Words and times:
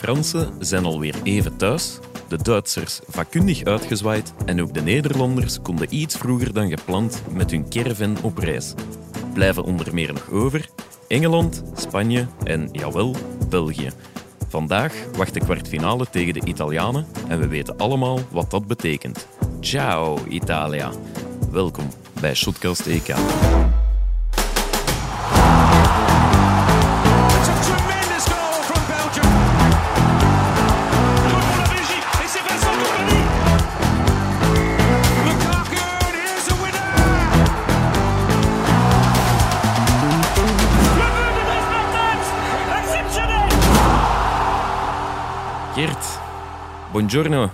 Fransen 0.00 0.52
zijn 0.58 0.84
alweer 0.84 1.14
even 1.22 1.56
thuis, 1.56 1.98
de 2.28 2.36
Duitsers 2.42 3.00
vakkundig 3.08 3.64
uitgezwaaid 3.64 4.32
en 4.46 4.62
ook 4.62 4.74
de 4.74 4.82
Nederlanders 4.82 5.62
konden 5.62 5.94
iets 5.94 6.16
vroeger 6.16 6.52
dan 6.52 6.68
gepland 6.68 7.22
met 7.32 7.50
hun 7.50 7.68
caravan 7.68 8.16
op 8.22 8.38
reis. 8.38 8.74
Blijven 9.34 9.64
onder 9.64 9.94
meer 9.94 10.12
nog 10.12 10.30
over 10.30 10.68
Engeland, 11.08 11.62
Spanje 11.74 12.26
en, 12.44 12.68
jawel, 12.72 13.16
België. 13.48 13.90
Vandaag 14.48 14.94
wacht 15.16 15.34
de 15.34 15.40
kwartfinale 15.40 16.06
tegen 16.10 16.34
de 16.34 16.44
Italianen 16.44 17.06
en 17.28 17.38
we 17.38 17.48
weten 17.48 17.76
allemaal 17.76 18.18
wat 18.30 18.50
dat 18.50 18.66
betekent. 18.66 19.26
Ciao 19.60 20.18
Italia. 20.28 20.90
Welkom 21.50 21.88
bij 22.20 22.34
Shotcast 22.34 22.86
EK. 22.86 23.14
Buongiorno. 47.06 47.42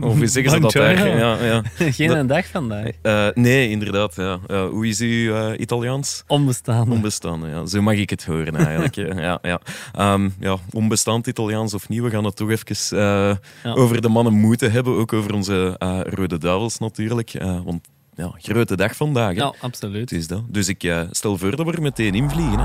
Of 0.00 0.16
hoe 0.16 0.26
zeggen 0.26 0.50
ze 0.52 0.60
dat 0.60 0.72
daar? 0.72 1.08
Ja, 1.16 1.36
ja. 1.44 1.62
Geen 1.92 2.08
Dat- 2.08 2.16
een 2.16 2.26
dag 2.26 2.46
vandaag. 2.46 2.88
Eh, 3.02 3.26
nee, 3.34 3.68
inderdaad. 3.70 4.16
Ja. 4.16 4.38
Ja, 4.46 4.68
hoe 4.68 4.86
is 4.86 5.00
uw 5.00 5.34
eh, 5.34 5.60
Italiaans? 5.60 6.24
Onbestaande. 6.26 6.90
Onbestaande, 6.94 7.48
ja. 7.48 7.66
Zo 7.66 7.82
mag 7.82 7.94
ik 7.94 8.10
het 8.10 8.24
horen 8.24 8.56
eigenlijk. 8.56 8.94
hè. 8.94 9.02
ja, 9.22 9.38
ja. 9.42 9.60
Ehm, 9.94 10.28
ja, 10.40 10.56
onbestaand 10.70 11.26
Italiaans 11.26 11.74
of 11.74 11.88
niet, 11.88 12.00
we 12.02 12.10
gaan 12.10 12.24
het 12.24 12.36
toch 12.36 12.50
even 12.50 12.98
eh, 12.98 13.36
Ja. 13.62 13.72
over 13.74 14.00
de 14.00 14.08
mannen 14.08 14.32
moeten 14.32 14.72
hebben. 14.72 14.96
Ook 14.96 15.12
over 15.12 15.34
onze 15.34 15.74
eh, 15.78 16.00
Rode 16.04 16.38
Duivels 16.38 16.78
natuurlijk. 16.78 17.34
Eh, 17.34 17.60
want 17.64 17.88
ja, 18.14 18.30
grote 18.38 18.76
dag 18.76 18.96
vandaag. 18.96 19.34
Hè. 19.34 19.40
Ja, 19.42 19.54
absoluut. 19.60 20.10
Het 20.10 20.12
is 20.18 20.26
dat. 20.26 20.42
Dus 20.48 20.68
ik 20.68 20.82
eh, 20.84 21.00
stel 21.10 21.38
voor 21.38 21.56
dat 21.56 21.66
we 21.66 21.72
er 21.72 21.82
meteen 21.82 22.14
invliegen. 22.14 22.58
Hè. 22.58 22.64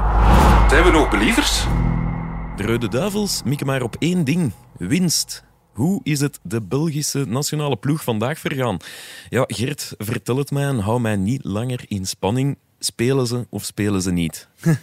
Zijn 0.70 0.84
we 0.84 0.92
nog 0.92 1.10
believers? 1.10 1.64
De 2.56 2.64
Rode 2.64 2.88
Duivels 2.90 3.42
mikken 3.46 3.66
maar 3.68 3.82
op 3.82 3.96
één 4.00 4.24
ding: 4.24 4.52
winst. 4.78 5.44
Hoe 5.78 6.00
is 6.04 6.20
het 6.20 6.40
de 6.44 6.62
Belgische 6.62 7.26
nationale 7.28 7.76
ploeg 7.76 8.04
vandaag 8.04 8.40
vergaan? 8.40 8.78
Ja, 9.30 9.44
Gert, 9.48 9.94
vertel 9.98 10.38
het 10.38 10.52
mij 10.52 10.64
en 10.64 10.80
hou 10.80 11.00
mij 11.00 11.16
niet 11.16 11.44
langer 11.44 11.86
in 11.88 12.06
spanning. 12.06 12.58
Spelen 12.80 13.28
ze 13.28 13.46
of 13.50 13.64
spelen 13.64 14.02
ze 14.02 14.12
niet? 14.12 14.48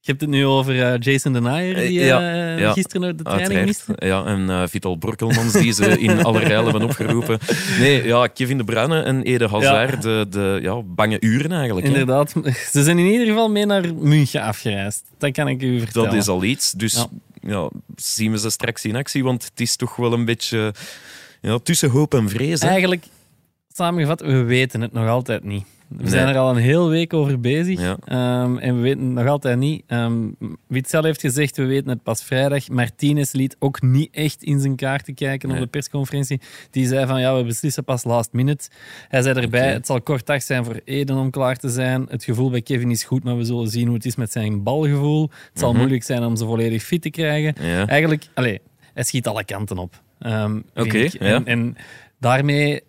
Je 0.00 0.12
hebt 0.12 0.20
het 0.20 0.30
nu 0.30 0.46
over 0.46 0.82
eh, 0.82 0.98
Jason 1.00 1.32
Denayer, 1.32 1.74
die 1.74 2.00
Eh, 2.00 2.06
ja, 2.06 2.32
eh, 2.32 2.58
ja. 2.58 2.72
gisteren 2.72 3.16
de 3.16 3.22
training 3.22 3.64
miste. 3.64 3.92
Ja, 3.98 4.24
en 4.24 4.68
Vital 4.68 4.96
Brokkelmans, 4.96 5.52
die 5.52 5.72
ze 5.72 5.98
in 5.98 6.22
alle 6.24 6.38
rijlen 6.38 6.64
hebben 6.64 6.82
opgeroepen. 6.82 7.38
Nee, 7.78 8.04
ja, 8.04 8.26
Kevin 8.26 8.58
De 8.58 8.64
Bruyne 8.64 9.02
en 9.02 9.22
Ede 9.22 9.48
Hazard, 9.48 10.02
de, 10.02 10.26
de 10.30 10.58
ja, 10.62 10.82
bange 10.82 11.16
uren 11.20 11.52
eigenlijk. 11.52 11.86
hè. 11.86 11.92
Inderdaad. 11.92 12.34
Ze 12.72 12.82
zijn 12.82 12.98
in 12.98 13.06
ieder 13.06 13.26
geval 13.26 13.50
mee 13.50 13.66
naar 13.66 13.94
München 13.94 14.42
afgereisd. 14.42 15.04
Dat 15.18 15.32
kan 15.32 15.48
ik 15.48 15.62
u 15.62 15.80
vertellen. 15.80 16.08
Dat 16.10 16.18
is 16.18 16.28
al 16.28 16.44
iets. 16.44 16.72
Dus 16.72 17.06
Ja. 17.46 17.70
zien 17.96 18.30
we 18.30 18.38
ze 18.38 18.50
straks 18.50 18.84
in 18.84 18.96
actie, 18.96 19.24
want 19.24 19.44
het 19.44 19.60
is 19.60 19.76
toch 19.76 19.96
wel 19.96 20.12
een 20.12 20.24
beetje 20.24 20.74
ja, 21.40 21.58
tussen 21.58 21.90
hoop 21.90 22.14
en 22.14 22.28
vrees. 22.28 22.60
Eigenlijk, 22.60 23.04
samengevat, 23.68 24.20
we 24.20 24.42
weten 24.42 24.80
het 24.80 24.92
nog 24.92 25.08
altijd 25.08 25.44
niet. 25.44 25.66
We 25.88 26.02
Nee. 26.02 26.10
zijn 26.10 26.28
er 26.28 26.36
al 26.36 26.50
een 26.50 26.62
heel 26.62 26.88
week 26.88 27.12
over 27.12 27.40
bezig 27.40 27.80
Ja. 27.80 27.96
ehm, 28.04 28.56
en 28.58 28.74
we 28.76 28.80
weten 28.80 29.12
nog 29.12 29.26
altijd 29.26 29.58
niet. 29.58 29.82
Um, 29.88 30.36
Witzel 30.66 31.02
heeft 31.04 31.20
gezegd, 31.20 31.56
we 31.56 31.64
weten 31.64 31.88
het 31.88 32.02
pas 32.02 32.22
vrijdag. 32.24 32.68
Martinez 32.68 33.32
liet 33.32 33.56
ook 33.58 33.82
niet 33.82 34.08
echt 34.14 34.42
in 34.42 34.60
zijn 34.60 34.76
kaarten 34.76 35.14
kijken 35.14 35.48
Nee. 35.48 35.56
op 35.58 35.64
de 35.64 35.70
persconferentie. 35.70 36.40
Die 36.70 36.86
zei 36.86 37.06
van, 37.06 37.20
ja, 37.20 37.36
we 37.36 37.44
beslissen 37.44 37.84
pas 37.84 38.04
last 38.04 38.32
minute. 38.32 38.68
Hij 39.08 39.22
zei 39.22 39.40
erbij, 39.40 39.72
het 39.72 39.86
zal 39.86 40.00
kort 40.02 40.26
dag 40.26 40.42
zijn 40.42 40.64
voor 40.64 40.80
Eden 40.84 41.16
om 41.16 41.30
klaar 41.30 41.56
te 41.56 41.68
zijn. 41.68 42.06
Het 42.08 42.24
gevoel 42.24 42.50
bij 42.50 42.62
Kevin 42.62 42.90
is 42.90 43.04
goed, 43.04 43.24
maar 43.24 43.36
we 43.36 43.44
zullen 43.44 43.68
zien 43.68 43.86
hoe 43.86 43.94
het 43.96 44.04
is 44.06 44.16
met 44.16 44.32
zijn 44.32 44.62
balgevoel. 44.62 45.22
Het 45.22 45.58
zal 45.58 45.68
Mhm. 45.70 45.78
moeilijk 45.78 46.02
zijn 46.02 46.24
om 46.24 46.36
ze 46.36 46.44
volledig 46.44 46.82
fit 46.82 47.02
te 47.02 47.10
krijgen. 47.10 47.54
Ja. 47.66 47.86
Eigenlijk, 47.86 48.26
allez, 48.34 48.58
hij 48.94 49.02
schiet 49.02 49.26
alle 49.26 49.44
kanten 49.44 49.78
op. 49.78 50.02
Ehm, 50.18 50.60
Oké, 50.74 50.98
ja. 50.98 51.08
en, 51.18 51.46
en 51.46 51.76
daarmee, 52.20 52.82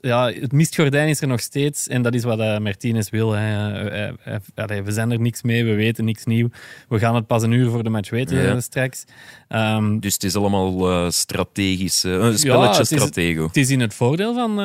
ja, 0.00 0.30
het 0.32 0.52
mistgordijn 0.52 1.08
is 1.08 1.20
er 1.20 1.26
nog 1.28 1.40
steeds 1.40 1.88
en 1.88 2.02
dat 2.02 2.14
is 2.14 2.24
wat 2.24 2.38
eh, 2.38 2.58
Martinez 2.58 3.10
wil. 3.10 3.32
Hè. 3.32 3.72
Eh, 3.88 4.08
eh, 4.54 4.84
we 4.84 4.92
zijn 4.92 5.10
er 5.10 5.20
niks 5.20 5.42
mee, 5.42 5.64
we 5.64 5.74
weten 5.74 6.04
niks 6.04 6.24
nieuw. 6.24 6.48
We 6.88 6.98
gaan 6.98 7.14
het 7.14 7.26
pas 7.26 7.42
een 7.42 7.50
uur 7.52 7.70
voor 7.70 7.82
de 7.82 7.90
match 7.90 8.10
weten 8.10 8.36
Ja. 8.42 8.60
straks. 8.60 9.04
Ehm, 9.48 9.98
Dus 9.98 10.12
het 10.14 10.24
is 10.24 10.36
allemaal 10.36 11.10
strategisch, 11.12 12.02
een 12.02 12.38
spelletje 12.38 12.68
het 12.80 12.90
is- 12.90 12.98
stratego. 12.98 13.46
het 13.46 13.56
is 13.56 13.70
in 13.70 13.80
het 13.80 13.94
voordeel 13.94 14.34
van, 14.34 14.56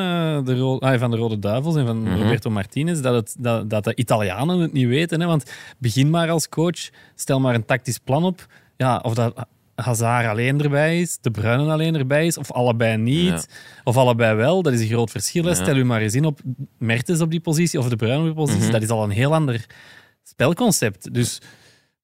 de, 0.45 0.55
Ro- 0.57 0.77
ah, 0.79 0.99
van 0.99 1.11
de 1.11 1.17
Rode 1.17 1.39
Duivels 1.39 1.75
en 1.75 1.85
van 1.85 2.01
Mhm. 2.01 2.21
Roberto 2.21 2.49
Martinez 2.49 2.99
dat, 3.01 3.13
het, 3.15 3.35
dat, 3.39 3.69
dat 3.69 3.83
de 3.83 3.95
Italianen 3.95 4.59
het 4.59 4.73
niet 4.73 4.87
weten. 4.87 5.19
Hè? 5.21 5.27
Want 5.27 5.51
begin 5.77 6.09
maar 6.09 6.29
als 6.29 6.49
coach, 6.49 6.89
stel 7.15 7.39
maar 7.39 7.55
een 7.55 7.65
tactisch 7.65 7.97
plan 7.97 8.23
op. 8.23 8.45
Ja, 8.77 8.99
of 9.03 9.13
dat 9.13 9.45
Hazard 9.81 10.27
alleen 10.27 10.61
erbij 10.61 10.99
is, 11.01 11.17
De 11.21 11.31
Bruyne 11.31 11.71
alleen 11.71 11.95
erbij 11.95 12.25
is, 12.25 12.37
of 12.37 12.51
allebei 12.51 12.97
niet, 12.97 13.27
Ja. 13.27 13.41
of 13.83 13.97
allebei 13.97 14.35
wel. 14.35 14.61
Dat 14.61 14.73
is 14.73 14.81
een 14.81 14.87
groot 14.87 15.11
verschil. 15.11 15.45
Ja. 15.45 15.53
Stel 15.53 15.75
u 15.75 15.83
maar 15.83 16.01
eens 16.01 16.13
in 16.15 16.25
op 16.25 16.39
Mertens 16.77 17.21
op 17.21 17.31
die 17.31 17.39
positie 17.39 17.79
of 17.79 17.89
De 17.89 17.95
Bruyne 17.95 18.17
op 18.19 18.25
die 18.25 18.33
positie. 18.33 18.63
Mhm. 18.63 18.71
Dat 18.71 18.81
is 18.81 18.89
al 18.89 19.03
een 19.03 19.09
heel 19.09 19.33
ander 19.33 19.65
spelconcept. 20.23 21.13
Dus 21.13 21.41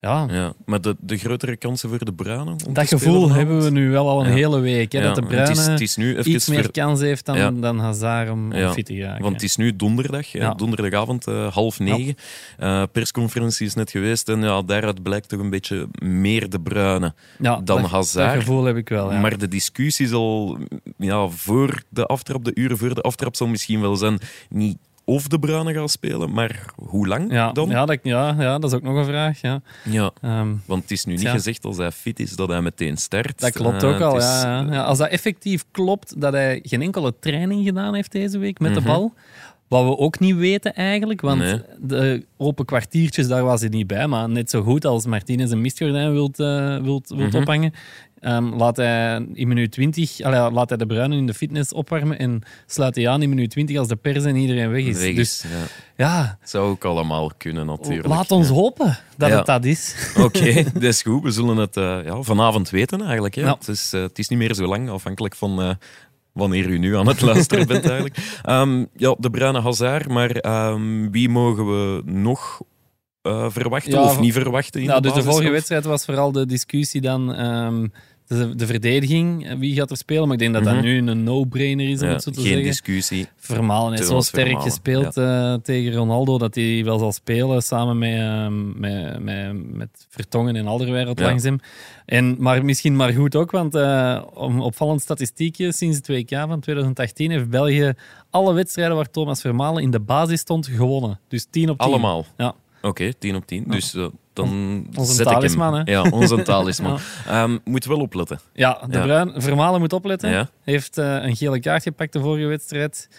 ja, 0.06 0.28
Ja, 0.30 0.54
maar 0.66 0.82
de, 0.82 0.96
de 1.00 1.18
grotere 1.18 1.56
kansen 1.58 1.90
voor 1.90 2.06
de 2.06 2.14
Bruinen? 2.14 2.58
dat 2.70 2.88
gevoel 2.88 3.30
hebben 3.32 3.64
we 3.64 3.70
nu 3.70 3.90
wel 3.90 4.10
al 4.10 4.22
een 4.22 4.28
Ja. 4.30 4.34
hele 4.36 4.60
week. 4.60 4.92
Hè, 4.92 5.00
Ja, 5.00 5.06
dat 5.06 5.16
De 5.16 5.22
het 5.22 5.30
Bruyne 5.30 5.52
is, 5.52 5.66
het 5.68 5.82
is 5.82 5.96
nu 5.96 6.18
even 6.18 6.32
iets 6.32 6.48
meer 6.48 6.62
ver- 6.62 6.72
kans 6.72 7.00
heeft 7.00 7.26
dan, 7.26 7.62
dan 7.62 7.80
Hazard 7.80 8.30
om, 8.30 8.54
om 8.54 8.70
fit 8.72 8.86
te 8.86 9.00
raken. 9.00 9.22
Want 9.22 9.34
het 9.34 9.44
is 9.44 9.56
nu 9.56 9.76
donderdag, 9.76 10.28
donderdagavond, 10.56 11.28
eh, 11.28 11.54
half 11.54 11.80
negen. 11.80 12.16
Eh, 12.58 12.84
persconferentie 12.92 13.66
is 13.66 13.74
net 13.74 13.92
geweest 13.92 14.30
en 14.30 14.42
ja, 14.42 14.62
daaruit 14.62 15.04
blijkt 15.04 15.30
toch 15.30 15.40
een 15.40 15.50
beetje 15.50 15.88
meer 16.04 16.50
de 16.50 16.60
bruine 16.60 17.14
ja, 17.40 17.56
dan 17.64 17.82
dat, 17.82 17.92
Hazard. 17.92 18.34
Dat 18.34 18.44
gevoel 18.44 18.64
heb 18.64 18.76
ik 18.78 18.90
wel, 18.90 19.12
ja. 19.12 19.20
Maar 19.20 19.38
de 19.38 19.48
discussie 19.48 20.08
zal 20.08 20.58
ja, 20.98 21.28
voor 21.28 21.84
de 21.90 22.06
aftrap, 22.06 22.44
de 22.46 22.52
uren 22.56 22.78
voor 22.78 22.96
de 22.96 23.02
aftrap, 23.02 23.36
zal 23.36 23.48
misschien 23.48 23.82
wel 23.82 23.96
zijn 23.96 24.20
niet 24.50 24.78
of 25.06 25.28
de 25.28 25.40
bruine 25.40 25.74
gaat 25.74 25.92
spelen, 25.92 26.32
maar 26.34 26.66
hoe 26.76 27.08
lang 27.08 27.32
ja, 27.32 27.52
dan? 27.52 27.70
ja, 27.70 27.86
dat, 27.86 28.00
ja, 28.04 28.36
ja, 28.40 28.60
dat 28.60 28.72
is 28.72 28.76
ook 28.78 28.84
nog 28.84 28.96
een 28.98 29.06
vraag. 29.06 29.42
Ja. 29.42 29.62
Ja, 29.84 30.12
Ehm, 30.22 30.54
want 30.66 30.82
het 30.82 30.92
is 30.92 31.06
nu 31.06 31.16
niet 31.16 31.28
gezegd 31.28 31.66
als 31.66 31.78
hij 31.78 31.92
fit 31.92 32.20
is 32.20 32.36
dat 32.36 32.48
hij 32.50 32.62
meteen 32.62 32.98
start. 32.98 33.40
dat 33.40 33.52
klopt 33.52 33.84
Eh, 33.84 33.90
ook 33.90 34.00
al. 34.02 34.14
het 34.14 34.24
is, 34.24 34.30
Ja, 34.42 34.60
ja. 34.62 34.74
Ja, 34.74 34.84
als 34.84 34.98
dat 34.98 35.10
effectief 35.10 35.66
klopt 35.72 36.22
dat 36.22 36.34
hij 36.34 36.60
geen 36.64 36.82
enkele 36.82 37.14
training 37.20 37.66
gedaan 37.66 37.94
heeft 37.94 38.12
deze 38.12 38.38
week 38.38 38.60
met 38.60 38.72
Mhm. 38.72 38.80
de 38.80 38.86
bal. 38.86 39.14
Wat 39.68 39.84
we 39.84 39.98
ook 39.98 40.20
niet 40.20 40.36
weten 40.36 40.74
eigenlijk, 40.76 41.22
want 41.22 41.40
Nee. 41.40 41.62
de 41.82 42.26
open 42.38 42.66
kwartiertjes, 42.66 43.28
daar 43.28 43.44
was 43.44 43.60
hij 43.62 43.70
niet 43.70 43.88
bij. 43.88 44.08
Maar 44.08 44.30
net 44.30 44.50
zo 44.50 44.62
goed 44.62 44.86
als 44.86 45.06
Martinez 45.06 45.52
een 45.52 45.62
mistgordijn 45.62 46.12
wilt, 46.12 46.40
eh, 46.40 46.78
wilt, 46.78 47.10
wilt 47.10 47.32
Mhm. 47.32 47.38
ophangen, 47.38 47.74
ehm, 48.20 48.54
laat 48.56 48.78
hij 48.78 49.26
in 49.34 49.48
minuut 49.48 49.72
20, 49.72 50.22
allee, 50.22 50.52
laat 50.52 50.70
hij 50.70 50.78
de 50.78 50.86
Bruinen 50.86 51.18
in 51.18 51.26
de 51.26 51.34
fitness 51.34 51.74
opwarmen 51.74 52.20
en 52.20 52.42
sluit 52.66 52.96
hij 52.96 53.10
aan 53.10 53.22
in 53.22 53.30
minuut 53.30 53.50
20 53.50 53.78
als 53.78 53.88
de 53.88 53.96
pers 53.96 54.24
en 54.24 54.36
iedereen 54.36 54.70
weg 54.70 54.84
is. 54.84 55.00
weg 55.00 55.16
Dus 55.16 55.46
ja. 55.98 56.06
ja, 56.06 56.38
zou 56.44 56.70
ook 56.70 56.86
allemaal 56.86 57.32
kunnen 57.38 57.66
natuurlijk. 57.66 58.08
laat 58.08 58.32
ons 58.32 58.48
Ja. 58.48 58.54
hopen 58.54 58.98
dat 59.18 59.30
Ja. 59.30 59.38
het 59.38 59.46
dat 59.46 59.66
is. 59.66 59.96
Oké, 60.24 60.64
dat 60.74 60.84
is 60.84 61.02
goed. 61.02 61.24
We 61.24 61.32
zullen 61.32 61.58
het 61.58 61.78
eh, 61.78 62.00
ja, 62.06 62.22
vanavond 62.22 62.70
weten 62.70 63.02
eigenlijk. 63.02 63.36
Ja. 63.36 63.54
Het, 63.60 63.68
is, 63.68 63.94
eh, 63.94 64.02
het 64.02 64.20
is 64.20 64.28
niet 64.28 64.40
meer 64.40 64.54
zo 64.54 64.66
lang, 64.68 64.90
afhankelijk 64.90 65.36
van 65.36 65.62
eh, 65.62 65.70
wanneer 66.32 66.68
u 66.68 66.78
nu 66.78 66.98
aan 66.98 67.08
het 67.08 67.22
luisteren 67.32 67.68
bent 67.68 67.84
eigenlijk. 67.86 68.40
Ehm, 68.44 68.86
ja, 68.96 69.16
de 69.20 69.30
bruine 69.30 69.62
Hazard, 69.62 70.08
maar 70.08 70.30
ehm, 70.30 71.10
wie 71.12 71.30
mogen 71.30 71.66
we 71.66 72.02
nog 72.06 72.62
eh, 73.26 73.46
verwachten 73.50 73.92
Ja, 73.92 74.04
of 74.04 74.20
niet 74.20 74.34
verwachten 74.34 74.82
in 74.82 74.88
Nou, 74.88 75.02
de 75.02 75.08
dus 75.08 75.18
de 75.18 75.24
vorige 75.24 75.42
zelf? 75.42 75.54
wedstrijd 75.54 75.86
was 75.86 76.06
vooral 76.06 76.32
de 76.32 76.46
discussie 76.46 77.02
dan 77.02 77.34
ehm, 77.36 77.88
de, 78.28 78.56
de 78.56 78.66
verdediging. 78.66 79.48
eh, 79.50 79.56
Wie 79.58 79.76
gaat 79.76 79.92
er 79.92 79.98
spelen? 79.98 80.24
Maar 80.24 80.34
ik 80.34 80.40
denk 80.40 80.54
dat 80.54 80.64
dat 80.64 80.74
Mhm. 80.74 80.84
nu 80.84 80.98
een 80.98 81.24
no-brainer 81.24 81.90
is, 81.90 82.02
om 82.02 82.08
Ja, 82.08 82.14
het 82.14 82.24
zo 82.24 82.32
te 82.32 82.38
geen 82.40 82.46
zeggen. 82.48 82.64
discussie. 82.66 83.28
Vermalen 83.38 83.94
heeft 83.94 84.08
zo 84.08 84.20
sterk 84.20 84.62
gespeeld 84.62 85.18
eh, 85.18 85.54
tegen 85.54 85.94
Ronaldo 85.94 86.38
dat 86.38 86.56
hij 86.56 86.82
wel 86.84 87.00
zal 87.00 87.12
spelen 87.12 87.62
samen 87.62 87.98
met, 87.98 88.20
ehm, 88.20 88.80
met, 88.80 89.20
met, 89.24 89.74
met 89.76 89.90
Vertongen 90.10 90.56
en 90.56 90.68
Alderweireld 90.68 91.20
Ja. 91.20 91.26
langs 91.26 91.44
hem. 91.44 91.60
En, 92.06 92.36
maar 92.40 92.66
misschien 92.66 92.96
maar 92.96 93.12
goed 93.14 93.36
ook, 93.36 93.52
want 93.52 93.76
om 94.34 94.62
opvallend 94.62 95.02
statistiekje 95.02 95.74
sinds 95.74 95.98
het 95.98 96.08
WK 96.08 96.30
van 96.48 96.60
2018 96.60 97.32
heeft 97.32 97.50
België 97.50 97.94
alle 98.30 98.54
wedstrijden 98.54 98.96
waar 98.96 99.10
Thomas 99.10 99.42
Vermalen 99.42 99.84
in 99.84 99.92
de 99.92 100.00
basis 100.00 100.40
stond 100.40 100.68
gewonnen. 100.68 101.20
Dus 101.28 101.48
10 101.50 101.70
op 101.70 101.78
10. 101.78 101.88
Allemaal. 101.88 102.26
Ja. 102.38 102.56
Oké, 102.86 103.14
10 103.14 103.36
op 103.36 103.46
10. 103.48 103.64
Dus 103.68 103.94
eh, 103.96 104.06
dan 104.34 104.50
Onze 104.96 105.14
zet 105.14 105.26
talisman, 105.26 105.80
ik 105.80 105.86
hè? 105.88 105.92
Ja, 105.92 106.02
onze 106.10 106.42
talisman. 106.42 107.00
Ehm, 107.28 107.58
moet 107.64 107.86
wel 107.86 108.00
opletten. 108.00 108.40
Ja, 108.54 108.82
de 108.90 108.98
Ja. 108.98 109.04
Bruin, 109.04 109.32
Vermalen 109.42 109.80
moet 109.80 109.94
opletten. 109.94 110.30
Ja. 110.30 110.50
Heeft 110.64 110.98
eh, 110.98 111.18
een 111.24 111.36
gele 111.36 111.60
kaart 111.60 111.84
gepakt 111.84 112.14
de 112.14 112.20
vorige 112.20 112.46
wedstrijd. 112.46 113.10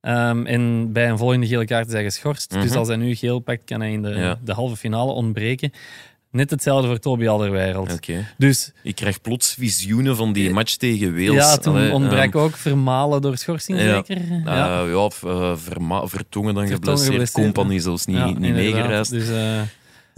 Ehm, 0.00 0.46
en 0.46 0.92
bij 0.92 1.08
een 1.10 1.18
volgende 1.18 1.46
gele 1.46 1.64
kaart 1.64 1.86
is 1.86 1.92
hij 1.92 2.02
geschorst. 2.02 2.52
Mhm. 2.52 2.60
Dus 2.60 2.74
als 2.74 2.88
hij 2.88 2.96
nu 2.96 3.14
geel 3.14 3.38
pakt, 3.38 3.64
kan 3.64 3.80
hij 3.80 3.92
in 3.92 4.02
de, 4.02 4.08
Ja. 4.08 4.38
de 4.44 4.52
halve 4.52 4.76
finale 4.76 5.12
ontbreken. 5.12 5.72
Net 6.30 6.50
hetzelfde 6.50 6.88
voor 6.88 6.98
Toby 6.98 7.28
Alderweireld. 7.28 7.92
Oké. 7.92 8.26
Dus 8.38 8.72
Ik 8.82 8.94
krijg 8.94 9.20
plots 9.20 9.54
visioenen 9.58 10.16
van 10.16 10.32
die 10.32 10.50
match 10.50 10.76
tegen 10.76 11.12
Wales. 11.12 11.34
ja, 11.34 11.56
toen 11.56 11.74
Allee, 11.74 11.92
ontbrak 11.92 12.34
ehm, 12.34 12.38
ook 12.38 12.56
Vermalen 12.56 13.22
door 13.22 13.36
schorsing, 13.36 13.78
ja. 13.80 13.94
zeker? 13.94 14.16
eh, 14.30 14.44
ja, 14.44 14.84
eh, 15.24 15.52
Vertongen 16.04 16.54
dan 16.54 16.66
Vertongen 16.66 16.98
geblesseerd. 16.98 17.30
Compagnie 17.30 17.80
zelfs 17.80 18.06
niet, 18.06 18.16
Ja, 18.16 18.26
niet 18.26 18.38
meegereisd. 18.38 19.10
Dus 19.10 19.28
eh, 19.28 19.60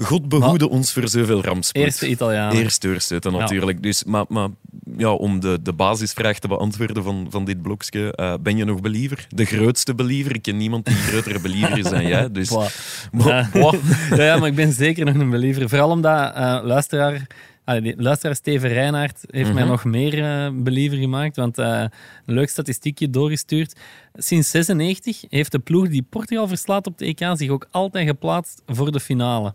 God 0.01 0.29
behoede 0.29 0.69
ons 0.69 0.93
voor 0.93 1.09
zoveel 1.09 1.43
rampspoed. 1.45 1.83
eerste 1.83 2.09
Italiaan. 2.09 2.53
Eerst 2.53 2.83
doorzetten, 2.83 3.33
natuurlijk. 3.33 3.83
Dus, 3.83 4.05
maar, 4.05 4.25
maar 4.29 4.49
ja, 4.97 5.13
om 5.13 5.41
de, 5.41 5.59
de 5.63 5.73
basisvraag 5.73 6.39
te 6.39 6.49
beantwoorden 6.49 7.03
van, 7.03 7.27
van 7.31 7.45
dit 7.45 7.63
blokje, 7.63 8.13
eh, 8.13 8.35
ben 8.41 8.57
je 8.57 8.65
nog 8.65 8.81
believer? 8.81 9.27
De 9.29 9.45
grootste 9.45 9.95
believer? 9.95 10.35
Ik 10.35 10.43
ken 10.43 10.57
niemand 10.57 10.85
die 10.87 10.95
grotere 10.95 11.41
believer 11.47 11.79
is 11.79 11.85
dan 11.91 12.07
jij. 12.07 12.31
Dus, 12.33 12.49
Boah. 12.49 12.67
Maar- 13.13 13.29
Ja. 13.29 13.49
boah. 13.61 13.75
ja, 14.17 14.23
ja, 14.25 14.37
maar 14.39 14.49
ik 14.49 14.55
ben 14.55 14.73
zeker 14.73 15.05
nog 15.05 15.15
een 15.15 15.31
believer. 15.31 15.69
Vooral 15.69 15.91
omdat 15.91 16.35
eh, 16.35 16.59
luisteraar, 16.63 17.27
ah, 17.65 17.95
luisteraar 17.97 18.35
Steven 18.37 18.69
Reinhardt 18.73 19.21
heeft 19.31 19.53
mij 19.53 19.63
Mhm. 19.63 19.71
nog 19.71 19.85
meer 19.85 20.25
eh, 20.25 20.51
believer 20.55 20.99
gemaakt. 20.99 21.37
Want 21.37 21.59
een 21.59 21.91
leuk 22.27 22.49
statistiekje 22.49 23.11
doorgestuurd. 23.11 23.77
Sinds 24.15 24.51
96 24.51 25.25
heeft 25.29 25.53
de 25.53 25.59
ploeg 25.59 25.89
die 25.89 26.07
Portugal 26.11 26.49
verslaat 26.49 26.87
op 26.87 26.99
de 26.99 27.05
EK 27.05 27.31
zich 27.35 27.51
ook 27.51 27.69
altijd 27.71 28.07
geplaatst 28.07 28.63
voor 28.67 28.93
de 28.93 29.01
finale. 29.01 29.55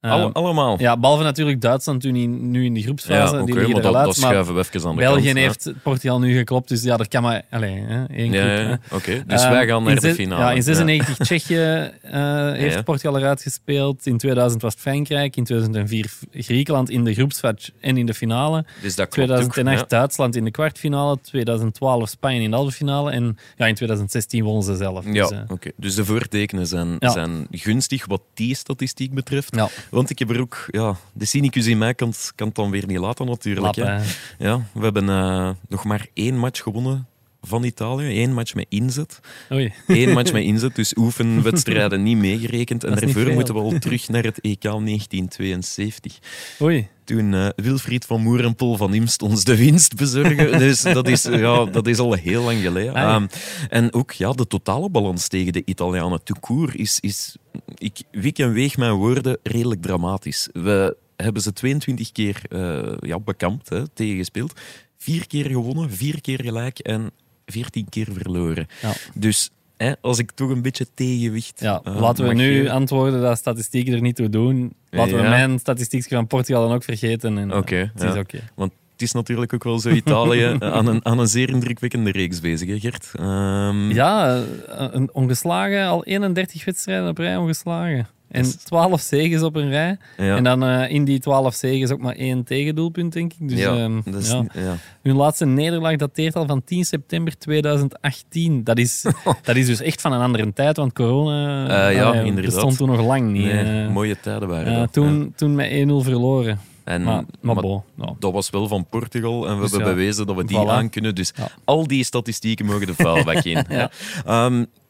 Eh, 0.00 0.10
Alle- 0.10 0.32
allemaal. 0.32 0.80
ja, 0.80 0.96
behalve 0.96 1.22
natuurlijk 1.22 1.60
Duitsland 1.60 2.00
toen 2.00 2.16
in, 2.16 2.50
nu 2.50 2.64
in 2.64 2.72
die 2.74 2.82
groepsfase. 2.82 3.36
Ja, 3.36 3.42
die 3.42 3.54
liggen 3.54 3.72
maar 3.72 3.82
dat, 3.82 3.92
dat 3.92 4.16
schuiven 4.16 4.54
we 4.54 4.60
even 4.60 4.88
aan 4.88 4.94
de 4.96 5.00
België 5.02 5.24
kant. 5.24 5.36
heeft 5.38 5.72
Portugal 5.82 6.18
nu 6.18 6.36
geklopt, 6.36 6.68
dus 6.68 6.82
ja, 6.82 6.96
dat 6.96 7.08
kan 7.08 7.22
maar 7.22 7.42
alleen, 7.50 7.84
hè, 7.86 8.04
één 8.04 8.32
Ja. 8.32 8.78
Oké, 8.92 9.24
dus 9.26 9.42
Ehm, 9.42 9.52
wij 9.52 9.66
gaan 9.66 9.82
naar 9.82 10.00
de 10.00 10.14
finale. 10.14 10.42
Ja, 10.42 10.52
in 10.52 10.62
96 10.62 11.16
Tsjechië 11.16 11.56
eh, 12.02 12.52
heeft. 12.62 12.84
Portugal 12.84 13.18
eruit 13.18 13.42
gespeeld. 13.42 14.06
In 14.06 14.18
2000 14.18 14.62
was 14.62 14.72
het 14.72 14.82
Frankrijk. 14.82 15.36
In 15.36 15.44
2004 15.44 16.10
Griekenland 16.32 16.90
in 16.90 17.04
de 17.04 17.14
groepsfase 17.14 17.72
en 17.80 17.96
in 17.96 18.06
de 18.06 18.14
finale. 18.14 18.64
Dus 18.82 18.94
dat 18.94 19.08
klopt 19.08 19.30
ook. 19.30 19.36
2008 19.36 19.90
ja. 19.90 19.98
Duitsland 19.98 20.36
in 20.36 20.44
de 20.44 20.50
kwartfinale. 20.50 21.18
2012 21.20 22.08
Spanje 22.08 22.40
in 22.40 22.50
de 22.50 22.56
halve 22.56 22.72
finale. 22.72 23.10
En 23.10 23.36
ja, 23.56 23.66
in 23.66 23.74
2016 23.74 24.44
wonnen 24.44 24.62
ze 24.62 24.76
zelf. 24.76 25.04
Ja, 25.12 25.26
Dus, 25.28 25.38
oké. 25.48 25.70
Dus 25.76 25.94
de 25.94 26.04
voortekenen 26.04 26.66
zijn, 26.66 26.96
zijn 26.98 27.46
gunstig 27.50 28.06
wat 28.06 28.22
die 28.34 28.54
statistiek 28.54 29.14
betreft. 29.14 29.54
ja, 29.56 29.68
Want 29.98 30.10
ik 30.10 30.18
heb 30.18 30.30
er 30.30 30.40
ook... 30.40 30.66
Ja, 30.70 30.96
de 31.12 31.24
cynicus 31.24 31.66
in 31.66 31.78
mij 31.78 31.94
kan, 31.94 32.12
kan 32.34 32.46
het 32.46 32.56
dan 32.56 32.70
weer 32.70 32.86
niet 32.86 32.98
laten, 32.98 33.26
natuurlijk. 33.26 33.66
lap, 33.66 33.74
hè. 33.74 33.96
Ja, 34.38 34.66
we 34.72 34.80
hebben 34.80 35.08
eh, 35.08 35.50
nog 35.68 35.84
maar 35.84 36.06
één 36.14 36.38
match 36.38 36.62
gewonnen 36.62 37.06
van 37.40 37.64
Italië. 37.64 38.22
Eén 38.22 38.34
match 38.34 38.54
met 38.54 38.66
inzet. 38.68 39.20
Oei. 39.52 39.72
Eén 39.86 40.12
match 40.12 40.32
met 40.38 40.42
inzet, 40.42 40.74
dus 40.74 40.96
oefenwedstrijden 40.96 42.02
niet 42.02 42.16
meegerekend. 42.16 42.84
En 42.84 42.94
daarvoor 42.94 43.32
moeten 43.32 43.54
we 43.54 43.60
al 43.60 43.78
terug 43.78 44.08
naar 44.08 44.24
het 44.24 44.40
EK 44.40 44.62
1972. 44.62 46.18
Oei. 46.62 46.88
Toen 47.08 47.34
eh, 47.34 47.48
Wilfried 47.56 48.04
van 48.04 48.22
Moerenpol 48.22 48.76
van 48.76 48.94
Imst 48.94 49.22
ons 49.22 49.44
de 49.44 49.56
winst 49.56 49.96
bezorgen. 49.96 50.58
Dus 50.68 50.82
dat 50.82 51.08
is, 51.08 51.22
ja, 51.22 51.64
dat 51.64 51.86
is 51.86 51.98
al 51.98 52.12
heel 52.12 52.42
lang 52.42 52.60
geleden. 52.60 52.94
Ah, 52.94 53.00
ja. 53.00 53.14
Ehm, 53.14 53.26
en 53.68 53.94
ook 53.94 54.12
ja, 54.12 54.32
de 54.32 54.46
totale 54.46 54.90
balans 54.90 55.28
tegen 55.28 55.52
de 55.52 55.62
Italianen 55.64 56.20
court 56.40 56.74
is, 56.74 57.00
is 57.00 57.36
ik 57.74 57.98
wik 58.10 58.38
en 58.38 58.52
weeg 58.52 58.76
mijn 58.76 58.92
woorden, 58.92 59.38
redelijk 59.42 59.82
dramatisch. 59.82 60.48
We 60.52 60.96
hebben 61.16 61.42
ze 61.42 61.52
22 61.52 62.12
keer 62.12 62.42
eh, 62.48 62.94
ja, 63.00 63.18
bekampt, 63.18 63.68
hè, 63.68 63.88
tegengespeeld. 63.88 64.60
Vier 64.96 65.26
keer 65.26 65.46
gewonnen, 65.46 65.90
vier 65.90 66.20
keer 66.20 66.42
gelijk 66.42 66.78
en 66.78 67.10
14 67.46 67.88
keer 67.88 68.08
verloren. 68.12 68.66
Ja. 68.82 68.92
Dus 69.14 69.50
hè, 69.78 69.92
als 70.00 70.18
ik 70.18 70.30
toch 70.30 70.50
een 70.50 70.62
beetje 70.62 70.86
tegenwicht. 70.94 71.60
Ja, 71.60 71.80
eh, 71.84 72.00
laten 72.00 72.28
we 72.28 72.34
nu 72.34 72.68
antwoorden 72.68 73.20
dat 73.20 73.38
statistieken 73.38 73.92
er 73.94 74.00
niet 74.00 74.16
toe 74.16 74.28
doen. 74.28 74.72
Laten 74.90 75.16
we 75.16 75.22
mijn 75.22 75.58
statistiekje 75.58 76.14
van 76.14 76.26
Portugal 76.26 76.66
dan 76.66 76.74
ook 76.74 76.84
vergeten. 76.84 77.38
en, 77.38 77.50
eh, 77.50 77.56
Oké, 77.56 77.90
het 77.94 78.02
is 78.02 78.16
oké. 78.16 78.38
Want 78.54 78.72
het 78.92 79.02
is 79.02 79.12
natuurlijk 79.12 79.52
ook 79.54 79.64
wel 79.64 79.78
zo 79.78 79.88
Italië 79.90 80.56
aan 80.60 80.86
een, 80.86 81.04
aan 81.04 81.18
een 81.18 81.26
zeer 81.28 81.48
indrukwekkende 81.48 82.10
reeks 82.10 82.40
bezig, 82.40 82.68
hè, 82.68 82.78
Gert? 82.78 83.10
Ehm, 83.14 83.90
Ja, 83.90 84.36
eh, 84.68 84.86
een 84.90 85.10
ongeslagen, 85.12 85.86
al 85.86 86.04
31 86.04 86.64
wedstrijden 86.64 87.08
op 87.08 87.18
rij 87.18 87.36
ongeslagen. 87.36 88.06
En 88.28 88.42
Dat 88.42 88.50
is- 88.54 88.56
12 88.62 89.00
zegens 89.00 89.42
op 89.42 89.56
een 89.56 89.68
rij. 89.70 89.96
ja. 90.16 90.36
En 90.36 90.44
dan 90.44 90.62
eh, 90.64 90.90
in 90.90 91.04
die 91.04 91.18
12 91.18 91.54
zegens 91.54 91.90
ook 91.90 92.00
maar 92.00 92.14
één 92.14 92.44
tegendoelpunt, 92.44 93.12
denk 93.12 93.32
ik. 93.38 93.48
Dus 93.48 93.58
ja, 93.58 93.88
dat 94.04 94.22
is, 94.22 94.30
ja. 94.30 94.44
ja. 94.54 94.76
hun 95.02 95.16
laatste 95.16 95.46
nederlaag 95.46 95.96
dateert 95.96 96.36
al 96.36 96.46
van 96.46 96.64
10 96.64 96.84
september 96.84 97.38
2018. 97.38 98.64
Dat 98.64 98.78
is, 98.78 99.04
dat 99.42 99.56
is 99.56 99.66
dus 99.66 99.80
echt 99.80 100.00
van 100.00 100.12
een 100.12 100.20
andere 100.20 100.52
tijd, 100.52 100.76
want 100.76 100.92
corona 100.92 101.66
Eh, 101.88 101.94
ja, 101.96 102.14
inderdaad. 102.14 102.44
bestond 102.52 102.76
toen 102.76 102.88
nog 102.88 103.00
lang 103.06 103.30
niet. 103.32 103.44
Nee, 103.44 103.82
eh. 103.84 103.88
mooie 103.92 104.20
tijden 104.20 104.48
waren 104.48 104.74
dat. 104.74 104.92
toen, 104.92 105.18
ja. 105.20 105.26
toen 105.36 105.54
met 105.54 105.70
1-0 105.70 105.74
verloren. 106.04 106.60
En, 106.84 107.02
maar 107.02 107.14
maar 107.40 107.54
maar 107.54 107.62
bon, 107.62 107.82
ja. 107.96 108.14
dat 108.18 108.32
was 108.32 108.50
wel 108.50 108.68
van 108.68 108.86
Portugal 108.90 109.48
en 109.48 109.54
we 109.54 109.60
Dus 109.62 109.70
hebben 109.70 109.88
ja, 109.88 109.94
bewezen 109.94 110.26
dat 110.26 110.36
we 110.36 110.44
die 110.44 110.58
aan 110.58 110.90
kunnen. 110.90 111.14
Dus 111.14 111.32
Ja. 111.36 111.48
al 111.64 111.86
die 111.86 112.04
statistieken 112.04 112.66
mogen 112.66 112.86
de 112.86 112.94
vuilbak 112.94 113.44
in. 113.44 113.64
Ja. 113.68 113.90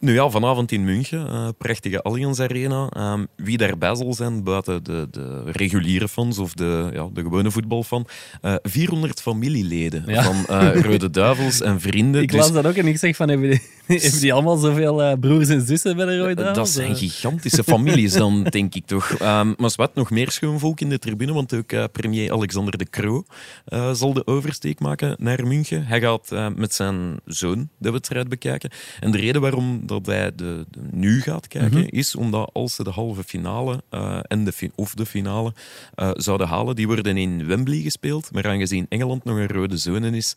Nu 0.00 0.12
ja, 0.14 0.28
vanavond 0.30 0.72
in 0.72 0.84
München, 0.84 1.28
eh, 1.28 1.48
prachtige 1.58 2.02
Allianz 2.02 2.40
Arena. 2.40 2.88
Ehm, 2.88 3.24
wie 3.36 3.56
daarbij 3.58 3.94
zal 3.94 4.14
zijn, 4.14 4.42
buiten 4.44 4.84
de, 4.84 5.08
de 5.10 5.42
reguliere 5.44 6.08
fans 6.08 6.38
of 6.38 6.52
de, 6.52 6.90
ja, 6.92 7.08
de 7.12 7.22
gewone 7.22 7.50
voetbalfan, 7.50 8.06
eh 8.40 8.54
400 8.62 9.20
familieleden 9.20 10.02
Ja. 10.06 10.22
van 10.22 10.46
eh, 10.46 10.80
Rode 10.90 11.10
Duivels 11.10 11.60
en 11.60 11.80
vrienden. 11.80 12.22
Ik 12.22 12.28
Dus- 12.30 12.40
las 12.40 12.52
dat 12.52 12.66
ook 12.66 12.74
en 12.74 12.86
ik 12.86 12.98
zeg 12.98 13.16
van, 13.16 13.28
hebben 13.28 13.50
die, 13.50 13.60
hebben 14.00 14.20
die 14.20 14.32
allemaal 14.32 14.56
zoveel 14.56 15.02
eh, 15.02 15.18
broers 15.20 15.48
en 15.48 15.66
zussen 15.66 15.96
bij 15.96 16.06
de 16.06 16.18
Rode 16.18 16.34
Dat 16.34 16.44
Duivels? 16.44 16.72
zijn 16.72 16.90
Eh, 16.90 16.96
gigantische 16.96 17.64
families 17.74 18.12
dan, 18.12 18.42
denk 18.44 18.74
ik 18.74 18.86
toch. 18.86 19.10
Ehm, 19.10 19.52
maar 19.56 19.72
wat 19.76 19.94
nog 19.94 20.10
meer 20.10 20.30
schoonvolk 20.30 20.80
in 20.80 20.88
de 20.88 20.98
tribune, 20.98 21.32
want 21.32 21.54
ook 21.54 21.72
eh, 21.72 21.84
premier 21.92 22.32
Alexander 22.32 22.78
de 22.78 22.86
Croo 22.90 23.24
eh, 23.64 23.92
zal 23.92 24.12
de 24.12 24.26
oversteek 24.26 24.80
maken 24.80 25.16
naar 25.18 25.46
München. 25.46 25.86
Hij 25.86 26.00
gaat 26.00 26.32
eh, 26.32 26.46
met 26.56 26.74
zijn 26.74 27.16
zoon 27.24 27.68
de 27.78 27.90
wedstrijd 27.90 28.28
bekijken. 28.28 28.70
En 29.00 29.10
de 29.10 29.18
reden 29.18 29.40
waarom 29.40 29.86
dat 29.88 30.06
hij 30.06 30.34
de, 30.34 30.64
de 30.70 30.80
nu 30.90 31.20
gaat 31.20 31.48
kijken, 31.48 31.78
Mhm. 31.78 31.86
is 31.90 32.14
omdat 32.16 32.50
als 32.52 32.74
ze 32.74 32.84
de 32.84 32.90
halve 32.90 33.24
finale 33.24 33.82
eh, 33.90 34.18
en 34.22 34.44
de 34.44 34.52
fi- 34.52 34.70
of 34.74 34.94
de 34.94 35.06
finale 35.06 35.52
eh, 35.94 36.10
zouden 36.14 36.46
halen, 36.48 36.76
die 36.76 36.86
worden 36.86 37.16
in 37.16 37.46
Wembley 37.46 37.80
gespeeld. 37.80 38.32
Maar 38.32 38.46
aangezien 38.48 38.86
Engeland 38.88 39.24
nog 39.24 39.36
een 39.36 39.48
rode 39.48 39.76
zone 39.76 40.10
is, 40.16 40.36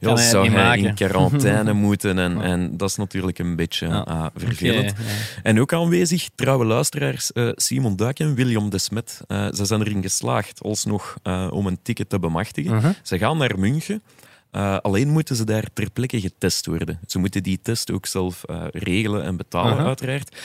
ja, 0.00 0.14
hij 0.14 0.28
zou 0.28 0.46
hij 0.48 0.56
maken. 0.64 0.84
in 0.84 0.94
quarantaine 0.94 1.72
moeten. 1.86 2.18
En, 2.18 2.40
en 2.40 2.76
dat 2.76 2.88
is 2.90 2.96
natuurlijk 2.96 3.38
een 3.38 3.56
beetje 3.56 3.86
oké, 4.00 4.30
vervelend. 4.36 4.90
ja. 4.98 5.04
En 5.42 5.60
ook 5.60 5.72
aanwezig, 5.72 6.28
trouwe 6.34 6.64
luisteraars, 6.64 7.32
eh, 7.32 7.48
Simon 7.54 7.96
Duik 7.96 8.18
en 8.18 8.34
William 8.34 8.70
de 8.70 8.78
Smet. 8.78 9.20
Eh, 9.26 9.46
ze 9.52 9.64
zijn 9.64 9.80
erin 9.80 10.02
geslaagd 10.02 10.62
alsnog 10.62 11.16
eh, 11.22 11.48
om 11.50 11.66
een 11.66 11.78
ticket 11.82 12.08
te 12.08 12.18
bemachtigen. 12.18 12.76
Mhm. 12.76 12.92
Ze 13.02 13.18
gaan 13.18 13.38
naar 13.38 13.58
München. 13.58 14.02
Eh, 14.50 14.76
alleen 14.78 15.08
moeten 15.08 15.36
ze 15.36 15.44
daar 15.44 15.64
ter 15.72 15.90
plekke 15.90 16.20
getest 16.20 16.66
worden. 16.66 17.00
Ze 17.06 17.18
moeten 17.18 17.42
die 17.42 17.60
test 17.62 17.90
ook 17.90 18.06
zelf 18.06 18.44
eh, 18.44 18.64
regelen 18.70 19.22
en 19.22 19.36
betalen, 19.36 19.86
uiteraard. 19.86 20.36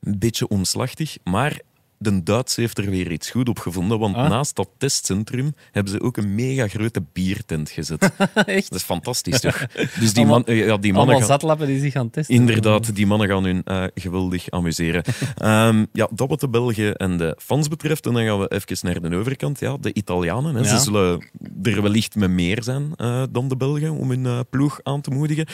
Een 0.00 0.18
beetje 0.18 0.48
omslachtig, 0.48 1.16
maar 1.24 1.60
de 2.02 2.22
Duits 2.22 2.56
heeft 2.56 2.78
er 2.78 2.90
weer 2.90 3.12
iets 3.12 3.30
goed 3.30 3.48
op 3.48 3.58
gevonden, 3.58 3.98
want 3.98 4.16
Ah. 4.16 4.30
naast 4.30 4.56
dat 4.56 4.68
testcentrum 4.78 5.54
hebben 5.72 5.92
ze 5.92 6.00
ook 6.00 6.16
een 6.16 6.34
mega 6.34 6.68
grote 6.68 7.02
biertent 7.12 7.70
gezet. 7.70 8.02
Echt? 8.34 8.70
Dat 8.70 8.78
is 8.78 8.84
fantastisch, 8.84 9.40
toch? 9.40 9.66
Dus 10.00 10.12
die, 10.12 10.26
man, 10.26 10.42
ja, 10.46 10.54
die 10.54 10.64
mannen 10.66 10.92
Allemaal 10.92 11.18
gaan... 11.18 11.26
zatlappen 11.26 11.66
die 11.66 11.80
zich 11.80 11.92
gaan 11.92 12.10
testen. 12.10 12.34
Inderdaad, 12.34 12.94
die 12.94 13.06
mannen 13.06 13.28
gaan 13.28 13.44
hun 13.44 13.62
eh, 13.64 13.84
geweldig 13.94 14.50
amuseren. 14.50 15.02
Ehm, 15.36 15.84
ja, 15.92 16.08
dat 16.12 16.28
wat 16.28 16.40
de 16.40 16.48
Belgen 16.48 16.96
en 16.96 17.16
de 17.16 17.36
fans 17.38 17.68
betreft. 17.68 18.06
En 18.06 18.12
dan 18.12 18.24
gaan 18.24 18.38
we 18.40 18.48
even 18.48 19.00
naar 19.00 19.10
de 19.10 19.16
overkant. 19.16 19.60
Ja, 19.60 19.76
de 19.80 19.94
Italianen. 19.94 20.54
Hè. 20.54 20.60
Ja. 20.60 20.66
Ze 20.66 20.78
zullen 20.78 21.28
er 21.62 21.82
wellicht 21.82 22.14
met 22.14 22.30
meer 22.30 22.62
zijn 22.62 22.92
eh, 22.96 23.22
dan 23.30 23.48
de 23.48 23.56
Belgen 23.56 23.90
om 23.90 24.10
hun 24.10 24.26
eh, 24.26 24.40
ploeg 24.50 24.80
aan 24.82 25.00
te 25.00 25.10
moedigen. 25.10 25.46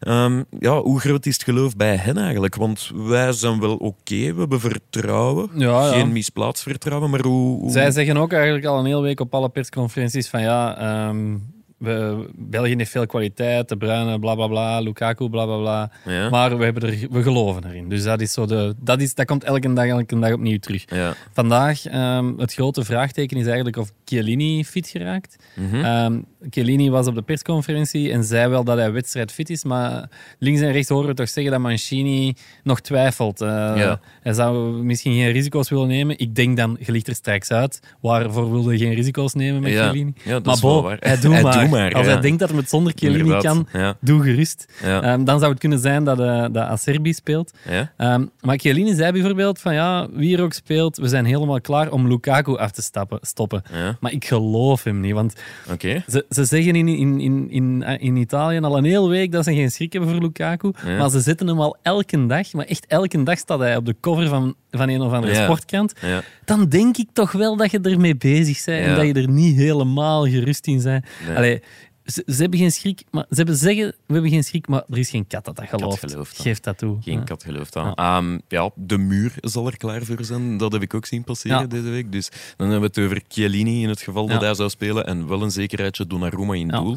Ehm, 0.00 0.42
ja, 0.58 0.80
hoe 0.80 1.00
groot 1.00 1.26
is 1.26 1.34
het 1.34 1.42
geloof 1.42 1.76
bij 1.76 1.96
hen 1.96 2.16
eigenlijk? 2.16 2.54
Want 2.54 2.90
wij 2.94 3.32
zijn 3.32 3.60
wel 3.60 3.76
oké, 3.76 4.32
we 4.32 4.38
hebben 4.38 4.60
vertrouwen. 4.60 5.50
Ja, 5.54 5.87
ja. 5.90 6.00
Geen 6.00 6.12
misplaatst 6.12 6.62
vertrouwen, 6.62 7.10
maar 7.10 7.20
hoe... 7.20 7.58
hoe- 7.60 7.70
Zij 7.70 7.90
zeggen 7.90 8.16
ook 8.16 8.32
eigenlijk 8.32 8.64
al 8.64 8.78
een 8.78 8.84
hele 8.86 9.00
week 9.02 9.20
op 9.20 9.34
alle 9.34 9.48
persconferenties 9.48 10.28
van 10.28 10.40
ja, 10.42 10.78
ehm, 10.78 11.36
we, 11.78 12.26
België 12.34 12.74
heeft 12.76 12.90
veel 12.90 13.06
kwaliteit, 13.06 13.68
De 13.68 13.76
Bruyne, 13.76 14.18
bla 14.18 14.34
bla 14.34 14.46
bla, 14.46 14.78
Lukaku, 14.80 15.28
bla 15.28 15.44
bla 15.44 15.56
bla. 15.58 15.90
Ja. 16.04 16.28
Maar 16.28 16.58
we, 16.58 16.64
hebben 16.64 16.82
er, 16.82 17.06
we 17.10 17.22
geloven 17.22 17.64
erin. 17.64 17.88
Dus 17.88 18.02
dat, 18.02 18.20
is 18.20 18.32
zo 18.32 18.46
de, 18.46 18.74
dat, 18.80 19.00
is, 19.00 19.14
dat 19.14 19.26
komt 19.26 19.44
elke 19.44 19.72
dag, 19.72 19.86
elke 19.86 20.18
dag 20.18 20.32
opnieuw 20.32 20.58
terug. 20.58 20.84
Ja. 20.86 21.14
Vandaag, 21.32 21.86
ehm, 21.86 22.32
het 22.38 22.52
grote 22.54 22.84
vraagteken 22.84 23.36
is 23.36 23.46
eigenlijk 23.46 23.76
of 23.76 23.92
Chiellini 24.04 24.64
fit 24.64 24.88
geraakt. 24.88 25.36
Ehm, 25.72 26.18
Chiellini 26.50 26.90
was 26.90 27.06
op 27.06 27.14
de 27.14 27.22
persconferentie 27.22 28.12
en 28.12 28.24
zei 28.24 28.48
wel 28.48 28.64
dat 28.64 28.76
hij 28.78 28.92
wedstrijdfit 28.92 29.50
is, 29.50 29.64
maar 29.64 30.08
links 30.38 30.60
en 30.60 30.72
rechts 30.72 30.88
horen 30.88 31.08
we 31.08 31.14
toch 31.14 31.28
zeggen 31.28 31.52
dat 31.52 31.60
Mancini 31.60 32.34
nog 32.62 32.80
twijfelt. 32.80 33.40
Eh, 33.40 33.48
Ja. 33.48 34.00
Hij 34.22 34.32
zou 34.32 34.82
misschien 34.82 35.12
geen 35.12 35.30
risico's 35.32 35.68
willen 35.68 35.88
nemen. 35.88 36.18
Ik 36.18 36.34
denk 36.34 36.56
dan, 36.56 36.76
je 36.80 36.92
ligt 36.92 37.08
er 37.08 37.14
straks 37.14 37.50
uit. 37.50 37.80
Waarvoor 38.00 38.50
wilde 38.50 38.72
je 38.72 38.78
geen 38.78 38.94
risico's 38.94 39.34
nemen 39.34 39.62
met 39.62 39.72
Ja. 39.72 39.88
Chiellini? 39.90 40.12
Ja, 40.24 40.32
dat 40.32 40.44
maar 40.44 40.58
bo, 40.60 40.82
waar. 40.82 40.96
hij 41.00 41.20
doet 41.20 41.42
maar. 41.42 41.60
doet 41.60 41.70
maar, 41.70 41.94
Als 41.94 42.06
hij 42.06 42.20
denkt 42.20 42.38
dat 42.38 42.48
hij 42.48 42.58
het 42.58 42.68
zonder 42.68 42.92
Chiellini 42.96 43.38
kan, 43.38 43.68
doe 44.00 44.22
gerust. 44.22 44.66
Ehm, 44.82 45.24
dan 45.24 45.38
zou 45.38 45.50
het 45.50 45.60
kunnen 45.60 45.78
zijn 45.78 46.04
dat, 46.04 46.20
eh 46.20 46.40
dat 46.52 46.56
Acerbi 46.56 47.12
speelt. 47.12 47.52
Ehm, 47.96 48.24
maar 48.40 48.58
Chiellini 48.58 48.94
zei 48.94 49.12
bijvoorbeeld 49.12 49.60
van 49.60 49.74
ja, 49.74 50.08
wie 50.12 50.36
er 50.36 50.42
ook 50.42 50.52
speelt, 50.52 50.96
we 50.96 51.08
zijn 51.08 51.24
helemaal 51.24 51.60
klaar 51.60 51.90
om 51.90 52.08
Lukaku 52.08 52.56
af 52.56 52.70
te 52.70 52.82
stappen, 52.82 53.18
stoppen. 53.22 53.62
Maar 54.00 54.12
ik 54.12 54.24
geloof 54.24 54.84
hem 54.84 55.00
niet, 55.00 55.12
want 55.12 55.34
Oké. 55.72 56.02
Ze 56.28 56.44
zeggen 56.44 56.74
in, 56.74 56.88
in, 56.88 57.20
in, 57.20 57.50
in, 57.50 57.82
in 57.82 58.16
Italië 58.16 58.60
al 58.60 58.76
een 58.78 58.84
hele 58.84 59.08
week 59.08 59.32
dat 59.32 59.44
ze 59.44 59.54
geen 59.54 59.70
schrik 59.70 59.92
hebben 59.92 60.10
voor 60.10 60.20
Lukaku. 60.20 60.72
Ja. 60.86 60.96
Maar 60.98 61.10
ze 61.10 61.20
zetten 61.20 61.46
hem 61.46 61.60
al 61.60 61.76
elke 61.82 62.26
dag, 62.26 62.52
maar 62.52 62.64
echt 62.64 62.86
elke 62.86 63.22
dag 63.22 63.38
staat 63.38 63.58
hij 63.58 63.76
op 63.76 63.86
de 63.86 63.96
cover 64.00 64.28
van, 64.28 64.54
van 64.70 64.88
een 64.88 65.00
of 65.00 65.12
andere 65.12 65.32
Ja. 65.34 65.44
sportkrant. 65.44 65.92
Ja. 66.00 66.22
Dan 66.44 66.68
denk 66.68 66.96
ik 66.96 67.08
toch 67.12 67.32
wel 67.32 67.56
dat 67.56 67.70
je 67.70 67.80
ermee 67.80 68.16
bezig 68.16 68.64
bent 68.64 68.86
en 68.86 68.94
dat 68.94 69.06
je 69.06 69.12
er 69.12 69.28
niet 69.28 69.56
helemaal 69.56 70.26
gerust 70.26 70.66
in 70.66 70.82
bent. 70.82 71.04
Nee. 71.26 71.36
Allee, 71.36 71.62
ze, 72.12 72.22
ze 72.26 72.40
hebben 72.40 72.58
geen 72.58 72.72
schrik, 72.72 73.02
maar 73.10 73.26
ze 73.30 73.34
hebben 73.36 73.56
zeggen 73.56 73.86
we 74.06 74.12
hebben 74.12 74.30
geen 74.30 74.44
schrik, 74.44 74.68
maar 74.68 74.82
er 74.88 74.98
is 74.98 75.10
geen 75.10 75.26
kat 75.26 75.44
dat 75.44 75.56
dat 75.56 75.68
gelooft. 75.68 75.98
gelooft 75.98 76.36
dat. 76.36 76.46
Geef 76.46 76.60
dat 76.60 76.78
toe. 76.78 76.96
Geen 77.02 77.18
Ja. 77.18 77.24
kat 77.24 77.42
gelooft 77.42 77.76
aan. 77.76 77.92
Ja. 77.96 78.38
ja, 78.48 78.70
de 78.74 78.98
muur 78.98 79.32
zal 79.40 79.66
er 79.66 79.76
klaar 79.76 80.04
voor 80.04 80.24
zijn. 80.24 80.56
Dat 80.56 80.72
heb 80.72 80.82
ik 80.82 80.94
ook 80.94 81.06
zien 81.06 81.24
passeren 81.24 81.58
Ja. 81.60 81.66
deze 81.66 81.88
week. 81.88 82.12
Dus 82.12 82.28
dan 82.56 82.70
hebben 82.70 82.90
we 82.92 83.00
het 83.00 83.10
over 83.10 83.22
Chiellini 83.28 83.82
in 83.82 83.88
het 83.88 84.00
geval 84.02 84.26
dat 84.26 84.40
hij 84.40 84.54
zou 84.54 84.68
spelen. 84.70 85.06
En 85.06 85.28
wel 85.28 85.42
een 85.42 85.50
zekerheidje 85.50 86.06
Donnarumma 86.06 86.54
in 86.54 86.68
doel. 86.68 86.96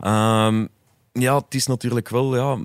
Ehm, 0.00 0.66
ja, 1.12 1.36
het 1.36 1.54
is 1.54 1.66
natuurlijk 1.66 2.08
wel... 2.08 2.36
Ja, 2.36 2.58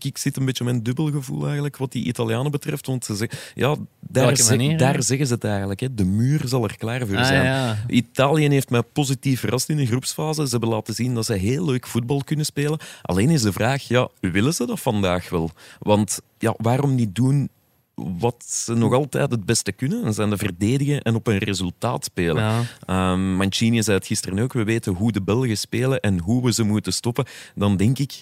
ik, 0.00 0.18
zit 0.18 0.36
een 0.36 0.44
beetje 0.44 0.64
met 0.64 0.74
een 0.74 0.82
dubbel 0.82 1.10
gevoel 1.10 1.44
eigenlijk 1.44 1.76
wat 1.76 1.92
die 1.92 2.04
Italianen 2.04 2.50
betreft. 2.50 2.86
Want 2.86 3.04
ze 3.04 3.14
zeggen, 3.16 3.38
ja, 3.54 3.76
daar, 4.00 4.36
zeg- 4.36 4.76
daar 4.76 5.02
zeggen 5.02 5.26
ze 5.26 5.34
het 5.34 5.44
eigenlijk. 5.44 5.80
Hè. 5.80 5.94
De 5.94 6.04
muur 6.04 6.42
zal 6.44 6.64
er 6.64 6.76
klaar 6.76 7.06
voor 7.06 7.16
Ah, 7.16 7.26
zijn. 7.26 7.44
ja. 7.44 7.76
Italië 7.86 8.48
heeft 8.48 8.70
mij 8.70 8.82
positief 8.82 9.40
verrast 9.40 9.68
in 9.68 9.76
de 9.76 9.86
groepsfase. 9.86 10.44
Ze 10.44 10.50
hebben 10.50 10.68
laten 10.68 10.94
zien 10.94 11.14
dat 11.14 11.24
ze 11.24 11.34
heel 11.34 11.64
leuk 11.64 11.86
voetbal 11.86 12.22
kunnen 12.24 12.44
spelen. 12.46 12.78
Alleen 13.02 13.30
is 13.30 13.42
de 13.42 13.52
vraag, 13.52 13.82
ja, 13.82 14.08
willen 14.20 14.54
ze 14.54 14.66
dat 14.66 14.80
vandaag 14.80 15.30
wel? 15.30 15.50
Want 15.78 16.20
ja, 16.38 16.54
waarom 16.56 16.94
niet 16.94 17.14
doen 17.14 17.48
wat 17.94 18.44
ze 18.46 18.74
nog 18.74 18.92
altijd 18.92 19.30
het 19.30 19.46
beste 19.46 19.72
kunnen? 19.72 20.04
En 20.04 20.14
zijn 20.14 20.30
de 20.30 20.36
verdedigen 20.36 21.02
en 21.02 21.14
op 21.14 21.26
een 21.26 21.38
resultaat 21.38 22.04
spelen. 22.04 22.42
Ja. 22.42 22.62
Ehm, 22.86 23.36
Mancini 23.36 23.82
zei 23.82 23.96
het 23.96 24.06
gisteren 24.06 24.38
ook, 24.38 24.52
we 24.52 24.64
weten 24.64 24.92
hoe 24.92 25.12
de 25.12 25.22
Belgen 25.22 25.58
spelen 25.58 26.00
en 26.00 26.18
hoe 26.18 26.44
we 26.44 26.52
ze 26.52 26.62
moeten 26.62 26.92
stoppen. 26.92 27.24
Dan 27.54 27.76
denk 27.76 27.98
ik, 27.98 28.20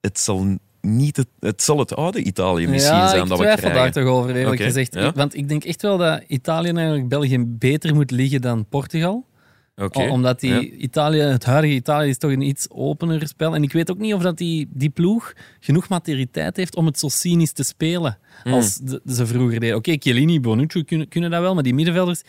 het 0.00 0.20
zal, 0.20 0.58
niet 0.80 1.16
het, 1.16 1.28
het, 1.40 1.62
zal 1.62 1.78
het 1.78 1.96
oude 1.96 2.22
Italië 2.22 2.66
misschien 2.66 2.96
ja, 2.96 3.08
zijn 3.08 3.22
ik 3.22 3.28
dat 3.28 3.38
we 3.38 3.44
twijfel 3.44 3.70
krijgen. 3.70 3.92
daar 3.92 4.04
toch 4.04 4.14
over, 4.14 4.36
eerlijk 4.36 4.62
gezegd. 4.62 4.94
ja. 4.94 5.12
Want 5.12 5.34
ik 5.34 5.48
denk 5.48 5.64
echt 5.64 5.82
wel 5.82 5.98
dat 5.98 6.22
Italië 6.26 6.70
eigenlijk 6.70 7.08
België 7.08 7.44
beter 7.46 7.94
moet 7.94 8.10
liggen 8.10 8.40
dan 8.40 8.66
Portugal. 8.68 9.24
Omdat 10.10 10.40
die 10.40 10.50
ja. 10.52 10.60
Italië, 10.60 11.20
het 11.20 11.44
huidige 11.44 11.74
Italië 11.74 12.08
is 12.08 12.18
toch 12.18 12.30
een 12.30 12.40
iets 12.40 12.66
opener 12.70 13.28
spel. 13.28 13.54
En 13.54 13.62
ik 13.62 13.72
weet 13.72 13.90
ook 13.90 13.98
niet 13.98 14.14
of 14.14 14.22
dat 14.22 14.38
die, 14.38 14.68
die 14.72 14.90
ploeg 14.90 15.32
genoeg 15.60 15.88
maturiteit 15.88 16.56
heeft 16.56 16.76
om 16.76 16.86
het 16.86 16.98
zo 16.98 17.08
cynisch 17.08 17.52
te 17.52 17.62
spelen 17.62 18.18
Hmm. 18.42 18.52
als 18.52 18.76
de- 18.78 19.00
ze 19.06 19.26
vroeger 19.26 19.60
deden. 19.60 19.76
Oké, 19.76 19.96
Chiellini, 19.98 20.40
Bonucci 20.40 20.84
kunnen, 20.84 21.08
kunnen 21.08 21.30
dat 21.30 21.40
wel, 21.40 21.54
maar 21.54 21.62
die 21.62 21.74
middenvelders, 21.74 22.22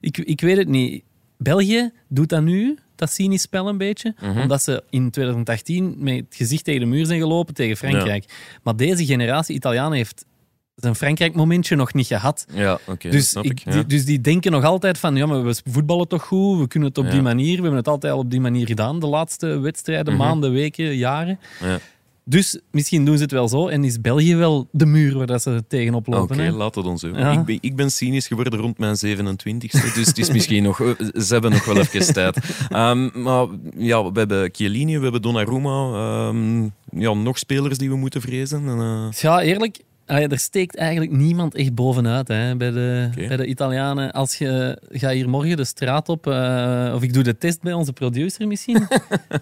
ik, 0.00 0.18
ik 0.18 0.40
weet 0.40 0.56
het 0.56 0.68
niet. 0.68 1.02
België 1.38 1.90
doet 2.08 2.28
dat 2.28 2.42
nu, 2.42 2.78
dat 2.96 3.10
cynisch 3.12 3.42
spel 3.42 3.68
een 3.68 3.78
beetje, 3.78 4.14
Mhm. 4.20 4.40
omdat 4.40 4.62
ze 4.62 4.82
in 4.90 5.10
2018 5.10 5.94
met 5.98 6.14
het 6.16 6.34
gezicht 6.36 6.64
tegen 6.64 6.80
de 6.80 6.86
muur 6.86 7.06
zijn 7.06 7.20
gelopen 7.20 7.54
tegen 7.54 7.76
Frankrijk. 7.76 8.24
Maar 8.62 8.76
deze 8.76 9.04
generatie 9.06 9.54
Italianen 9.54 9.96
heeft 9.96 10.24
zijn 10.74 10.94
Frankrijk-momentje 10.94 11.76
nog 11.76 11.94
niet 11.94 12.06
gehad. 12.06 12.46
Ja, 12.54 12.78
oké, 12.86 13.08
Dus, 13.10 13.28
snap 13.28 13.44
ik, 13.44 13.50
ik. 13.50 13.58
ja. 13.64 13.70
die, 13.72 13.86
dus 13.86 14.04
die 14.04 14.20
denken 14.20 14.52
nog 14.52 14.64
altijd 14.64 14.98
van, 14.98 15.16
ja, 15.16 15.26
maar 15.26 15.44
we 15.44 15.60
voetballen 15.70 16.08
toch 16.08 16.22
goed, 16.22 16.58
we 16.58 16.66
kunnen 16.68 16.88
het 16.88 16.98
op 16.98 17.04
Ja. 17.04 17.10
die 17.10 17.22
manier, 17.22 17.56
we 17.56 17.60
hebben 17.62 17.76
het 17.78 17.88
altijd 17.88 18.12
al 18.12 18.18
op 18.18 18.30
die 18.30 18.40
manier 18.40 18.66
gedaan, 18.66 18.98
de 19.00 19.06
laatste 19.06 19.46
wedstrijden, 19.58 20.16
maanden, 20.16 20.52
weken, 20.52 20.96
jaren. 20.96 21.38
Mhm. 21.60 21.70
Ja. 21.70 21.78
Dus 22.24 22.60
misschien 22.70 23.04
doen 23.04 23.16
ze 23.16 23.22
het 23.22 23.32
wel 23.32 23.48
zo 23.48 23.68
en 23.68 23.84
is 23.84 24.00
België 24.00 24.36
wel 24.36 24.68
de 24.72 24.86
muur 24.86 25.16
waar 25.16 25.26
dat 25.26 25.42
ze 25.42 25.64
tegenop 25.68 26.08
Oké, 26.08 26.16
lopen. 26.16 26.38
hè? 26.38 26.50
laat 26.50 26.74
het 26.74 27.00
zo. 27.00 27.08
Ja. 27.08 27.30
Ik, 27.32 27.44
ben, 27.44 27.58
ik 27.60 27.76
ben 27.76 27.90
cynisch 27.90 28.26
geworden 28.26 28.58
rond 28.60 28.78
mijn 28.78 28.96
27ste, 29.06 29.94
dus 29.94 30.06
het 30.06 30.18
is 30.18 30.30
misschien 30.36 30.62
nog... 30.62 30.80
eh, 30.80 30.88
Ze 30.98 31.32
hebben 31.32 31.50
nog 31.50 31.64
wel 31.64 31.76
even 31.78 32.12
tijd. 32.14 32.38
Ehm, 32.68 33.22
maar 33.22 33.46
ja, 33.76 34.12
we 34.12 34.18
hebben 34.18 34.48
Chiellini, 34.52 34.96
we 34.96 35.02
hebben 35.02 35.22
Donnarumma. 35.22 35.92
ehm, 36.28 36.62
ja, 37.00 37.14
nog 37.14 37.38
spelers 37.38 37.78
die 37.78 37.88
we 37.90 37.96
moeten 37.96 38.20
vrezen. 38.20 38.68
En, 38.68 38.78
eh, 38.78 39.20
Ja, 39.20 39.40
eerlijk, 39.42 39.78
allee, 40.06 40.28
er 40.28 40.38
steekt 40.38 40.76
eigenlijk 40.76 41.12
niemand 41.12 41.54
echt 41.54 41.74
bovenuit 41.74 42.28
hè, 42.28 42.56
bij, 42.56 42.70
de, 42.70 43.08
bij 43.28 43.36
de 43.36 43.46
Italianen. 43.46 44.12
Als 44.12 44.34
je 44.38 44.78
ga 44.90 45.10
hier 45.10 45.28
morgen 45.28 45.56
de 45.56 45.64
straat 45.64 46.08
op, 46.08 46.26
eh, 46.26 46.92
of 46.94 47.02
ik 47.02 47.12
doe 47.14 47.22
de 47.22 47.38
test 47.38 47.62
bij 47.62 47.72
onze 47.72 47.92
producer 47.92 48.46
misschien. 48.46 48.86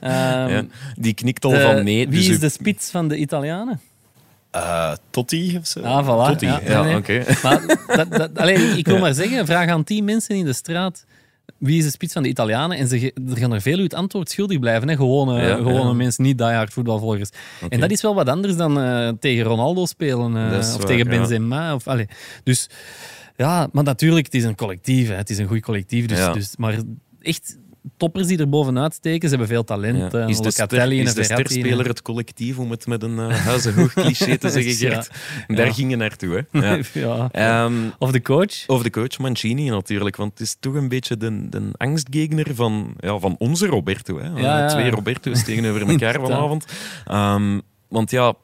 Ehm, 0.01 0.49
ja, 0.49 0.63
die 0.99 1.15
knikt 1.15 1.45
al 1.45 1.51
de- 1.51 1.61
van 1.61 1.85
nee. 1.85 2.09
wie 2.09 2.19
dus 2.19 2.29
is 2.29 2.37
u- 2.37 2.39
de 2.39 2.49
spits 2.49 2.91
van 2.91 3.09
de 3.09 3.17
Italianen? 3.17 3.81
Eh, 4.51 4.93
Totti 5.11 5.57
of 5.59 5.67
zo. 5.67 5.81
Ah, 5.81 6.05
voilà. 6.05 6.29
Totti, 6.31 6.47
Ja, 6.47 6.61
ja, 6.65 6.83
nee, 6.83 6.89
nee. 6.93 6.97
oké. 6.97 7.25
Maar 7.43 7.61
dat, 7.87 8.11
dat, 8.13 8.31
allee, 8.43 8.57
ik 8.79 8.87
wil 8.87 8.99
maar 8.99 9.15
zeggen, 9.15 9.47
vraag 9.47 9.69
aan 9.69 9.85
tien 9.85 10.05
mensen 10.05 10.37
in 10.37 10.45
de 10.45 10.53
straat 10.53 11.05
wie 11.61 11.79
is 11.79 11.85
de 11.85 11.91
spits 11.91 12.13
van 12.13 12.23
de 12.23 12.29
Italianen 12.29 12.77
en 12.77 12.89
ze, 12.89 13.13
er 13.29 13.37
gaan 13.37 13.53
er 13.53 13.61
veel 13.61 13.79
u 13.79 13.83
het 13.83 13.95
antwoord 13.95 14.31
schuldig 14.31 14.59
blijven. 14.59 14.89
Hè? 14.89 14.97
Gewone, 14.97 15.43
Ja, 15.43 15.57
gewone 15.57 15.89
ja. 15.89 15.93
mensen, 15.93 16.25
niet 16.25 16.39
diehard 16.39 16.73
voetbalvolgers. 16.73 17.31
En 17.69 17.81
dat 17.81 17.91
is 17.91 18.03
wel 18.03 18.15
wat 18.15 18.29
anders 18.29 18.57
dan 18.57 18.81
eh, 18.81 19.09
tegen 19.21 19.45
Ronaldo 19.45 19.87
spelen 19.87 20.37
eh, 20.37 20.59
of 20.59 20.77
waar, 20.77 20.87
tegen 20.87 21.13
ja. 21.13 21.19
Benzema. 21.19 21.75
Of. 21.75 21.85
Dus 22.43 22.69
ja, 23.37 23.69
maar 23.73 23.85
natuurlijk, 23.85 24.25
het 24.27 24.35
is 24.35 24.45
een 24.45 24.55
collectief. 24.55 25.09
Hè? 25.09 25.15
Het 25.15 25.31
is 25.31 25.39
een 25.39 25.47
goed 25.47 25.61
collectief. 25.61 26.07
Dus, 26.07 26.33
dus, 26.33 26.57
maar 26.57 26.79
echt 27.21 27.59
toppers 27.97 28.27
die 28.27 28.39
er 28.39 28.49
bovenuit 28.49 28.95
steken, 28.95 29.29
ze 29.29 29.37
hebben 29.37 29.55
veel 29.55 29.65
talent. 29.65 30.13
Ja. 30.13 30.19
eh, 30.21 30.29
Is 30.29 30.39
de, 30.39 30.51
ster, 30.51 30.91
is 30.93 31.15
de 31.15 31.23
sterspeler 31.25 31.87
het 31.87 32.03
collectief, 32.03 32.59
om 32.59 32.71
het 32.71 32.87
met 32.87 33.03
een 33.03 33.17
uh, 33.17 33.29
huizenhoog 33.47 33.93
cliché 33.93 34.39
te 34.39 34.51
zeggen. 34.61 34.73
Gert? 34.73 35.11
Daar 35.47 35.67
Ja. 35.67 35.73
ging 35.73 35.91
je 35.91 35.97
naartoe, 35.97 36.47
hè? 36.51 36.69
Ja. 37.01 37.29
Ehm, 37.31 37.73
Of 37.99 38.11
de 38.11 38.23
coach. 38.23 38.67
Of 38.67 38.83
de 38.83 38.91
coach 38.91 39.19
Mancini 39.19 39.69
natuurlijk, 39.69 40.17
want 40.17 40.31
het 40.31 40.41
is 40.41 40.57
toch 40.61 40.75
een 40.75 40.89
beetje 40.89 41.17
de, 41.17 41.49
de 41.49 41.71
angstgegner 41.77 42.47
van, 42.55 42.95
ja, 42.99 43.19
van 43.19 43.35
onze 43.39 43.67
Roberto. 43.67 44.19
Hè. 44.21 44.41
Ja. 44.41 44.69
Twee 44.69 44.91
Roberto's 44.91 45.45
tegenover 45.45 45.89
elkaar 45.89 46.15
vanavond. 46.21 46.65
Ehm, 47.07 47.61
want 47.89 48.11
ja, 48.11 48.35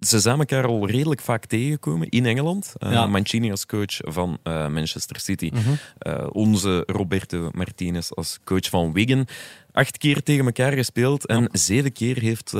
ze 0.00 0.18
zijn 0.20 0.38
elkaar 0.38 0.66
al 0.66 0.86
redelijk 0.88 1.20
vaak 1.20 1.46
tegengekomen 1.46 2.08
in 2.08 2.26
Engeland. 2.26 2.74
Ja. 2.78 3.06
Mancini 3.06 3.50
als 3.50 3.66
coach 3.66 3.96
van 3.98 4.38
eh, 4.42 4.68
Manchester 4.68 5.20
City. 5.20 5.50
Mhm. 5.54 5.60
Eh, 5.98 6.26
onze 6.32 6.82
Roberto 6.86 7.48
Martinez 7.52 8.10
als 8.10 8.38
coach 8.44 8.68
van 8.68 8.92
Wigan. 8.92 9.26
Acht 9.72 9.98
keer 9.98 10.22
tegen 10.22 10.44
elkaar 10.44 10.72
gespeeld 10.72 11.26
en 11.26 11.48
zeven 11.52 11.92
keer 11.92 12.18
heeft 12.18 12.54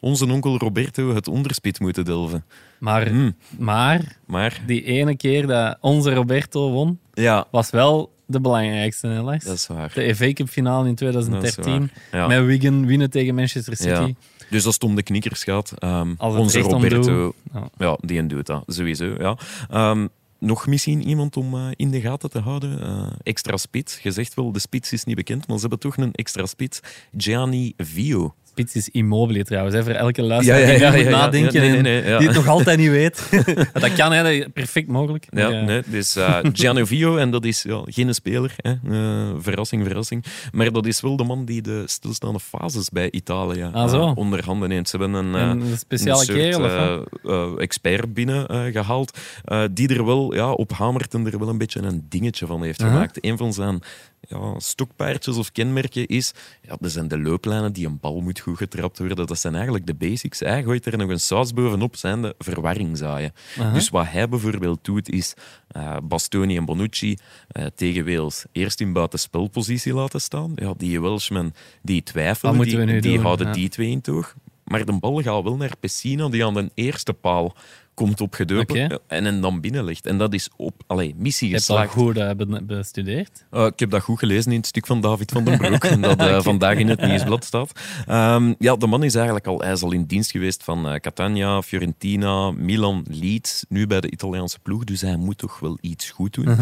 onze 0.00 0.26
onkel 0.32 0.58
Roberto 0.58 1.14
het 1.14 1.28
onderspit 1.28 1.80
moeten 1.80 2.04
delven. 2.04 2.44
Maar, 2.78 3.08
Hmm. 3.08 3.36
maar 3.58 4.16
Maar 4.26 4.60
die 4.66 4.84
ene 4.84 5.16
keer 5.16 5.46
dat 5.46 5.76
onze 5.80 6.14
Roberto 6.14 6.70
won, 6.70 6.98
ja, 7.12 7.46
was 7.50 7.70
wel 7.70 8.12
de 8.26 8.40
belangrijkste, 8.40 9.06
hè, 9.06 9.22
dat 9.22 9.42
is 9.54 9.66
waar. 9.66 9.92
De 9.94 10.14
FA 10.14 10.32
Cup 10.32 10.48
finale 10.48 10.88
in 10.88 10.94
Dat 10.94 11.14
is 11.14 11.24
2013. 11.24 11.90
waar. 12.10 12.20
Ja. 12.20 12.26
Met 12.26 12.46
Wigan 12.46 12.86
winnen 12.86 13.10
tegen 13.10 13.34
Manchester 13.34 13.76
City. 13.76 13.88
Ja. 13.88 14.10
Dus 14.50 14.66
als 14.66 14.74
het 14.74 14.84
om 14.84 14.94
de 14.94 15.02
knikkers 15.02 15.44
gaat, 15.44 15.72
ehm, 15.78 16.14
onze 16.18 16.60
Roberto, 16.60 17.34
ja. 17.52 17.68
ja, 17.78 17.98
die 18.00 18.26
doet 18.26 18.46
dat 18.46 18.62
sowieso. 18.66 19.14
Ja. 19.18 19.38
Ehm, 19.70 20.06
nog 20.38 20.66
misschien 20.66 21.08
iemand 21.08 21.36
om 21.36 21.54
eh, 21.54 21.66
in 21.76 21.90
de 21.90 22.00
gaten 22.00 22.30
te 22.30 22.38
houden. 22.38 22.80
Eh, 22.80 23.06
extra 23.22 23.56
spits. 23.56 23.98
Je 24.02 24.10
zegt 24.10 24.34
wel, 24.34 24.52
de 24.52 24.58
spits 24.58 24.92
is 24.92 25.04
niet 25.04 25.16
bekend, 25.16 25.46
maar 25.46 25.56
ze 25.56 25.60
hebben 25.60 25.78
toch 25.78 25.96
een 25.96 26.12
extra 26.12 26.46
spits. 26.46 26.80
Gianni 27.16 27.72
Vio. 27.76 28.34
Spits 28.54 28.74
is 28.74 28.88
Immobile 28.88 29.44
trouwens, 29.44 29.74
hè, 29.74 29.82
voor 29.82 29.92
elke 29.92 30.22
luisteraar 30.22 30.60
Ja, 30.60 30.66
ja, 30.66 30.90
die 30.90 30.98
ja, 30.98 31.02
moet 31.02 31.10
nadenken 31.12 31.60
Nee, 31.60 31.68
nee, 31.68 31.76
en 31.76 31.82
nee, 31.82 32.04
ja. 32.04 32.18
die 32.18 32.26
het 32.26 32.36
nog 32.36 32.48
altijd 32.48 32.78
niet 32.78 32.90
weet. 32.90 33.30
dat 33.72 33.92
kan, 33.92 34.12
hè, 34.12 34.22
dat 34.22 34.32
is 34.32 34.46
perfect 34.52 34.88
mogelijk. 34.88 35.26
Ja, 35.30 35.48
Maar, 35.48 35.58
eh, 35.58 35.64
nee, 35.66 35.82
dus 35.86 36.16
eh 36.16 36.38
Gianni 36.52 36.86
Vio, 36.86 37.16
en 37.16 37.30
dat 37.30 37.44
is 37.44 37.62
ja, 37.62 37.80
geen 37.84 38.14
speler. 38.14 38.54
Hè. 38.56 38.70
Eh, 38.70 39.34
verrassing, 39.38 39.84
verrassing. 39.86 40.24
Maar 40.52 40.72
dat 40.72 40.86
is 40.86 41.00
wel 41.00 41.16
de 41.16 41.24
man 41.24 41.44
die 41.44 41.62
de 41.62 41.82
stilstaande 41.86 42.40
fases 42.40 42.88
bij 42.90 43.10
Italië 43.10 43.62
Ah, 43.72 43.92
eh, 43.92 44.16
onder 44.16 44.44
handen 44.44 44.68
neemt. 44.68 44.88
Ze 44.88 44.96
hebben 44.96 45.24
een, 45.24 45.34
eh, 45.34 45.68
Een 45.70 45.78
speciale 45.78 46.18
een 46.18 46.24
soort, 46.24 46.38
kerel, 46.38 46.64
of 46.64 46.72
eh, 46.72 46.96
wat? 47.22 47.56
eh, 47.56 47.62
expert 47.62 48.14
binnen 48.14 48.46
eh, 48.46 48.62
gehaald, 48.72 49.18
eh, 49.44 49.62
die 49.70 49.88
er 49.94 50.04
wel 50.04 50.34
ja, 50.34 50.50
op 50.52 50.72
Hamerton 50.72 51.26
er 51.26 51.38
wel 51.38 51.48
een 51.48 51.58
beetje 51.58 51.82
een 51.82 52.06
dingetje 52.08 52.46
van 52.46 52.62
heeft 52.62 52.82
gemaakt. 52.82 53.18
Een 53.24 53.36
van 53.36 53.52
zijn 53.52 53.80
ja, 54.28 54.58
stokpaardjes 54.58 55.36
of 55.36 55.52
kenmerken 55.52 56.06
is, 56.06 56.32
ja, 56.62 56.76
dat 56.80 56.90
zijn 56.90 57.08
de 57.08 57.18
looplijnen 57.18 57.72
die 57.72 57.86
een 57.86 57.98
bal 58.00 58.20
moet 58.20 58.40
goed 58.40 58.56
getrapt 58.56 58.98
worden. 58.98 59.26
Dat 59.26 59.38
zijn 59.38 59.54
eigenlijk 59.54 59.86
de 59.86 59.94
basics. 59.94 60.40
Hij 60.40 60.62
gooit 60.62 60.86
er 60.86 60.98
nog 60.98 61.10
een 61.10 61.20
saus 61.20 61.52
bovenop, 61.52 61.96
zijn 61.96 62.22
de 62.22 62.34
verwarring 62.38 62.98
zaaien. 62.98 63.32
Uh-huh. 63.58 63.74
Dus 63.74 63.88
wat 63.88 64.06
hij 64.08 64.28
bijvoorbeeld 64.28 64.84
doet, 64.84 65.10
is 65.10 65.34
eh, 65.68 65.96
Bastoni 66.02 66.56
en 66.56 66.64
Bonucci 66.64 67.16
eh, 67.48 67.66
tegen 67.74 68.04
Wales 68.04 68.44
eerst 68.52 68.80
in 68.80 68.92
buitenspelpositie 68.92 69.94
laten 69.94 70.20
staan. 70.20 70.52
Ja, 70.54 70.74
die 70.76 71.00
Welshman 71.00 71.52
die 71.82 72.02
twijfelen, 72.02 72.58
die, 72.58 73.00
doen? 73.00 73.18
houden 73.18 73.46
Ja. 73.46 73.52
die 73.52 73.68
twee 73.68 73.90
in 73.90 74.00
toog. 74.00 74.34
Maar 74.64 74.84
de 74.84 74.98
bal 74.98 75.22
gaat 75.22 75.42
wel 75.42 75.56
naar 75.56 75.76
Pessina, 75.80 76.28
die 76.28 76.44
aan 76.44 76.54
de 76.54 76.70
eerste 76.74 77.12
paal 77.12 77.54
komt 77.94 78.20
opgedoken 78.20 78.84
Oké. 78.84 78.98
en 79.06 79.24
hen 79.24 79.40
dan 79.40 79.60
binnenlegt. 79.60 80.06
En 80.06 80.18
dat 80.18 80.34
is 80.34 80.48
op 80.56 80.82
allee, 80.86 81.14
missie 81.18 81.48
Je 81.48 81.54
hebt 81.54 81.68
al 81.70 81.76
geslaagd. 81.76 81.96
goed 81.98 82.16
eh, 82.16 82.30
be- 82.30 82.62
bestudeerd. 82.64 83.44
Uh, 83.52 83.64
ik 83.66 83.78
heb 83.78 83.90
dat 83.90 84.02
goed 84.02 84.18
gelezen 84.18 84.50
in 84.52 84.58
het 84.58 84.66
stuk 84.66 84.86
van 84.86 85.00
David 85.00 85.30
van 85.32 85.44
den 85.44 85.58
Broek, 85.58 85.88
dat 86.02 86.20
uh, 86.20 86.40
vandaag 86.40 86.76
in 86.78 86.88
het 86.88 87.00
nieuwsblad 87.06 87.44
staat. 87.44 87.72
Um, 88.10 88.54
ja, 88.58 88.76
de 88.76 88.86
man 88.86 89.02
is 89.02 89.14
eigenlijk 89.14 89.46
al, 89.46 89.58
hij 89.60 89.72
is 89.72 89.82
al 89.82 89.92
in 89.92 90.04
dienst 90.04 90.30
geweest 90.30 90.62
van 90.64 90.86
uh, 90.88 90.94
Catania, 90.94 91.62
Fiorentina, 91.62 92.50
Milan, 92.50 93.04
Leeds, 93.10 93.64
nu 93.68 93.86
bij 93.86 94.00
de 94.00 94.10
Italiaanse 94.10 94.58
ploeg, 94.62 94.84
dus 94.84 95.00
hij 95.00 95.16
moet 95.16 95.38
toch 95.38 95.60
wel 95.60 95.78
iets 95.80 96.10
goed 96.10 96.34
doen. 96.34 96.48
Uh, 96.48 96.58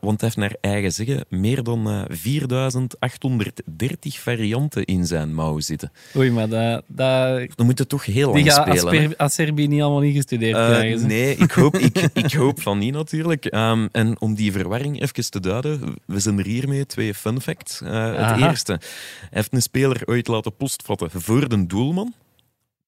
want 0.00 0.20
hij 0.20 0.30
heeft 0.34 0.36
naar 0.36 0.56
eigen 0.60 0.92
zeggen 0.92 1.24
meer 1.28 1.62
dan 1.62 1.88
uh, 1.88 2.02
4830 2.08 4.18
varianten 4.20 4.84
in 4.84 5.06
zijn 5.06 5.34
mouw 5.34 5.60
zitten. 5.60 5.92
Oei, 6.16 6.30
maar 6.30 6.48
dat... 6.48 6.82
dat... 6.86 7.56
Dan 7.56 7.66
moet 7.66 7.78
het 7.78 7.88
toch 7.88 8.04
heel 8.04 8.32
Die 8.32 8.44
lang 8.44 8.56
gaat 8.66 8.78
spelen. 8.78 9.02
hè? 9.10 9.18
Acerbi 9.18 9.66
niet 9.66 9.82
allemaal 9.82 10.02
ingestudeerd 10.02 10.53
Uh, 10.53 10.53
krijgen. 10.54 10.98
ze. 10.98 11.06
nee, 11.06 11.36
ik 11.36 11.50
hoop, 11.50 11.76
ik, 11.76 11.98
ik 12.24 12.32
hoop 12.32 12.62
van 12.62 12.78
niet 12.78 12.92
natuurlijk. 12.92 13.54
Um, 13.54 13.88
en 13.92 14.20
om 14.20 14.34
die 14.34 14.52
verwarring 14.52 15.00
even 15.00 15.30
te 15.30 15.40
duiden, 15.40 15.94
we 16.06 16.20
zijn 16.20 16.38
er 16.38 16.44
hiermee 16.44 16.86
twee 16.86 17.14
fun 17.14 17.40
facts. 17.40 17.80
Uh, 17.80 18.28
het 18.28 18.40
eerste, 18.40 18.72
hij 18.72 19.28
heeft 19.30 19.52
een 19.52 19.62
speler 19.62 20.02
ooit 20.04 20.28
laten 20.28 20.56
postvatten 20.56 21.10
voor 21.10 21.48
de 21.48 21.66
doelman. 21.66 22.14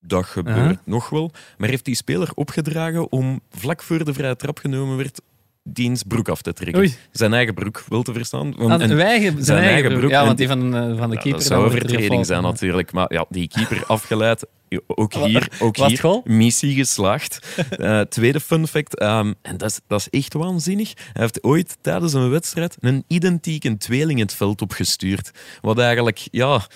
Dat 0.00 0.24
gebeurt 0.24 0.78
nog 0.84 1.08
wel. 1.08 1.30
Maar 1.58 1.68
heeft 1.68 1.84
die 1.84 1.94
speler 1.94 2.30
opgedragen 2.34 3.12
om 3.12 3.40
vlak 3.50 3.82
voor 3.82 4.04
de 4.04 4.14
vrije 4.14 4.36
trap 4.36 4.58
genomen 4.58 4.96
werd, 4.96 5.20
diens 5.68 6.02
broek 6.02 6.28
af 6.28 6.42
te 6.42 6.52
trekken. 6.52 6.78
Oei. 6.82 6.94
Zijn 7.12 7.32
eigen 7.34 7.54
broek, 7.54 7.84
wil 7.88 8.02
te 8.02 8.12
verstaan. 8.12 8.54
Want- 8.56 8.82
Ah, 8.82 8.90
en- 8.90 8.96
wij 8.96 9.20
zijn, 9.20 9.44
zijn 9.44 9.58
eigen 9.58 9.72
eigen 9.72 9.88
broek. 9.88 9.98
broek. 10.00 10.10
Ja, 10.12 10.24
want 10.24 10.38
die 10.38 10.46
van, 10.48 10.74
eh, 10.74 10.80
van 10.80 10.88
de 10.88 10.92
Ja, 11.16 11.20
keeper... 11.20 11.30
dat 11.30 11.42
zou 11.42 11.48
dan 11.48 11.58
een 11.58 11.60
wordt 11.60 11.74
er 11.74 11.78
vertreding 11.80 12.02
gevolgd. 12.08 12.26
zijn 12.26 12.42
natuurlijk. 12.42 12.92
Maar 12.92 13.12
ja, 13.12 13.24
die 13.28 13.48
keeper 13.48 13.84
afgeleid. 13.86 14.46
Ook 14.86 15.14
hier, 15.14 15.48
ook 15.58 15.76
hier 15.76 15.98
goal? 15.98 16.22
missie 16.24 16.74
geslaagd. 16.74 17.38
Eh, 17.70 18.00
tweede 18.00 18.40
fun 18.40 18.66
fact, 18.66 18.98
ehm, 18.98 19.32
en 19.42 19.56
dat 19.56 19.70
is, 19.70 19.80
dat 19.86 20.00
is 20.00 20.08
echt 20.20 20.32
waanzinnig. 20.34 20.92
Hij 20.96 21.22
heeft 21.22 21.42
ooit 21.42 21.76
tijdens 21.80 22.12
een 22.12 22.30
wedstrijd 22.30 22.76
een 22.80 23.04
identieke 23.08 23.76
tweeling 23.76 24.18
het 24.20 24.34
veld 24.34 24.62
opgestuurd. 24.62 25.30
Wat 25.60 25.78
eigenlijk, 25.78 26.28
ja, 26.30 26.66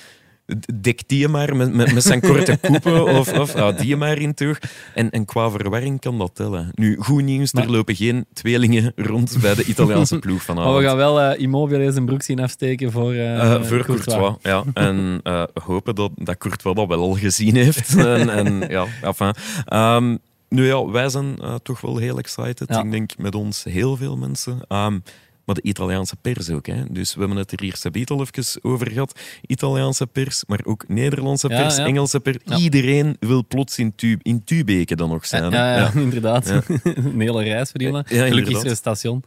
dek 0.74 1.00
die 1.06 1.28
maar 1.28 1.56
met, 1.56 1.74
met, 1.74 1.92
met 1.92 2.02
zijn 2.02 2.20
korte 2.20 2.58
koepen 2.66 3.04
of, 3.08 3.38
of 3.38 3.54
ja, 3.54 3.72
die 3.72 3.96
maar 3.96 4.18
in 4.18 4.34
toch. 4.34 4.58
En, 4.94 5.10
en 5.10 5.24
qua 5.24 5.50
verwarring 5.50 6.00
kan 6.00 6.18
dat 6.18 6.34
tellen. 6.34 6.70
Nu, 6.74 6.96
goed 7.00 7.22
nieuws, 7.22 7.52
Maar- 7.52 7.64
er 7.64 7.70
lopen 7.70 7.94
geen 7.94 8.26
tweelingen 8.32 8.92
rond 8.96 9.36
bij 9.40 9.54
de 9.54 9.64
Italiaanse 9.64 10.18
ploeg 10.26 10.36
Maar 10.36 10.44
vanavond. 10.44 10.76
we 10.78 10.84
gaan 10.84 10.96
wel 10.96 11.20
eh 11.20 11.40
Immobile 11.42 11.92
zijn 11.92 12.04
broek 12.04 12.22
zien 12.22 12.40
afsteken 12.40 12.92
voor, 12.92 13.12
Eh, 13.14 13.62
voor 13.62 13.84
Courtois, 13.84 14.34
ja. 14.42 14.64
En 14.74 15.20
hopen 15.64 15.94
dat, 15.94 16.10
dat 16.14 16.38
Courtois 16.38 16.76
dat 16.76 16.88
wel 16.88 17.00
al 17.00 17.14
gezien 17.14 17.56
heeft. 17.56 17.96
en, 17.96 18.28
en 18.28 18.64
ja, 18.68 18.86
enfin. 19.02 19.32
Ehm, 19.64 20.16
nu 20.48 20.66
ja, 20.66 20.86
wij 20.86 21.08
zijn 21.08 21.36
toch 21.62 21.80
wel 21.80 21.96
heel 21.96 22.18
excited. 22.18 22.64
Ja. 22.66 22.82
Ik 22.82 22.90
denk 22.90 23.10
met 23.18 23.34
ons 23.34 23.64
heel 23.64 23.96
veel 23.96 24.16
mensen. 24.16 24.58
Ehm, 24.68 24.98
maar 25.50 25.62
de 25.62 25.68
Italiaanse 25.68 26.16
pers 26.16 26.50
ook. 26.50 26.66
Hè. 26.66 26.82
Dus 26.90 27.14
we 27.14 27.20
hebben 27.20 27.38
het 27.38 27.52
er 27.52 27.60
hier 27.60 27.76
Sabiet 27.76 28.10
al 28.10 28.20
even 28.20 28.62
over 28.62 28.90
gehad. 28.90 29.20
Italiaanse 29.46 30.06
pers, 30.06 30.44
maar 30.46 30.60
ook 30.64 30.84
Nederlandse 30.88 31.48
pers, 31.48 31.76
ja. 31.76 31.84
Engelse 31.84 32.20
pers. 32.20 32.36
Ja. 32.44 32.56
Iedereen 32.56 33.16
wil 33.20 33.46
plots 33.46 33.78
in, 33.78 33.94
tu 33.94 34.18
in 34.22 34.44
Tubeke 34.44 34.96
dan 34.96 35.08
nog 35.08 35.26
zijn. 35.26 35.50
Ja, 35.50 35.64
hè. 35.64 35.76
ja, 35.76 35.90
inderdaad. 36.00 36.48
Een 36.82 37.20
hele 37.20 37.42
reis 37.42 37.70
voor 37.70 37.78
die. 37.78 37.92
Ja, 37.92 38.02
Gelukkig 38.02 38.56
is 38.56 38.62
inderdaad. 38.62 38.64
er 38.64 38.70
een 38.70 38.76
station. 38.76 39.24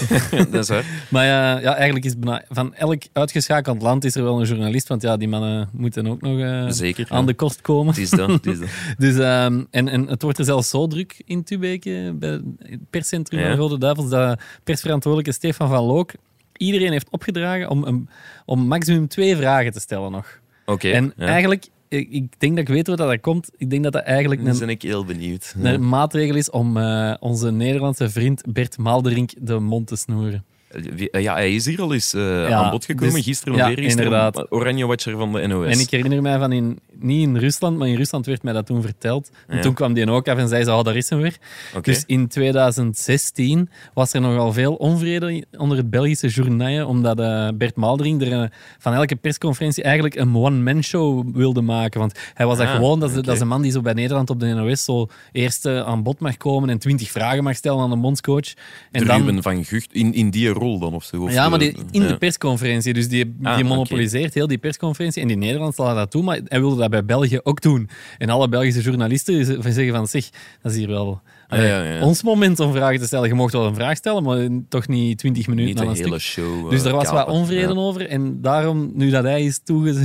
Dat 0.50 0.62
is 0.62 0.68
waar. 0.68 0.84
Maar 1.08 1.24
ja, 1.24 1.58
ja, 1.58 1.74
eigenlijk 1.74 2.04
is 2.04 2.14
van 2.48 2.74
elk 2.74 3.02
uitgeschakeld 3.12 3.82
land 3.82 4.04
is 4.04 4.14
er 4.14 4.22
wel 4.22 4.40
een 4.40 4.46
journalist, 4.46 4.88
want 4.88 5.02
ja, 5.02 5.16
die 5.16 5.28
mannen 5.28 5.68
moeten 5.72 6.06
ook 6.06 6.20
nog 6.20 6.38
eh, 6.38 6.66
Zeker. 6.68 7.06
aan 7.08 7.26
de 7.26 7.34
kost 7.34 7.60
komen. 7.60 7.94
Het 7.94 8.02
is 8.02 8.10
dat. 8.10 8.28
Het 8.28 8.46
is 8.46 8.58
dat. 8.58 8.68
Dus, 8.98 9.18
ehm, 9.18 9.64
en, 9.70 9.88
en 9.88 10.06
het 10.06 10.22
wordt 10.22 10.38
er 10.38 10.44
zelfs 10.44 10.68
zo 10.68 10.86
druk 10.86 11.22
in 11.24 11.44
Tubeke, 11.44 12.14
bij 12.18 12.40
het 12.58 12.90
perscentrum 12.90 13.42
van 13.42 13.56
Rode 13.56 13.78
Duivels, 13.78 14.08
dat 14.08 14.40
persverantwoordelijke 14.64 15.32
Stefan 15.32 15.65
van 15.68 15.84
Look 15.84 16.12
iedereen 16.56 16.90
heeft 16.92 17.10
opgedragen 17.10 17.70
om, 17.70 17.84
een- 17.84 18.08
om 18.44 18.60
maximum 18.66 19.08
twee 19.08 19.36
vragen 19.36 19.72
te 19.72 19.80
stellen 19.80 20.10
nog. 20.10 20.40
Oké. 20.66 20.90
en 20.90 21.12
ja. 21.16 21.26
eigenlijk, 21.26 21.66
ik, 21.88 22.08
ik 22.10 22.40
denk 22.40 22.56
dat 22.56 22.68
ik 22.68 22.74
weet 22.74 22.86
waar 22.86 22.96
dat 22.96 23.20
komt. 23.20 23.50
Ik 23.56 23.70
denk 23.70 23.82
dat 23.82 23.92
dat 23.92 24.02
eigenlijk 24.02 24.44
een, 24.44 24.58
ben 24.58 24.68
ik 24.68 24.82
heel 24.82 25.04
benieuwd. 25.04 25.54
Ja. 25.62 25.72
een 25.72 25.88
maatregel 25.88 26.34
is 26.36 26.50
om 26.50 26.76
eh, 26.76 27.14
onze 27.20 27.50
Nederlandse 27.50 28.10
vriend 28.10 28.52
Bert 28.52 28.78
Maalderink 28.78 29.30
de 29.40 29.58
mond 29.58 29.86
te 29.86 29.96
snoeren. 29.96 30.44
Wie- 30.70 31.08
Ja, 31.20 31.34
hij 31.34 31.54
is 31.54 31.64
hier 31.66 31.80
al 31.80 31.92
eens 31.92 32.14
eh, 32.14 32.48
Ja, 32.48 32.56
aan 32.56 32.70
bod 32.70 32.84
gekomen. 32.84 33.14
dus- 33.14 33.24
gisteren 33.24 33.54
ja, 33.56 33.68
eergisteren. 33.70 34.04
inderdaad. 34.04 34.52
Oranje 34.52 34.86
Watcher 34.86 35.16
van 35.16 35.32
de 35.32 35.46
NOS. 35.46 35.66
En 35.74 35.80
ik 35.80 35.90
herinner 35.90 36.22
mij 36.22 36.38
van 36.38 36.52
in, 36.52 36.78
niet 36.98 37.22
in 37.22 37.36
Rusland, 37.36 37.76
maar 37.78 37.88
in 37.88 37.96
Rusland 37.96 38.26
werd 38.26 38.42
mij 38.42 38.52
dat 38.52 38.66
toen 38.66 38.82
verteld. 38.82 39.30
En 39.46 39.56
Ja. 39.56 39.62
toen 39.62 39.74
kwam 39.74 39.92
die 39.92 40.10
ook 40.10 40.28
af 40.28 40.38
en 40.38 40.48
zei 40.48 40.64
ze, 40.64 40.72
oh, 40.72 40.82
daar 40.84 40.96
is 40.96 41.10
hem 41.10 41.20
weer. 41.20 41.36
Dus 41.82 42.04
in 42.06 42.28
2016 42.28 43.68
was 43.94 44.12
er 44.12 44.20
nogal 44.20 44.52
veel 44.52 44.74
onvrede 44.74 45.44
onder 45.58 45.76
het 45.76 45.90
Belgische 45.90 46.28
journaal, 46.28 46.86
omdat 46.86 47.20
eh, 47.20 47.48
Bert 47.54 47.76
Maldering 47.76 48.22
er 48.22 48.32
eh, 48.42 48.48
van 48.78 48.92
elke 48.94 49.16
persconferentie 49.16 49.82
eigenlijk 49.82 50.14
een 50.14 50.36
one-man-show 50.36 51.26
wilde 51.36 51.60
maken. 51.60 52.00
Want 52.00 52.18
hij 52.34 52.46
was 52.46 52.58
dat 52.58 52.66
Ah, 52.66 52.74
gewoon, 52.74 53.00
dat 53.00 53.14
dat 53.14 53.28
is 53.34 53.40
een 53.40 53.48
man 53.48 53.62
die 53.62 53.70
zo 53.72 53.80
bij 53.80 53.92
Nederland 53.92 54.30
op 54.30 54.40
de 54.40 54.46
NOS 54.46 54.84
zo 54.84 55.08
eerst 55.32 55.66
eh, 55.66 55.80
aan 55.80 56.02
bod 56.02 56.18
mag 56.20 56.36
komen 56.36 56.68
en 56.70 56.78
twintig 56.78 57.10
vragen 57.10 57.44
mag 57.44 57.56
stellen 57.56 57.80
aan 57.80 57.90
de 57.90 57.96
bondscoach. 57.96 58.54
En 58.92 59.04
dan, 59.04 59.42
van 59.42 59.64
Gucht, 59.64 59.92
in, 59.92 60.14
in 60.14 60.30
die 60.30 60.52
rol 60.56 60.78
dan 60.78 60.94
of 60.94 61.04
zo? 61.04 61.22
Of 61.22 61.32
ja, 61.32 61.48
maar 61.48 61.58
die, 61.58 61.74
in 61.90 62.02
ja. 62.02 62.08
de 62.08 62.16
persconferentie. 62.16 62.92
Dus 62.94 63.08
die, 63.08 63.24
die 63.38 63.46
Ah, 63.48 63.62
monopoliseert 63.62 64.34
heel 64.34 64.46
die 64.46 64.58
persconferentie. 64.58 65.22
En 65.22 65.30
in 65.30 65.38
Nederland 65.38 65.74
zal 65.74 65.86
hij 65.86 65.94
dat 65.94 66.12
doen, 66.12 66.24
maar 66.24 66.40
hij 66.44 66.60
wilde 66.60 66.76
dat 66.76 66.90
bij 66.90 67.04
België 67.04 67.40
ook 67.42 67.60
doen. 67.60 67.88
En 68.18 68.28
alle 68.30 68.48
Belgische 68.48 68.80
journalisten 68.80 69.44
zeggen 69.72 69.94
van, 69.94 70.06
zeg, 70.06 70.28
dat 70.62 70.72
is 70.72 70.78
hier 70.78 70.88
wel... 70.88 71.20
Ja, 71.48 71.62
ja, 71.62 71.82
ja. 71.82 72.00
Ons 72.02 72.22
moment 72.22 72.60
om 72.60 72.72
vragen 72.72 72.98
te 73.00 73.06
stellen. 73.06 73.28
Je 73.28 73.34
mocht 73.34 73.52
wel 73.52 73.66
een 73.66 73.74
vraag 73.74 73.96
stellen, 73.96 74.22
maar 74.22 74.48
toch 74.68 74.88
niet 74.88 75.18
20 75.18 75.46
minuten 75.46 75.74
Niet 75.74 75.80
een 75.80 76.04
hele 76.04 76.18
stuk. 76.18 76.44
show. 76.44 76.70
Dus 76.70 76.80
eh, 76.80 76.86
er 76.86 76.94
was 76.94 77.10
wat 77.10 77.28
onvrede 77.28 77.76
over. 77.76 78.08
En 78.08 78.40
daarom, 78.40 78.90
nu 78.94 79.10
dat 79.10 79.24
hij 79.24 79.44
is, 79.44 79.60
toege 79.64 79.92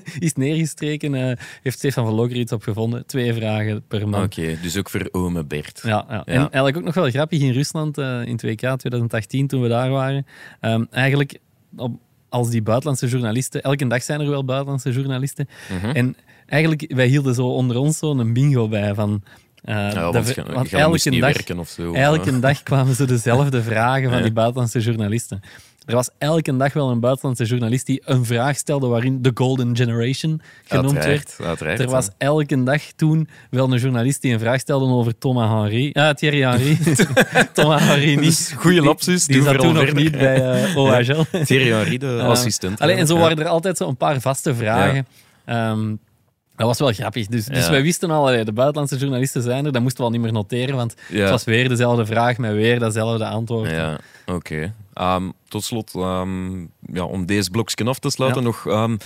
is 0.18 0.34
neergestreken, 0.34 1.14
eh, 1.14 1.36
heeft 1.62 1.78
Stefan 1.78 2.04
van 2.04 2.14
Loker 2.14 2.36
iets 2.36 2.52
op 2.52 2.62
gevonden. 2.62 3.06
Twee 3.06 3.34
vragen 3.34 3.82
per 3.88 4.08
man. 4.08 4.22
Oké, 4.22 4.56
dus 4.62 4.76
ook 4.78 4.90
voor 4.90 5.08
ome 5.10 5.44
Bert. 5.44 5.80
Ja, 5.84 6.04
ja. 6.08 6.24
En 6.24 6.40
eigenlijk 6.40 6.76
ook 6.76 6.84
nog 6.84 6.94
wel 6.94 7.10
grappig 7.10 7.40
in 7.40 7.52
Rusland 7.52 7.98
eh, 7.98 8.24
in 8.24 8.36
2K 8.46 8.76
2018, 8.76 9.46
toen 9.46 9.62
we 9.62 9.68
daar 9.68 9.90
waren. 9.90 10.26
Ehm, 10.60 10.84
eigenlijk, 10.90 11.38
op, 11.76 11.92
als 12.28 12.50
die 12.50 12.62
buitenlandse 12.62 13.06
journalisten, 13.06 13.62
elke 13.62 13.86
dag 13.86 14.02
zijn 14.02 14.20
er 14.20 14.28
wel 14.30 14.44
buitenlandse 14.44 14.90
journalisten. 14.92 15.48
Mhm. 15.80 15.90
En 15.90 16.16
eigenlijk, 16.46 16.92
wij 16.94 17.06
hielden 17.06 17.34
zo 17.34 17.46
onder 17.46 17.76
ons 17.76 17.98
zo'n 17.98 18.32
bingo 18.32 18.68
bij 18.68 18.94
van. 18.94 19.22
eh, 19.62 19.74
Ja, 19.74 20.00
want 20.02 20.14
elke 20.72 21.10
dag, 21.20 21.34
werken 21.34 21.58
of 21.58 21.68
zo. 21.68 21.92
elke 21.94 22.40
dag 22.40 22.62
kwamen 22.62 22.94
ze 22.94 23.04
dezelfde 23.06 23.62
vragen 23.72 24.10
van 24.10 24.22
die 24.22 24.32
buitenlandse 24.32 24.80
journalisten. 24.80 25.40
Er 25.86 25.94
was 25.94 26.10
elke 26.18 26.56
dag 26.56 26.72
wel 26.72 26.90
een 26.90 27.00
buitenlandse 27.00 27.44
journalist 27.44 27.86
die 27.86 28.02
een 28.04 28.24
vraag 28.24 28.56
stelde 28.56 28.86
waarin 28.86 29.22
de 29.22 29.30
Golden 29.34 29.76
Generation 29.76 30.40
genoemd 30.64 30.92
werd. 30.92 31.06
Uiteraard, 31.06 31.40
uiteraard. 31.48 31.80
Er 31.80 31.88
was 31.90 32.08
elke 32.18 32.62
dag 32.62 32.82
toen 32.96 33.28
wel 33.50 33.72
een 33.72 33.78
journalist 33.78 34.22
die 34.22 34.32
een 34.32 34.38
vraag 34.38 34.60
stelde 34.60 34.86
over 34.94 35.18
Thomas 35.18 35.48
Henry. 35.50 35.90
Ah, 35.92 36.14
Thierry 36.14 36.42
Henry. 36.42 36.78
Thomas 37.52 37.82
Henry 37.82 38.14
niet. 38.14 38.24
Dus 38.24 38.52
goeie 38.56 38.78
Die- 38.78 38.86
lapsus, 38.88 39.24
Die, 39.24 39.36
zat 39.42 39.44
vooral 39.54 39.64
toen 39.64 39.84
nog 39.84 39.92
niet 39.94 40.10
bij 40.12 40.62
eh, 40.64 40.76
OHL. 40.82 41.22
Thierry 41.44 41.70
Henry, 41.72 41.98
de 41.98 42.16
Eh, 42.18 42.26
assistent. 42.28 42.80
Allee, 42.80 42.96
en 42.96 43.06
zo 43.06 43.18
waren 43.18 43.38
er 43.38 43.46
altijd 43.46 43.76
zo 43.76 43.88
een 43.88 43.96
paar 43.96 44.20
vaste 44.20 44.54
vragen. 44.54 45.06
Ehm, 45.44 45.94
dat 46.56 46.66
was 46.66 46.78
wel 46.78 46.92
grappig. 46.92 47.26
Dus, 47.26 47.44
dus 47.44 47.64
Ja. 47.64 47.70
wij 47.70 47.82
wisten 47.82 48.10
al, 48.10 48.24
de 48.44 48.52
buitenlandse 48.52 48.96
journalisten 48.96 49.42
zijn 49.42 49.64
er. 49.66 49.72
Dat 49.72 49.82
moesten 49.82 50.00
we 50.00 50.06
al 50.06 50.12
niet 50.12 50.20
meer 50.22 50.32
noteren, 50.32 50.76
want 50.76 50.94
Ja. 51.08 51.20
het 51.20 51.30
was 51.30 51.44
weer 51.44 51.68
dezelfde 51.68 52.06
vraag 52.06 52.38
met 52.38 52.52
weer 52.52 52.78
dezelfde 52.78 53.24
antwoord. 53.26 53.70
Ja, 53.70 53.98
oké. 54.26 54.72
Ehm, 54.92 55.30
tot 55.48 55.64
slot, 55.64 55.94
ehm, 55.94 56.60
ja, 56.92 57.04
om 57.04 57.26
deze 57.26 57.50
blokje 57.50 57.84
af 57.84 57.98
te 57.98 58.10
sluiten, 58.10 58.40
Ja. 58.42 58.46
nog 58.46 58.66
ehm, 58.66 58.96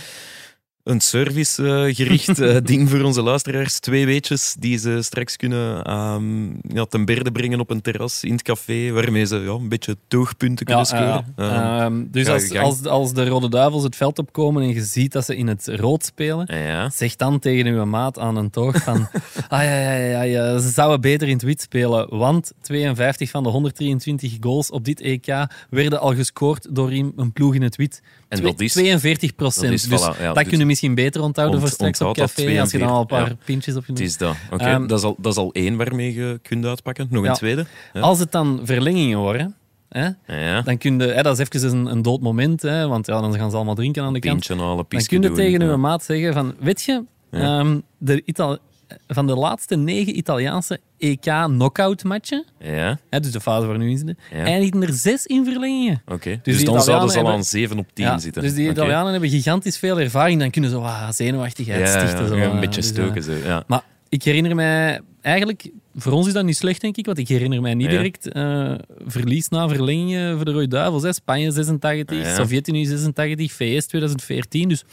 een 0.87 1.01
servicegericht 1.01 2.40
eh 2.40 2.57
ding 2.70 2.90
voor 2.90 3.01
onze 3.01 3.22
luisteraars. 3.22 3.79
Twee 3.79 4.07
weetjes 4.07 4.57
die 4.59 4.79
ze 4.79 5.03
straks 5.03 5.37
kunnen 5.37 5.85
ehm, 5.85 6.44
ja, 6.75 6.85
ten 6.85 7.05
berde 7.05 7.33
brengen 7.33 7.61
op 7.61 7.70
een 7.70 7.81
terras 7.81 8.25
in 8.25 8.33
het 8.33 8.42
café, 8.42 8.90
waarmee 8.90 9.27
ze 9.27 9.37
ja, 9.37 9.51
een 9.51 9.68
beetje 9.68 9.96
toogpunten 10.09 10.66
kunnen 10.66 10.87
scoren. 10.87 11.35
ja. 11.37 11.75
Ehm, 11.81 11.87
Ehm, 11.87 12.05
dus 12.11 12.29
als, 12.29 12.57
als, 12.57 12.85
als 12.85 13.12
de 13.12 13.29
Rode 13.29 13.49
Duivels 13.49 13.83
het 13.83 13.96
veld 13.96 14.18
opkomen 14.18 14.62
en 14.62 14.68
je 14.68 14.85
ziet 14.85 15.12
dat 15.12 15.25
ze 15.25 15.37
in 15.37 15.46
het 15.46 15.66
rood 15.66 16.05
spelen. 16.05 16.46
Zeg 16.92 17.16
dan 17.16 17.38
tegen 17.38 17.66
uw 17.66 17.85
maat 17.85 18.18
aan 18.18 18.37
een 18.37 18.51
toog 18.51 18.83
van 18.83 19.09
ah, 19.49 19.62
ja, 19.62 19.81
ja, 19.81 19.94
ja, 19.94 20.22
ja, 20.22 20.59
ze 20.59 20.68
zouden 20.68 21.01
beter 21.01 21.29
in 21.29 21.35
het 21.35 21.42
wit 21.42 21.61
spelen, 21.61 22.16
want 22.16 22.53
52 22.61 23.31
van 23.31 23.42
de 23.42 23.49
123 23.49 24.37
goals 24.40 24.70
op 24.70 24.85
dit 24.85 25.01
EK 25.01 25.46
werden 25.70 26.01
al 26.01 26.14
gescoord 26.14 26.75
door 26.75 26.90
een 26.90 27.33
ploeg 27.33 27.55
in 27.55 27.62
het 27.62 27.77
wit. 27.77 28.03
En 28.28 28.38
Twee- 28.38 28.50
dat 28.50 28.60
is- 28.60 28.72
42 28.72 29.34
procent. 29.34 29.70
dus 29.70 29.86
voilà, 29.86 29.90
ja, 30.20 30.26
dat 30.26 30.34
dus- 30.34 30.48
kun 30.48 30.58
je 30.58 30.64
misschien 30.64 30.94
beter 30.94 31.22
onthouden 31.22 31.60
voor 31.60 31.68
straks 31.68 32.00
op 32.00 32.14
café, 32.16 32.60
als 32.60 32.70
je 32.70 32.78
dan 32.78 32.88
al 32.88 33.00
een 33.00 33.06
paar 33.06 33.18
42, 33.18 33.44
pintjes 33.44 33.74
op 33.76 33.86
je 33.86 33.92
Het 33.92 34.00
neemt. 34.00 34.10
is 34.12 34.16
dat. 34.18 34.34
Oké, 34.50 34.64
Ehm, 34.64 34.86
dat, 34.86 34.98
is 34.98 35.04
al, 35.04 35.14
dat 35.18 35.32
is 35.32 35.38
al 35.38 35.52
één 35.52 35.76
waarmee 35.76 36.14
je 36.14 36.38
kunt 36.42 36.64
uitpakken. 36.64 37.06
Nog 37.10 37.24
Ja. 37.24 37.30
een 37.30 37.36
tweede. 37.36 37.66
Ja. 37.92 38.00
Als 38.00 38.18
het 38.18 38.32
dan 38.32 38.60
verlengingen 38.64 39.18
worden, 39.18 39.54
hè, 39.88 40.08
Ja. 40.26 40.62
dan 40.62 40.78
kun 40.78 40.98
je, 40.98 41.04
hè, 41.06 41.22
dat 41.22 41.38
is 41.38 41.48
even 41.48 41.78
een, 41.78 41.86
een 41.86 42.02
dood 42.02 42.20
moment, 42.20 42.62
hè, 42.62 42.88
want 42.88 43.06
ja, 43.06 43.20
dan 43.20 43.34
gaan 43.34 43.50
ze 43.50 43.56
allemaal 43.56 43.74
drinken 43.74 44.02
aan 44.02 44.12
de 44.12 44.18
kant. 44.18 44.34
Pintje 44.34 44.56
Dan 44.56 44.86
kun 44.86 45.22
je 45.22 45.32
tegen 45.32 45.60
ja. 45.60 45.66
uw 45.72 45.76
maat 45.76 46.04
zeggen 46.04 46.32
van, 46.32 46.54
weet 46.60 46.82
je, 46.82 47.02
Ja. 47.30 47.58
ehm, 47.58 47.80
de, 47.98 48.22
Ital- 48.24 48.58
van 49.07 49.27
de 49.27 49.35
laatste 49.35 49.77
negen 49.77 50.16
Italiaanse 50.18 50.81
EK-knockout-matchen, 50.99 52.44
Ja, 52.61 52.99
hè, 53.11 53.20
dus 53.20 53.33
de 53.33 53.40
fase 53.40 53.66
waar 53.66 53.79
we 53.79 53.85
nu 53.85 53.90
in 53.90 53.96
zitten, 53.96 54.18
Ja. 54.33 54.44
eindigden 54.44 54.83
er 54.83 54.92
zes 54.92 55.27
in 55.27 55.44
verlengingen. 55.44 56.03
oké. 56.07 56.40
Dus, 56.42 56.57
die 56.57 56.66
dan 56.66 56.83
zouden 56.83 57.11
ze 57.11 57.18
al 57.18 57.31
aan 57.31 57.44
7 57.44 57.79
op 57.79 57.87
10 57.92 58.05
Ja, 58.05 58.18
zitten. 58.18 58.42
Dus 58.42 58.55
die. 58.55 58.70
Italianen 58.70 59.12
hebben 59.12 59.31
gigantisch 59.31 59.79
veel 59.79 60.01
ervaring. 60.01 60.40
Dan 60.40 60.51
kunnen 60.51 60.70
ze 60.70 60.77
ah, 60.77 61.11
zenuwachtigheid 61.11 61.88
stichten. 61.88 62.29
Zo, 62.29 62.37
ja, 62.37 62.44
een 62.44 62.51
eh, 62.51 62.61
beetje 62.61 62.81
dus, 62.81 62.90
eh, 62.90 62.96
stoken. 62.96 63.22
Zo. 63.22 63.33
Ja. 63.33 63.64
Maar 63.66 63.83
ik 64.09 64.22
herinner 64.22 64.55
mij 64.55 65.01
eigenlijk, 65.20 65.70
voor 65.94 66.12
ons 66.12 66.27
is 66.27 66.33
dat 66.33 66.44
niet 66.44 66.57
slecht, 66.57 66.81
denk 66.81 66.96
ik, 66.96 67.07
want 67.07 67.18
ik 67.18 67.29
herinner 67.29 67.61
mij 67.61 67.75
niet 67.75 67.90
direct 67.90 68.29
eh, 68.29 68.75
verlies 69.07 69.49
na 69.49 69.68
verlenging 69.68 70.35
voor 70.37 70.44
de 70.44 70.53
Rode 70.53 70.68
Duivels. 70.68 71.03
Hè. 71.03 71.12
Spanje 71.12 71.51
86, 71.51 72.18
Ja. 72.18 72.35
Sovjet-Unie 72.35 72.87
86, 72.87 73.53
VS 73.53 73.87
2014. 73.87 74.68
Dus 74.68 74.85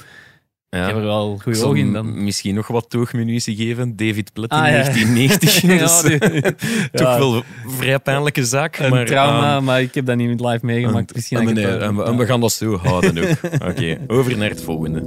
Ja. 0.73 0.79
ik 0.81 0.85
heb 0.87 0.95
er 0.95 1.01
wel 1.03 1.39
goede 1.43 1.79
in 1.79 1.93
dan. 1.93 2.23
Misschien 2.23 2.55
nog 2.55 2.67
wat 2.67 2.89
toogmunitie 2.89 3.55
geven. 3.55 3.95
David 3.95 4.33
Platt 4.33 4.51
in 4.51 4.57
Ah, 4.57 4.65
ja. 4.65 4.71
1990. 4.71 5.61
Ja, 5.61 5.77
Dus, 5.77 6.01
die- 6.01 6.19
Toch 7.03 7.17
wel 7.17 7.35
een 7.35 7.43
vrij 7.67 7.99
pijnlijke 7.99 8.45
zaak. 8.45 8.77
een 8.77 8.89
maar, 8.89 9.05
trauma, 9.05 9.55
ehm, 9.55 9.63
maar 9.63 9.81
ik 9.81 9.93
heb 9.95 10.05
dat 10.05 10.15
niet 10.17 10.39
live 10.39 10.65
meegemaakt. 10.65 11.09
en- 11.09 11.15
Misschien 11.15 11.37
en, 11.47 11.53
nee, 11.53 11.65
en 11.65 11.95
we, 11.95 12.03
en 12.03 12.17
we 12.17 12.25
gaan 12.25 12.41
dat 12.41 12.51
zo 12.51 12.77
houden 12.77 13.17
ook. 13.17 13.37
Oké, 13.69 13.97
over 14.07 14.37
naar 14.37 14.49
het 14.49 14.63
volgende. 14.63 15.03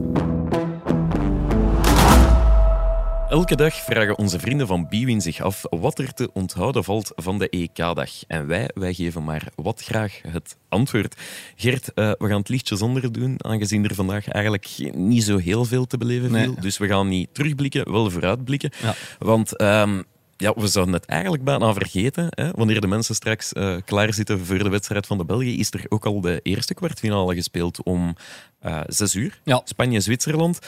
Elke 3.29 3.57
dag 3.57 3.75
vragen 3.75 4.19
onze 4.19 4.39
vrienden 4.39 4.67
van 4.67 4.89
Biwin 4.89 5.21
zich 5.21 5.41
af 5.41 5.63
wat 5.71 5.99
er 5.99 6.13
te 6.15 6.31
onthouden 6.33 6.85
valt 6.85 7.13
van 7.15 7.39
de 7.39 7.49
EK-dag. 7.49 8.11
En 8.27 8.47
wij, 8.47 8.71
wij 8.75 8.95
geven 8.95 9.25
maar 9.25 9.49
wat 9.55 9.83
graag 9.83 10.21
het 10.29 10.57
antwoord. 10.69 11.21
Gert, 11.57 11.93
eh, 11.95 12.11
we 12.19 12.27
gaan 12.29 12.39
het 12.39 12.49
lichtje 12.49 12.77
zonder 12.77 13.13
doen, 13.13 13.45
aangezien 13.45 13.85
er 13.85 13.95
vandaag 13.95 14.29
eigenlijk 14.29 14.91
niet 14.95 15.25
zo 15.25 15.37
heel 15.37 15.65
veel 15.65 15.87
te 15.87 15.99
beleven 15.99 16.29
viel. 16.29 16.53
Nee. 16.53 16.61
Dus 16.61 16.79
we 16.79 16.87
gaan 16.87 17.09
niet 17.09 17.29
terugblikken, 17.35 17.93
wel 17.93 18.11
vooruitblikken. 18.11 18.71
Ja. 18.83 18.95
Want 19.19 19.57
ehm, 19.57 20.03
ja, 20.37 20.53
we 20.57 20.67
zouden 20.67 20.95
het 20.95 21.05
eigenlijk 21.05 21.45
bijna 21.45 21.73
vergeten. 21.73 22.27
Hè? 22.31 22.51
Wanneer 22.51 22.81
de 22.81 22.87
mensen 22.87 23.15
straks 23.15 23.53
eh 23.53 23.77
klaar 23.85 24.13
zitten 24.13 24.47
voor 24.47 24.59
de 24.59 24.69
wedstrijd 24.69 25.07
van 25.07 25.19
de 25.19 25.25
België, 25.25 25.59
is 25.59 25.71
er 25.73 25.85
ook 25.89 26.07
al 26.07 26.21
de 26.21 26.41
eerste 26.43 26.75
kwartfinale 26.75 27.35
gespeeld 27.35 27.83
om 27.83 28.15
eh 28.61 28.81
zes 28.87 29.15
uur. 29.15 29.41
Ja. 29.45 29.61
Spanje-Zwitserland. 29.65 30.59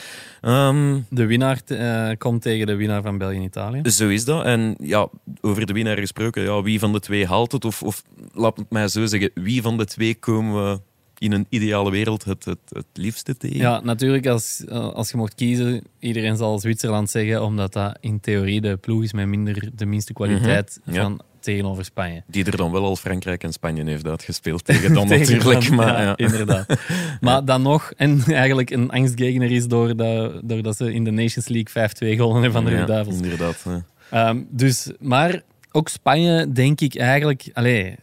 Ehm, 0.41 0.99
De 1.11 1.27
winnaar 1.27 1.61
eh, 1.67 2.11
komt 2.19 2.43
tegen 2.43 2.67
de 2.67 2.75
winnaar 2.75 3.03
van 3.03 3.19
België-Italië. 3.19 3.91
zo 3.91 4.09
is 4.09 4.25
dat. 4.25 4.45
En 4.45 4.77
ja, 4.81 5.09
over 5.41 5.67
de 5.67 5.73
winnaar 5.73 5.99
gesproken, 5.99 6.43
ja, 6.43 6.63
wie 6.63 6.79
van 6.79 6.93
de 6.93 7.01
twee 7.01 7.27
haalt 7.27 7.53
het? 7.53 7.65
Of, 7.65 7.83
of 7.83 8.03
laat 8.33 8.57
het 8.57 8.71
mij 8.71 8.89
zo 8.89 9.07
zeggen, 9.07 9.31
wie 9.35 9.63
van 9.63 9.77
de 9.79 9.85
twee 9.85 10.15
komen 10.15 10.73
we 10.73 10.81
in 11.19 11.33
een 11.33 11.47
ideale 11.49 11.91
wereld 11.91 12.25
het, 12.25 12.45
het, 12.45 12.59
het 12.69 12.87
liefste 12.93 13.37
tegen? 13.37 13.57
Ja, 13.57 13.81
natuurlijk, 13.81 14.27
als, 14.27 14.65
als 14.69 15.11
je 15.11 15.17
mocht 15.17 15.35
kiezen, 15.35 15.83
iedereen 15.99 16.37
zal 16.37 16.59
Zwitserland 16.59 17.11
zeggen, 17.11 17.43
omdat 17.45 17.73
dat 17.73 17.99
in 18.01 18.21
theorie 18.21 18.61
de 18.61 18.77
ploeg 18.77 19.03
is 19.03 19.13
met 19.13 19.27
minder, 19.27 19.71
de 19.75 19.87
minste 19.87 20.13
kwaliteit 20.13 20.81
Mhm, 20.85 20.97
van 20.97 21.21
tegenover 21.41 21.85
Spanje. 21.85 22.23
Die 22.27 22.45
er 22.45 22.57
dan 22.57 22.73
wel 22.73 22.85
al 22.85 22.97
Frankrijk 22.97 23.43
en 23.43 23.53
Spanje 23.53 23.85
heeft 23.85 24.07
uitgespeeld 24.07 24.65
tegen 24.65 24.95
dan 24.95 25.07
Tegen 25.07 25.37
natuurlijk. 25.37 25.67
dan, 25.67 25.75
Maar, 25.77 26.01
ja, 26.01 26.03
ja. 26.03 26.17
inderdaad. 26.17 26.67
Maar 27.21 27.45
dan 27.45 27.63
nog, 27.63 27.93
en 27.97 28.23
eigenlijk 28.27 28.71
een 28.71 28.91
angstgegner 28.91 29.51
is 29.51 29.67
doordat, 29.67 30.41
doordat 30.45 30.77
ze 30.77 30.93
in 30.93 31.05
de 31.05 31.11
Nations 31.11 31.49
League 31.49 31.89
5-2 32.15 32.17
gewonnen 32.17 32.43
hebben 32.43 32.63
van 32.63 32.71
de 32.71 32.77
Ja, 32.77 32.87
Duivels. 32.87 33.17
Inderdaad. 33.17 33.65
Ehm, 34.11 34.43
dus, 34.51 34.91
maar 35.01 35.43
ook 35.73 35.89
Spanje, 35.89 36.53
denk 36.53 36.81
ik 36.81 36.97
eigenlijk. 36.97 37.51
Allee, 37.53 37.97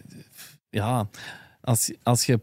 ja, 0.70 1.08
als, 1.62 1.92
als 2.04 2.26
je. 2.26 2.40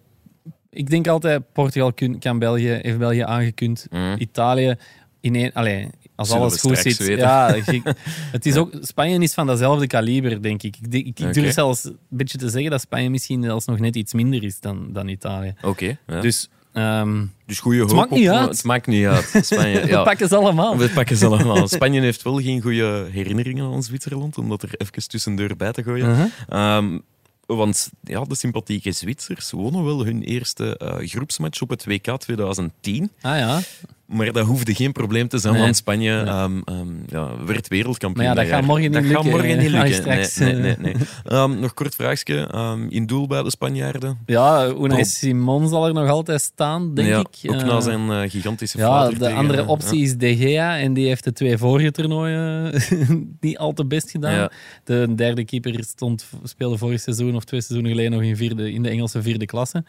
Ik 0.75 0.91
denk 0.91 1.09
altijd, 1.09 1.43
Portugal 1.53 1.93
kun, 1.93 2.19
kan 2.19 2.39
België, 2.39 2.79
heeft 2.83 2.99
België 2.99 3.21
aangekund. 3.21 3.87
Mhm. 3.91 4.15
Italië, 4.19 4.75
ineen, 5.21 5.53
allee, 5.53 5.89
als 6.15 6.29
Zullen 6.29 6.43
alles 6.43 6.61
goed 6.61 6.79
zit. 6.79 6.97
weten. 6.97 7.17
Ja, 7.17 7.55
het 8.33 8.47
is 8.47 8.57
ook, 8.57 8.73
Spanje 8.81 9.19
is 9.19 9.35
van 9.35 9.47
datzelfde 9.47 9.87
kaliber, 9.87 10.43
denk 10.43 10.63
ik. 10.63 10.77
Ik, 10.91 11.19
ik, 11.19 11.33
durf 11.33 11.53
zelfs 11.53 11.85
een 11.85 11.97
beetje 12.09 12.39
te 12.39 12.49
zeggen 12.49 12.71
dat 12.71 12.81
Spanje 12.81 13.11
misschien 13.11 13.43
zelfs 13.43 13.67
nog 13.67 13.79
net 13.79 13.97
iets 13.97 14.13
minder 14.13 14.45
is 14.45 14.61
dan, 14.61 14.89
dan 14.93 15.09
Italië. 15.09 15.55
Oké. 15.63 15.99
ja. 16.07 16.21
Dus 16.21 16.49
ehm, 16.73 17.25
Dus 17.47 17.61
goede 17.61 17.81
hoop 17.81 17.93
maakt 17.93 18.11
op- 18.11 18.19
niet 18.19 18.29
uit. 18.29 18.49
Het 18.49 18.65
maakt 18.65 18.87
niet 18.87 19.07
uit. 19.07 19.39
Spanje, 19.45 19.81
we 19.81 19.87
ja. 19.87 20.03
pakken 20.03 20.29
ze 20.29 20.37
allemaal. 20.37 20.77
We 20.77 20.89
pakken 20.89 21.17
ze 21.17 21.27
allemaal. 21.27 21.69
Spanje 21.79 22.01
heeft 22.01 22.23
wel 22.23 22.41
geen 22.41 22.61
goede 22.63 23.07
herinneringen 23.11 23.73
aan 23.73 23.83
Zwitserland, 23.83 24.39
om 24.39 24.49
dat 24.49 24.63
er 24.63 24.71
even 24.77 25.09
tussendoor 25.09 25.57
bij 25.57 25.73
te 25.73 25.83
gooien. 25.83 26.09
Uh-huh. 26.09 26.27
Ehm, 26.49 26.99
want 27.47 27.91
ja, 28.03 28.25
de 28.25 28.35
sympathieke 28.35 28.93
Zwitsers 28.93 29.51
wonnen 29.51 29.85
wel 29.85 30.05
hun 30.05 30.23
eerste 30.23 30.77
eh, 30.77 31.09
groepsmatch 31.09 31.61
op 31.61 31.69
het 31.69 31.85
WK 31.85 32.17
2010. 32.19 33.11
Ah 33.21 33.39
ja, 33.39 33.61
Maar 34.13 34.33
dat 34.33 34.47
hoefde 34.47 34.75
geen 34.75 34.93
probleem 34.93 35.29
te 35.29 35.39
zijn, 35.39 35.55
Nee. 35.55 35.63
want 35.63 35.77
Spanje 35.77 36.19
ehm, 36.19 36.61
ehm, 36.65 36.89
ja, 37.07 37.45
werd 37.45 37.69
wereldkampioen. 37.69 38.27
Maar 38.27 38.37
ja, 38.37 38.43
dat 38.43 38.53
gaat 38.53 38.65
morgen 38.65 38.83
niet 38.83 38.93
dat 38.93 39.03
lukken, 39.03 39.23
gaat 39.23 39.33
morgen 39.33 39.49
hè. 39.49 39.63
niet 39.63 39.71
Ga 39.71 39.85
je 39.85 39.91
lukken. 39.93 40.09
Nee, 40.09 40.25
straks, 40.25 40.37
nee, 40.37 40.55
eh. 40.55 40.79
nee, 40.79 40.95
nee. 40.95 40.95
Ehm, 41.25 41.61
nog 41.61 41.75
kort 41.75 41.95
vraagje. 41.95 42.51
In 42.89 43.07
doel 43.07 43.27
bij 43.27 43.43
de 43.43 43.51
Spanjaarden. 43.51 44.19
ja 44.27 44.67
Unai 44.67 45.05
Simon 45.05 45.69
zal 45.69 45.87
er 45.87 45.95
nog 45.95 46.09
altijd 46.09 46.41
staan, 46.41 46.95
denk 46.95 47.09
ja, 47.09 47.19
ik. 47.19 47.51
Ook 47.51 47.61
Eh, 47.61 47.67
na 47.67 47.81
zijn 47.81 48.11
eh, 48.11 48.31
gigantische 48.31 48.79
Ja, 48.79 49.09
de 49.09 49.17
tegen, 49.17 49.37
andere 49.37 49.61
eh, 49.61 49.69
optie 49.69 50.03
is 50.03 50.17
De 50.17 50.37
Gea 50.37 50.79
en 50.79 50.93
die 50.93 51.07
heeft 51.07 51.25
de 51.25 51.33
twee 51.33 51.59
vorige 51.59 51.91
toernooien 51.91 52.73
niet 53.41 53.59
al 53.59 53.73
te 53.73 53.87
best 53.87 54.11
gedaan. 54.11 54.33
Ja. 54.33 54.51
De 54.85 55.15
derde 55.15 55.45
keeper 55.45 55.85
stond, 55.85 56.27
speelde 56.43 56.79
vorig 56.79 57.01
seizoen 57.01 57.35
of 57.35 57.45
twee 57.45 57.61
seizoenen 57.61 57.97
geleden 57.97 58.19
nog 58.19 58.29
in, 58.29 58.37
vierde, 58.37 58.73
in 58.73 58.83
de 58.83 58.89
Engelse 58.89 59.23
vierde 59.23 59.47
klasse. 59.47 59.85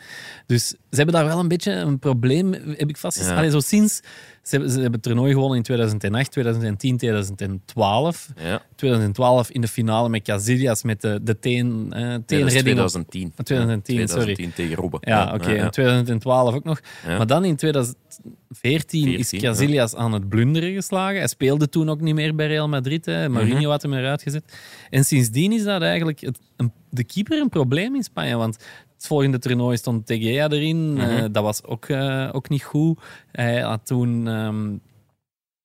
Dus 0.45 0.67
ze 0.67 0.75
hebben 0.89 1.15
daar 1.15 1.25
wel 1.25 1.39
een 1.39 1.47
beetje 1.47 1.71
een 1.71 1.99
probleem, 1.99 2.53
heb 2.53 2.89
ik 2.89 2.97
vastgesteld. 2.97 3.37
Ja. 3.37 3.45
Allee, 3.45 3.51
zo 3.51 3.59
sinds, 3.59 4.01
ze 4.41 4.49
hebben, 4.49 4.69
ze 4.69 4.73
hebben 4.75 4.93
het 4.93 5.03
toernooi 5.03 5.31
gewonnen 5.33 5.57
in 5.57 5.63
2008, 5.63 6.31
2010, 6.31 6.97
2012. 6.97 8.29
Ja, 8.35 8.47
ja. 8.47 8.61
2012 8.75 9.49
in 9.49 9.61
de 9.61 9.67
finale 9.67 10.09
met 10.09 10.21
Casillas 10.23 10.83
met 10.83 11.01
de, 11.01 11.19
de 11.23 11.39
teen, 11.39 11.87
eh 11.93 11.99
teenredding. 12.25 12.79
op- 12.79 12.87
2010. 12.87 13.33
2010, 13.43 13.95
Ja, 13.95 14.07
sorry. 14.07 14.23
2010 14.23 14.53
tegen 14.53 14.75
Robben. 14.81 14.99
Ja, 15.03 15.33
oké. 15.33 15.49
ja. 15.51 15.63
In 15.63 15.69
2012 15.71 16.53
ook 16.55 16.63
nog. 16.63 16.79
Maar 17.07 17.27
dan 17.27 17.45
in 17.45 17.55
2014 17.55 19.07
is 19.07 19.29
14, 19.29 19.39
Casillas 19.39 19.95
aan 19.95 20.13
het 20.13 20.29
blunderen 20.29 20.73
geslagen. 20.73 21.17
Hij 21.17 21.27
speelde 21.27 21.69
toen 21.69 21.89
ook 21.89 22.01
niet 22.01 22.15
meer 22.15 22.35
bij 22.35 22.47
Real 22.47 22.67
Madrid. 22.69 23.05
Hè. 23.05 23.29
Mourinho 23.29 23.59
Mhm. 23.59 23.69
had 23.69 23.81
hem 23.81 23.93
eruit 23.93 24.21
gezet. 24.21 24.43
En 24.89 25.03
sindsdien 25.05 25.51
is 25.51 25.63
dat 25.63 25.81
eigenlijk 25.81 26.21
het, 26.21 26.39
een, 26.57 26.71
de 26.89 27.03
keeper 27.03 27.39
een 27.41 27.49
probleem 27.49 27.95
in 27.95 28.03
Spanje. 28.03 28.35
Want 28.35 28.57
het 29.03 29.11
volgende 29.11 29.39
toernooi 29.39 29.77
stond 29.77 30.07
De 30.07 30.19
Gea 30.19 30.49
erin. 30.49 30.93
Mhm. 30.93 31.01
Eh, 31.01 31.23
dat 31.31 31.43
was 31.43 31.63
ook, 31.63 31.85
eh, 31.85 32.29
ook 32.31 32.49
niet 32.49 32.63
goed. 32.63 32.99
Hij 33.31 33.61
had 33.61 33.85
toen... 33.85 34.27
ehm, 34.27 34.71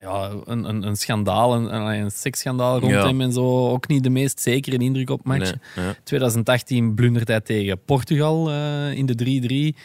ja, 0.00 0.30
een, 0.44 0.68
een, 0.68 0.86
een 0.86 0.96
schandaal, 0.96 1.54
een, 1.54 2.10
seksschandaal 2.10 2.78
rond 2.78 2.92
Ja. 2.92 3.06
hem 3.06 3.20
en 3.20 3.32
zo. 3.32 3.68
Ook 3.68 3.88
niet 3.88 4.02
de 4.02 4.10
meest 4.10 4.40
zekere 4.40 4.76
indruk 4.76 5.10
op 5.10 5.24
match. 5.24 5.54
Nee, 5.76 5.84
ja. 5.86 5.94
2018 6.04 6.94
blundert 6.94 7.28
hij 7.28 7.40
tegen 7.40 7.84
Portugal 7.84 8.50
eh, 8.50 8.92
in 8.92 9.06
de 9.06 9.74
3-3. 9.74 9.78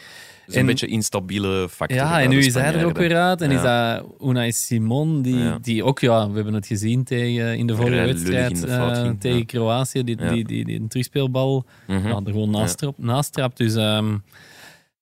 Dus 0.46 0.54
een 0.54 0.60
En- 0.60 0.66
beetje 0.66 0.86
instabiele 0.86 1.68
factor. 1.70 1.98
Ja, 1.98 2.20
en 2.22 2.28
nu 2.28 2.38
is 2.38 2.54
hij 2.54 2.74
er 2.74 2.86
ook 2.86 2.96
weer 2.98 3.16
uit. 3.16 3.40
En 3.40 3.50
Ja. 3.50 3.56
is 3.56 3.62
dat 3.62 4.28
Unai 4.28 4.52
Simon, 4.52 5.22
die, 5.22 5.36
Ja. 5.36 5.58
die 5.62 5.84
ook, 5.84 5.98
ja, 6.00 6.28
we 6.28 6.34
hebben 6.34 6.54
het 6.54 6.66
gezien 6.66 7.04
tegen, 7.04 7.56
in 7.58 7.66
de 7.66 7.76
vorige 7.76 8.04
wedstrijd 8.04 8.60
de 8.60 8.66
eh, 8.66 9.08
tegen. 9.18 9.46
Kroatië, 9.46 10.04
die, 10.04 10.16
die, 10.16 10.44
die, 10.44 10.64
die 10.64 10.80
een 10.80 10.88
terugspeelbal 10.88 11.64
ja, 11.86 11.94
er 11.94 12.22
gewoon 12.24 12.50
naast, 12.50 12.86
naast 12.96 13.32
trapt. 13.32 13.56
Dus 13.56 13.74
ehm, 13.74 14.16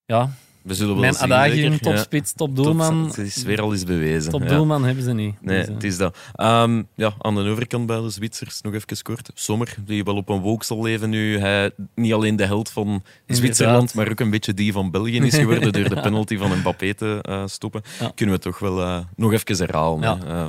ja, 0.07 0.31
We 0.63 0.75
zullen 0.75 0.93
wel 0.93 1.01
mijn 1.01 1.15
zien, 1.15 1.23
adagium, 1.33 1.73
zeker. 1.73 1.89
Ja. 1.89 1.95
topspits, 1.95 2.33
topdoelman, 2.33 3.07
Top- 3.07 3.17
Het 3.17 3.27
is 3.27 3.43
weer 3.43 3.61
al 3.61 3.73
eens 3.73 3.85
bewezen. 3.85 4.33
ja. 4.33 4.39
topdoelman 4.39 4.85
hebben 4.85 5.05
ze 5.05 5.13
niet. 5.13 5.35
Nee, 5.43 5.59
Dus, 5.59 5.67
eh, 5.69 5.75
het 5.75 5.85
is 5.85 5.97
dat. 5.97 6.17
Ehm, 6.35 6.83
ja, 6.95 7.13
aan 7.19 7.35
de 7.35 7.41
overkant 7.51 7.87
bij 7.87 8.01
de 8.01 8.11
Zwitsers 8.11 8.61
nog 8.61 8.75
even 8.75 9.03
kort. 9.03 9.31
Sommer, 9.35 9.75
die 9.85 10.05
wel 10.05 10.17
op 10.17 10.29
een 10.29 10.41
wolk 10.41 10.65
zal 10.65 10.83
leven 10.83 11.11
nu. 11.11 11.39
Hij 11.39 11.71
niet 11.95 12.13
alleen 12.13 12.37
de 12.37 12.45
held 12.47 12.71
van 12.71 13.03
Zwitserland, 13.27 13.95
maar 13.95 14.11
ook 14.11 14.21
een 14.21 14.31
beetje 14.31 14.55
die 14.55 14.73
van 14.73 14.91
België 14.91 15.19
is 15.21 15.35
geworden 15.35 15.73
door 15.73 15.89
de 15.89 16.01
penalty 16.11 16.37
van 16.37 16.59
Mbappé 16.59 16.95
te 16.95 17.19
eh, 17.23 17.43
stoppen. 17.47 17.83
Ja. 18.01 18.13
Kunnen 18.15 18.35
we 18.35 18.41
toch 18.41 18.59
wel 18.59 18.81
eh, 18.81 18.99
nog 19.17 19.33
even 19.33 19.57
herhalen. 19.57 20.01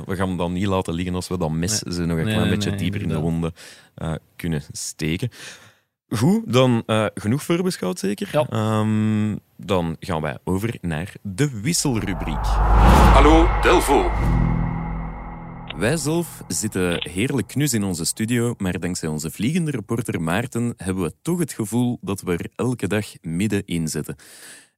We 0.06 0.16
gaan 0.16 0.28
hem 0.28 0.36
dan 0.36 0.52
niet 0.52 0.66
laten 0.66 0.94
liggen 0.94 1.14
als 1.14 1.28
we 1.28 1.38
dat 1.38 1.50
mes 1.50 1.82
Nee. 1.82 1.94
ze 1.94 2.00
nog 2.04 2.18
een 2.18 2.24
Nee, 2.24 2.34
klein 2.34 2.48
nee, 2.48 2.56
beetje 2.58 2.74
dieper 2.74 3.02
in 3.02 3.08
de 3.08 3.18
wonden 3.18 3.52
kunnen 4.36 4.62
steken. 4.72 5.30
Goed, 6.08 6.52
dan 6.52 6.82
eh, 6.86 7.06
genoeg 7.14 7.42
voorbeschouwd 7.42 7.98
zeker. 7.98 8.28
Ja. 8.32 8.46
Ehm, 8.50 9.36
dan 9.64 9.96
gaan 10.00 10.20
wij 10.20 10.38
over 10.44 10.78
naar 10.80 11.12
de 11.22 11.60
wisselrubriek. 11.60 12.44
Hallo 13.14 13.60
Delvo. 13.62 14.10
Wij 15.76 15.96
zelf 15.96 16.42
zitten 16.48 17.10
heerlijk 17.10 17.46
knus 17.48 17.72
in 17.72 17.84
onze 17.84 18.04
studio, 18.04 18.54
maar 18.58 18.78
dankzij 18.80 19.08
onze 19.08 19.30
vliegende 19.30 19.70
reporter 19.70 20.20
Maarten 20.22 20.74
hebben 20.76 21.02
we 21.04 21.14
toch 21.22 21.38
het 21.38 21.52
gevoel 21.52 21.98
dat 22.00 22.20
we 22.20 22.32
er 22.32 22.46
elke 22.54 22.86
dag 22.86 23.06
middenin 23.20 23.88
zitten. 23.88 24.16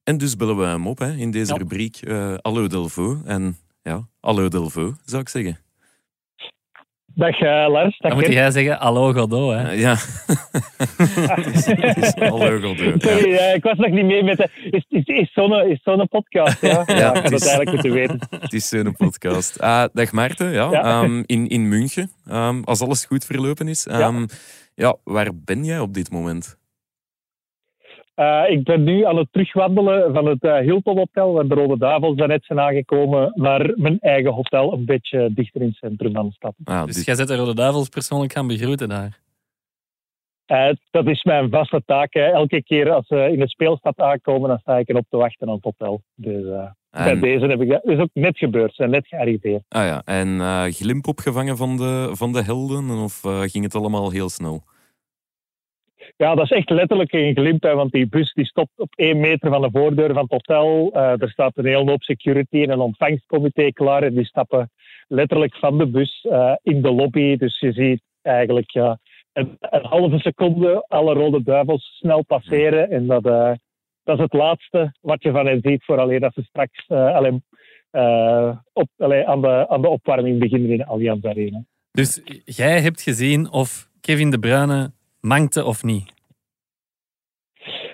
En 0.04 0.18
dus 0.18 0.36
bellen 0.36 0.56
we 0.58 0.64
hem 0.64 0.86
op 0.86 0.98
hè, 0.98 1.12
in 1.12 1.30
deze 1.30 1.52
Ja. 1.52 1.58
rubriek. 1.58 1.96
eh 1.96 2.34
Hallo 2.40 2.66
Delvo. 2.66 3.20
En 3.24 3.56
ja, 3.82 4.08
hallo 4.20 4.48
Delvo, 4.48 4.94
zou 5.04 5.20
ik 5.22 5.28
zeggen. 5.28 5.58
Dag 7.16 7.40
eh, 7.40 7.66
Lars, 7.68 7.98
dag 7.98 8.10
Dan 8.12 8.20
moet 8.20 8.32
jij 8.32 8.50
zeggen, 8.50 8.76
hallo 8.76 9.12
Godot. 9.12 9.52
Hè. 9.52 9.68
Eh, 9.68 9.80
ja. 9.80 9.96
al 12.30 12.38
Godot. 12.38 13.02
Sorry, 13.06 13.34
ik 13.54 13.62
was 13.62 13.76
nog 13.76 13.90
niet 13.90 14.04
mee 14.04 14.22
met 14.22 14.36
de... 14.36 14.48
Is, 14.70 14.86
is, 14.88 15.04
is 15.04 15.32
zo'n 15.32 15.68
is 15.70 15.80
zo'n 15.82 16.08
podcast, 16.08 16.60
ja? 16.60 16.82
ja, 17.00 17.14
ik 17.14 17.22
had 17.22 17.32
het 17.32 17.46
eigenlijk 17.46 17.70
moeten 17.70 17.92
weten. 17.92 18.18
Het 18.40 18.52
is 18.52 18.68
zo'n 18.68 18.96
podcast. 18.96 19.60
Ah, 19.60 19.88
dag 19.92 20.12
Maarten, 20.12 20.52
ja, 20.52 20.70
Ja. 20.70 20.82
ehm, 20.82 21.22
in, 21.26 21.48
in 21.48 21.68
München, 21.68 22.10
ehm, 22.26 22.62
als 22.62 22.80
alles 22.80 23.04
goed 23.04 23.24
verlopen 23.24 23.68
is. 23.68 23.86
Ehm, 23.86 24.26
ja. 24.74 24.96
waar 25.04 25.30
ben 25.34 25.64
jij 25.64 25.78
op 25.78 25.94
dit 25.94 26.10
moment? 26.10 26.58
Eh, 28.16 28.42
ik 28.48 28.64
ben 28.64 28.82
nu 28.84 29.04
aan 29.04 29.16
het 29.16 29.28
terugwandelen 29.30 30.14
van 30.14 30.26
het 30.26 30.42
eh, 30.42 30.58
Hilton 30.58 30.96
Hotel, 30.96 31.32
waar 31.32 31.46
de 31.48 31.54
Rode 31.54 31.78
Duivels 31.78 32.16
daarnet 32.16 32.44
zijn 32.44 32.60
aangekomen, 32.60 33.32
naar 33.34 33.72
mijn 33.74 33.98
eigen 34.00 34.32
hotel, 34.32 34.72
een 34.72 34.84
beetje 34.84 35.30
dichter 35.34 35.60
in 35.60 35.66
het 35.66 35.76
centrum 35.76 36.12
van 36.12 36.26
de 36.26 36.32
stad. 36.32 36.54
Ah, 36.64 36.84
Dus 36.84 37.04
jij 37.04 37.14
zet 37.14 37.28
de 37.28 37.36
Rode 37.36 37.54
Duivels 37.54 37.88
persoonlijk 37.88 38.32
gaan 38.32 38.46
begroeten 38.46 38.88
daar. 38.88 39.18
Eh, 40.46 40.68
dat 40.90 41.06
is 41.06 41.24
mijn 41.24 41.50
vaste 41.50 41.82
taak. 41.86 42.14
hè. 42.14 42.20
Elke 42.24 42.62
keer 42.62 42.90
als 42.90 43.06
ze 43.06 43.28
in 43.32 43.38
de 43.38 43.48
speelstad 43.48 43.98
aankomen, 44.00 44.48
dan 44.48 44.58
sta 44.58 44.76
ik 44.78 44.88
erop 44.88 45.06
te 45.10 45.16
wachten 45.16 45.48
aan 45.48 45.54
het 45.54 45.64
hotel. 45.64 46.02
Dus 46.14 46.44
eh, 46.44 47.04
bij 47.04 47.18
deze 47.20 47.46
heb 47.46 47.60
ik 47.60 47.68
dat... 47.68 47.84
Is 47.84 47.98
ook 47.98 48.10
net 48.12 48.38
gebeurd, 48.38 48.68
ze 48.68 48.74
zijn 48.76 48.90
net 48.90 49.06
gearriveerd. 49.06 49.62
ah 49.68 49.84
ja, 49.84 50.02
en 50.04 50.40
eh, 50.40 50.62
glimp 50.64 51.06
opgevangen 51.08 51.56
van 51.56 51.76
de, 51.76 52.10
van 52.12 52.32
de 52.32 52.42
helden? 52.42 52.90
Of 52.90 53.20
ging 53.24 53.64
het 53.64 53.74
allemaal 53.74 54.10
heel 54.10 54.28
snel? 54.28 54.62
Ja, 56.16 56.34
dat 56.34 56.44
is 56.44 56.50
echt 56.50 56.70
letterlijk 56.70 57.12
een 57.12 57.34
glimp, 57.34 57.62
want 57.62 57.92
die 57.92 58.08
bus 58.08 58.32
die 58.32 58.44
stopt 58.44 58.70
op 58.76 58.94
één 58.94 59.20
meter 59.20 59.50
van 59.50 59.62
de 59.62 59.70
voordeur 59.72 60.12
van 60.12 60.22
het 60.22 60.30
hotel. 60.30 60.90
Eh, 60.92 61.22
er 61.22 61.30
staat 61.30 61.56
een 61.56 61.66
hele 61.66 61.90
hoop 61.90 62.02
security 62.02 62.62
en 62.62 62.70
een 62.70 62.80
ontvangstcomité 62.80 63.72
klaar 63.72 64.02
en 64.02 64.14
die 64.14 64.24
stappen 64.24 64.70
letterlijk 65.08 65.56
van 65.56 65.78
de 65.78 65.86
bus 65.86 66.26
eh, 66.30 66.54
in 66.62 66.82
de 66.82 66.90
lobby. 66.90 67.36
Dus 67.36 67.60
je 67.60 67.72
ziet 67.72 68.00
eigenlijk 68.22 68.70
ja, 68.70 68.98
een, 69.32 69.58
halve 69.82 70.18
seconde 70.18 70.84
alle 70.88 71.14
rode 71.14 71.42
duivels 71.42 71.96
snel 71.98 72.24
passeren 72.24 72.90
en 72.90 73.06
dat, 73.06 73.26
eh, 73.26 73.52
dat 74.04 74.16
is 74.16 74.22
het 74.22 74.32
laatste 74.32 74.94
wat 75.00 75.22
je 75.22 75.30
van 75.30 75.46
hen 75.46 75.60
ziet, 75.62 75.84
vooraleer 75.84 76.20
dat 76.20 76.34
ze 76.34 76.42
straks 76.42 76.88
alleen, 76.88 77.44
op, 78.72 78.88
allee, 78.96 79.26
aan, 79.26 79.40
de, 79.40 79.68
aan 79.68 79.82
de 79.82 79.88
opwarming 79.88 80.38
beginnen 80.38 80.70
in 80.70 80.76
de 80.76 80.86
Allianz 80.86 81.24
Arena. 81.24 81.64
Dus 81.90 82.20
jij 82.44 82.80
hebt 82.80 83.02
gezien 83.02 83.50
of 83.50 83.88
Kevin 84.00 84.30
De 84.30 84.38
Bruyne 84.38 84.92
mankte 85.26 85.64
of 85.64 85.82
niet. 85.82 86.14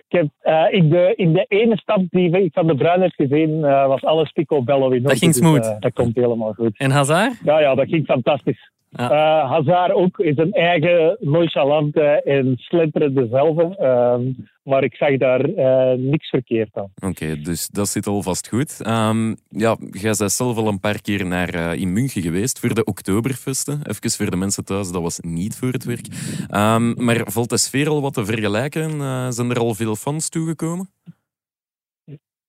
Ik 0.08 0.18
heb, 0.18 0.26
eh, 0.40 0.64
in, 0.70 0.88
de, 0.88 1.12
in 1.16 1.32
de 1.32 1.44
ene 1.48 1.76
stap 1.76 2.02
die 2.10 2.30
ik 2.44 2.52
van 2.52 2.66
de 2.66 2.74
Bruin 2.74 3.00
heb 3.00 3.12
gezien, 3.12 3.64
eh, 3.64 3.86
was 3.86 4.02
alles 4.04 4.30
picobello 4.32 4.90
in 4.90 5.04
orde. 5.04 5.16
ging 5.16 5.32
Dus, 5.32 5.40
smooth. 5.40 5.64
eh, 5.66 5.80
dat 5.80 5.92
komt 5.92 6.14
helemaal 6.16 6.52
goed. 6.52 6.78
En 6.78 6.90
Hazard? 6.90 7.40
Ja, 7.44 7.60
ja, 7.60 7.74
dat 7.74 7.88
ging 7.88 8.04
fantastisch. 8.04 8.70
Ja. 8.94 9.10
Eh, 9.10 9.50
Hazard 9.50 9.92
ook 9.92 10.18
is 10.18 10.36
een 10.36 10.52
eigen 10.52 11.16
nonchalante 11.20 12.22
en 12.22 12.54
slenterende 12.56 13.28
zelf. 13.30 13.76
ehm, 13.76 14.22
maar 14.62 14.84
ik 14.84 14.94
zag 14.94 15.16
daar 15.16 15.40
eh, 15.40 15.98
niks 15.98 16.28
verkeerd 16.28 16.70
aan. 16.72 16.92
Oké, 17.08 17.40
dus 17.40 17.68
dat 17.68 17.88
zit 17.88 18.06
alvast 18.06 18.48
goed. 18.48 18.80
Ehm, 18.82 19.34
ja, 19.48 19.76
jij 19.90 20.14
bent 20.18 20.32
zelf 20.32 20.56
al 20.56 20.68
een 20.68 20.80
paar 20.80 21.00
keer 21.00 21.26
naar, 21.26 21.48
eh, 21.48 21.80
in 21.80 21.92
München 21.92 22.22
geweest 22.22 22.58
voor 22.58 22.74
de 22.74 22.84
Oktoberfesten. 22.84 23.80
Even 23.82 24.10
voor 24.10 24.30
de 24.30 24.36
mensen 24.36 24.64
thuis, 24.64 24.92
dat 24.92 25.02
was 25.02 25.20
niet 25.20 25.56
voor 25.56 25.72
het 25.72 25.84
werk. 25.84 26.06
Ehm, 26.48 27.04
maar 27.04 27.20
valt 27.24 27.50
de 27.50 27.58
sfeer 27.58 27.88
al 27.88 28.00
wat 28.02 28.14
te 28.14 28.24
vergelijken? 28.24 28.90
Zijn 29.32 29.50
er 29.50 29.58
al 29.58 29.74
veel 29.74 29.96
fans 29.96 30.28
toegekomen? 30.28 30.88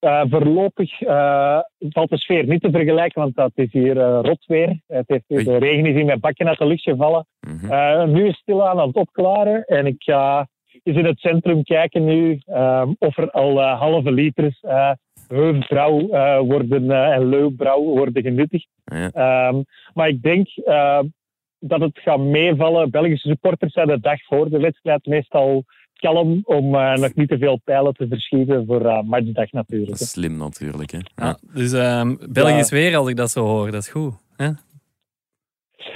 Eh, 0.04 0.22
voorlopig 0.30 1.02
eh, 1.02 1.60
valt 1.80 2.10
de 2.10 2.18
sfeer 2.18 2.46
niet 2.46 2.62
te 2.62 2.72
vergelijken, 2.72 3.22
want 3.22 3.36
dat 3.36 3.52
is 3.56 3.72
hier 3.72 3.98
eh, 3.98 4.20
rot 4.22 4.46
weer. 4.46 4.80
Het 4.88 5.04
heeft, 5.08 5.46
de 5.46 5.58
regen 5.58 5.86
is 5.86 5.96
in 5.96 6.06
mijn 6.06 6.20
bakken 6.20 6.48
uit 6.48 6.58
de 6.58 6.66
lucht 6.66 6.82
gevallen. 6.82 7.26
Mhm. 7.40 8.12
Nu 8.12 8.22
is 8.22 8.28
het 8.28 8.38
stilaan 8.38 8.80
aan 8.80 8.88
het 8.88 8.96
opklaren 8.96 9.64
en 9.64 9.86
ik 9.86 9.96
ga 9.98 10.48
eens 10.84 10.98
in 10.98 11.06
het 11.06 11.20
centrum 11.20 11.64
kijken 11.64 12.04
nu 12.04 12.42
ehm, 12.46 12.94
of 12.98 13.18
er 13.18 13.32
al 13.32 13.62
halve 13.62 14.12
liters 14.12 14.60
eh, 14.62 14.92
worden, 16.40 16.92
en 16.92 17.30
leeuwbrouw 17.30 17.82
worden 17.82 18.24
genuttigd. 18.24 18.68
Ja. 18.84 19.10
Ehm, 19.12 19.62
maar 19.94 20.08
ik 20.08 20.22
denk 20.22 20.48
dat 21.60 21.80
het 21.80 22.00
gaat 22.00 22.20
meevallen. 22.20 22.92
Belgische 22.92 23.28
supporters 23.28 23.74
zijn 23.74 23.88
de 23.88 24.00
dag 24.00 24.24
voor 24.24 24.50
de 24.50 24.60
wedstrijd 24.60 25.06
meestal 25.06 25.64
kalm 25.94 26.42
om 26.44 26.76
eh, 26.76 26.94
nog 26.96 27.14
niet 27.16 27.30
te 27.30 27.38
veel 27.38 27.60
pijlen 27.64 27.94
te 27.94 28.08
verschieten 28.10 28.66
voor 28.66 28.86
eh, 28.86 29.02
matchdag 29.02 29.52
natuurlijk. 29.52 29.92
Dat 29.92 30.00
is 30.00 30.10
slim 30.10 30.38
natuurlijk. 30.38 30.92
Hè? 30.92 30.98
Ja. 31.16 31.38
Dus 31.54 31.72
ehm 31.74 32.16
Belgisch 32.30 32.70
Ja. 32.70 32.76
weer, 32.76 32.96
als 32.96 33.08
ik 33.10 33.16
dat 33.16 33.32
zo 33.32 33.46
hoor. 33.46 33.72
Dat 33.72 33.82
is 33.82 33.90
goed. 33.90 34.14
Hè? 34.36 34.50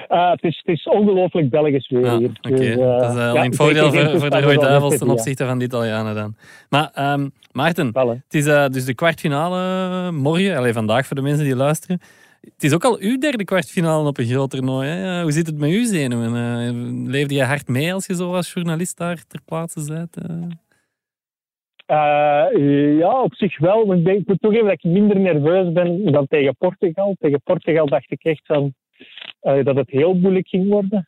Eh, 0.08 0.32
het, 0.32 0.44
is, 0.44 0.62
het 0.66 0.76
is 0.76 0.88
ongelooflijk 0.88 1.50
Belgisch 1.50 1.90
weer 1.90 2.06
Ja, 2.06 2.18
hier. 2.18 2.30
Oké, 2.42 2.56
Dus, 2.56 2.70
eh, 2.70 3.00
dat 3.00 3.10
is 3.10 3.16
ja, 3.16 3.30
alleen 3.30 3.54
voordeel 3.54 3.92
voor, 3.92 4.30
de 4.30 4.42
Rode 4.42 4.60
Duivels 4.60 4.98
ten 4.98 5.08
ja. 5.08 5.14
opzichte 5.14 5.46
van 5.46 5.60
de 5.60 5.66
Italianen 5.66 6.16
dan. 6.16 6.36
Maar 6.70 6.90
ehm, 6.94 7.28
Maarten, 7.52 7.92
Wel, 7.92 8.10
het 8.10 8.34
is 8.34 8.44
dus 8.72 8.86
de 8.86 8.94
kwartfinale 8.96 10.12
morgen, 10.12 10.58
alleen 10.58 10.74
vandaag 10.74 11.06
voor 11.06 11.16
de 11.16 11.22
mensen 11.22 11.44
die 11.44 11.56
luisteren. 11.56 12.00
Het 12.54 12.64
is 12.64 12.74
ook 12.74 12.84
al 12.84 12.98
uw 13.00 13.18
derde 13.18 13.44
kwartfinale 13.44 14.08
op 14.08 14.18
een 14.18 14.26
groot 14.26 14.50
toernooi. 14.50 15.22
Hoe 15.22 15.32
zit 15.32 15.48
het 15.48 15.58
met 15.58 15.70
uw 15.70 15.84
zenuwen? 15.84 16.36
Eh, 16.36 17.10
leefde 17.12 17.34
je 17.34 17.44
hard 17.44 17.68
mee 17.68 17.94
als 17.94 18.06
je 18.06 18.16
zo 18.16 18.34
als 18.34 18.54
journalist 18.54 18.98
daar 18.98 19.24
ter 19.28 19.42
plaatse 19.46 19.94
bent? 19.94 20.18
eh? 20.18 20.36
Eh, 21.86 22.98
ja, 22.98 23.22
op 23.22 23.36
zich 23.36 23.60
wel. 23.60 23.94
Ik, 23.94 24.06
denk, 24.06 24.20
ik 24.20 24.28
moet 24.28 24.42
toegeven 24.42 24.66
dat 24.66 24.74
ik 24.74 24.92
minder 24.92 25.20
nerveus 25.20 25.72
ben 25.72 26.12
dan 26.12 26.28
tegen 26.28 26.56
Portugal. 26.56 27.16
Tegen 27.20 27.42
Portugal 27.44 27.86
dacht 27.86 28.12
ik 28.12 28.24
echt 28.24 28.46
van, 28.46 28.74
dat 29.42 29.76
het 29.76 29.90
heel 29.90 30.14
moeilijk 30.14 30.48
ging 30.48 30.70
worden. 30.70 31.06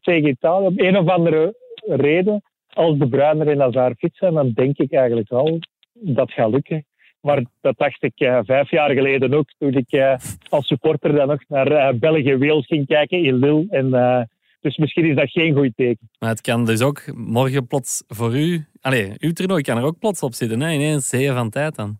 Tegen 0.00 0.28
Italië, 0.28 0.66
om 0.66 0.74
een 0.76 0.96
of 0.96 1.08
andere 1.08 1.54
reden, 1.86 2.42
als 2.68 2.98
de 2.98 3.08
Bruiner 3.08 3.48
en 3.48 3.60
Hazard 3.60 4.08
zijn, 4.12 4.34
dan 4.34 4.52
denk 4.52 4.78
ik 4.78 4.92
eigenlijk 4.92 5.28
wel 5.28 5.58
dat 5.92 6.32
gaat 6.32 6.50
lukken. 6.50 6.84
Maar 7.20 7.44
dat 7.60 7.78
dacht 7.78 8.02
ik 8.02 8.12
eh, 8.14 8.38
vijf 8.42 8.70
jaar 8.70 8.90
geleden 8.90 9.34
ook, 9.34 9.50
toen 9.58 9.74
ik 9.74 9.90
eh, 9.92 10.14
als 10.48 10.66
supporter 10.66 11.12
dan 11.12 11.28
nog 11.28 11.40
naar 11.48 11.66
eh, 11.66 11.94
België-Wales 11.94 12.66
ging 12.66 12.86
kijken 12.86 13.22
in 13.22 13.34
Lille. 13.34 13.66
En, 13.70 14.28
dus 14.60 14.76
misschien 14.76 15.04
is 15.04 15.16
dat 15.16 15.30
geen 15.30 15.54
goed 15.54 15.72
teken. 15.76 16.10
Maar 16.18 16.28
het 16.28 16.40
kan 16.40 16.64
dus 16.64 16.82
ook 16.82 17.12
morgen 17.14 17.66
plots 17.66 18.04
voor 18.06 18.36
u... 18.36 18.64
Allee, 18.80 19.12
uw 19.18 19.32
toernooi 19.32 19.62
kan 19.62 19.76
er 19.76 19.84
ook 19.84 19.98
plots 19.98 20.22
op 20.22 20.34
zitten. 20.34 20.60
Hè? 20.60 20.72
Ineens 20.72 21.08
zeeën 21.08 21.34
van 21.34 21.50
tijd 21.50 21.76
dan. 21.76 21.98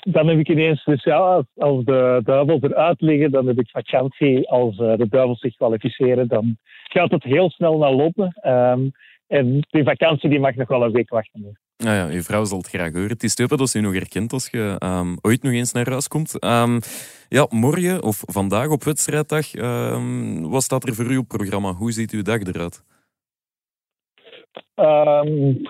dan 0.00 0.28
heb 0.28 0.38
ik 0.38 0.48
ineens, 0.48 0.84
dus 0.84 1.04
ja, 1.04 1.16
als, 1.16 1.44
als 1.56 1.84
de 1.84 2.20
duivels 2.24 2.62
eruit 2.62 3.00
liggen, 3.00 3.30
dan 3.30 3.46
heb 3.46 3.58
ik 3.58 3.70
vakantie. 3.70 4.48
Als 4.48 4.76
de 4.76 5.06
duivels 5.08 5.40
zich 5.40 5.56
kwalificeren, 5.56 6.28
dan 6.28 6.56
gaat 6.82 7.10
het 7.10 7.22
heel 7.22 7.50
snel 7.50 7.78
naar 7.78 7.92
lopen. 7.92 8.32
Ehm, 8.40 8.88
en 9.26 9.66
die 9.70 9.84
vakantie 9.84 10.30
die 10.30 10.40
mag 10.40 10.54
nog 10.54 10.68
wel 10.68 10.84
een 10.84 10.92
week 10.92 11.10
wachten. 11.10 11.58
Nou 11.82 11.96
ja, 11.96 12.06
uw 12.14 12.22
vrouw 12.22 12.44
zal 12.44 12.58
het 12.58 12.68
graag 12.68 12.92
horen. 12.92 13.08
Het 13.08 13.22
is 13.22 13.34
te 13.34 13.42
hopen 13.42 13.58
dat 13.58 13.68
ze 13.70 13.78
u 13.78 13.80
nog 13.80 13.92
herkent 13.92 14.32
als 14.32 14.48
je 14.50 14.76
ehm, 14.78 15.16
ooit 15.20 15.42
nog 15.42 15.52
eens 15.52 15.72
naar 15.72 15.90
huis 15.90 16.08
komt. 16.08 16.38
Ehm, 16.38 16.80
ja, 17.28 17.46
morgen 17.50 18.02
of 18.02 18.22
vandaag 18.26 18.68
op 18.68 18.84
wedstrijddag, 18.84 19.54
ehm, 19.54 20.40
wat 20.40 20.62
staat 20.62 20.86
er 20.88 20.94
voor 20.94 21.10
u 21.10 21.16
op 21.16 21.28
programma? 21.28 21.72
Hoe 21.72 21.92
ziet 21.92 22.10
uw 22.10 22.22
dag 22.22 22.40
eruit? 22.40 22.82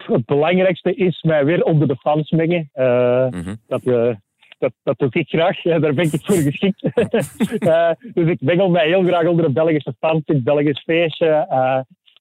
Het 0.06 0.24
belangrijkste 0.26 0.94
is 0.94 1.22
mij 1.22 1.44
weer 1.44 1.62
onder 1.62 1.88
de 1.88 1.96
fans 1.96 2.30
mengen. 2.30 2.68
Eh, 2.72 3.28
Mhm. 3.30 3.54
dat, 3.66 3.82
eh, 3.82 4.14
dat, 4.58 4.72
dat 4.82 4.98
doe 4.98 5.08
ik 5.12 5.28
graag. 5.28 5.62
Daar 5.62 5.94
ben 5.94 6.04
ik 6.12 6.20
voor 6.22 6.36
geschikt. 6.36 6.82
Eh, 7.58 7.90
dus 8.14 8.28
ik 8.28 8.40
mengel 8.40 8.70
mij 8.70 8.86
heel 8.86 9.02
graag 9.02 9.26
onder 9.26 9.44
de 9.46 9.52
Belgische 9.52 9.94
fans 10.00 10.22
in 10.24 10.34
het 10.34 10.44
Belgisch 10.44 10.82
feestje. 10.82 11.26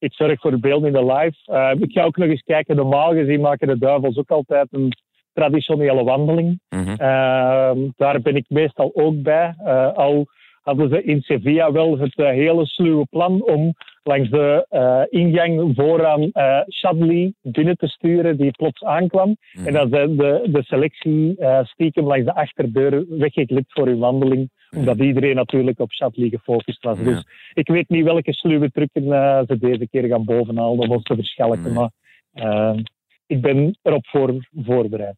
Ik 0.02 0.14
zorg 0.14 0.40
voor 0.40 0.60
beeld 0.60 0.86
in 0.86 0.94
de 0.94 1.06
live. 1.06 1.38
Eh, 1.46 1.72
ik 1.80 1.92
ga 1.92 2.04
ook 2.04 2.18
nog 2.18 2.28
eens 2.28 2.44
kijken. 2.44 2.76
Normaal 2.76 3.14
gezien 3.14 3.42
maken 3.42 3.68
de 3.68 3.78
Duivels 3.78 4.18
ook 4.18 4.30
altijd 4.30 4.68
een 4.72 4.94
traditionele 5.34 6.04
wandeling. 6.04 6.60
Mhm. 6.70 6.90
Ehm, 6.90 7.78
daar 7.96 8.22
ben 8.22 8.36
ik 8.36 8.46
meestal 8.48 8.92
ook 8.94 9.22
bij. 9.22 9.54
Eh, 9.58 9.94
al 9.94 10.28
hadden 10.62 10.90
ze 10.90 11.04
in 11.04 11.22
Sevilla 11.22 11.72
wel 11.72 11.98
het 11.98 12.16
eh, 12.16 12.30
hele 12.30 12.66
sluwe 12.66 13.06
plan 13.10 13.44
om 13.44 13.74
langs 14.04 14.30
de 14.30 14.66
eh, 14.70 15.02
ingang 15.10 15.72
vooraan 15.76 16.32
eh 16.32 16.60
Chadli 16.66 17.34
binnen 17.42 17.76
te 17.78 17.88
sturen, 17.88 18.38
die 18.38 18.52
plots 18.52 18.84
aankwam. 18.84 19.36
Mhm. 19.54 19.68
En 19.68 19.74
dan 19.74 19.90
zijn 19.90 20.18
de, 20.18 20.48
de 20.52 20.64
selectie 20.64 21.38
eh, 21.38 21.64
stiekem 21.64 22.06
langs 22.06 22.26
de 22.26 22.36
achterdeur 22.36 23.06
weggeglipt 23.10 23.72
voor 23.72 23.88
hun 23.88 24.00
wandeling. 24.00 24.50
Omdat 24.76 24.98
iedereen 24.98 25.36
natuurlijk 25.36 25.80
op 25.80 25.92
Chadli 25.92 26.30
gefocust 26.30 26.84
was. 26.84 26.98
Ja. 26.98 27.04
Dus 27.04 27.26
ik 27.54 27.68
weet 27.68 27.90
niet 27.90 28.04
welke 28.04 28.34
sluwe 28.34 28.72
trucken 28.72 29.12
eh, 29.12 29.42
ze 29.48 29.58
deze 29.58 29.88
keer 29.88 30.08
gaan 30.08 30.26
bovenhalen 30.26 30.80
om 30.80 30.92
ons 30.92 31.04
te 31.04 31.16
verschalken. 31.16 31.74
Maar 31.74 31.92
eh, 32.32 32.78
ik 33.26 33.42
ben 33.42 33.78
erop 33.82 34.08
voor, 34.08 34.50
voorbereid. 34.56 35.16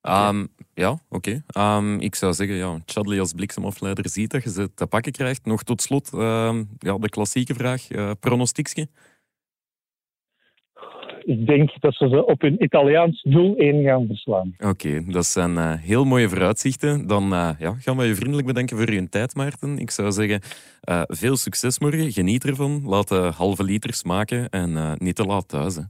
Ehm, 0.00 0.46
ja, 0.74 0.98
oké. 1.08 1.42
Ehm, 1.46 1.98
ik 1.98 2.14
zou 2.14 2.32
zeggen, 2.32 2.56
ja, 2.56 2.78
Chadley 2.84 3.20
als 3.20 3.32
bliksemafleider 3.32 4.08
ziet 4.08 4.30
dat 4.30 4.42
je 4.42 4.50
ze 4.50 4.74
te 4.74 4.86
pakken 4.86 5.12
krijgt. 5.12 5.46
Nog 5.46 5.62
tot 5.62 5.82
slot, 5.82 6.12
ehm, 6.12 6.64
ja, 6.78 6.98
de 6.98 7.08
klassieke 7.08 7.54
vraag, 7.54 7.90
eh 7.90 8.10
pronostiekje. 8.20 8.88
Ik 11.28 11.46
denk 11.46 11.70
dat 11.80 11.94
ze 11.94 12.08
ze 12.08 12.26
op 12.26 12.40
hun 12.40 12.62
Italiaans 12.62 13.24
0-1 13.28 13.32
gaan 13.84 14.06
verslaan. 14.06 14.54
Oké, 14.58 15.04
dat 15.06 15.26
zijn 15.26 15.56
eh, 15.56 15.72
heel 15.74 16.04
mooie 16.04 16.28
vooruitzichten. 16.28 17.06
Dan 17.06 17.32
eh, 17.32 17.50
ja, 17.58 17.74
gaan 17.78 17.96
we 17.96 18.04
je 18.04 18.14
vriendelijk 18.14 18.46
bedanken 18.46 18.76
voor 18.76 18.92
je 18.92 19.08
tijd, 19.08 19.34
Maarten. 19.34 19.78
Ik 19.78 19.90
zou 19.90 20.12
zeggen, 20.12 20.40
eh, 20.80 21.02
veel 21.06 21.36
succes 21.36 21.78
morgen. 21.78 22.12
Geniet 22.12 22.44
ervan. 22.44 22.82
Laat 22.84 23.08
de 23.08 23.30
halve 23.36 23.64
liter 23.64 23.94
smaken 23.94 24.48
en 24.48 24.76
eh, 24.76 24.92
niet 24.96 25.16
te 25.16 25.24
laat 25.24 25.48
thuis. 25.48 25.76
Hè. 25.76 25.82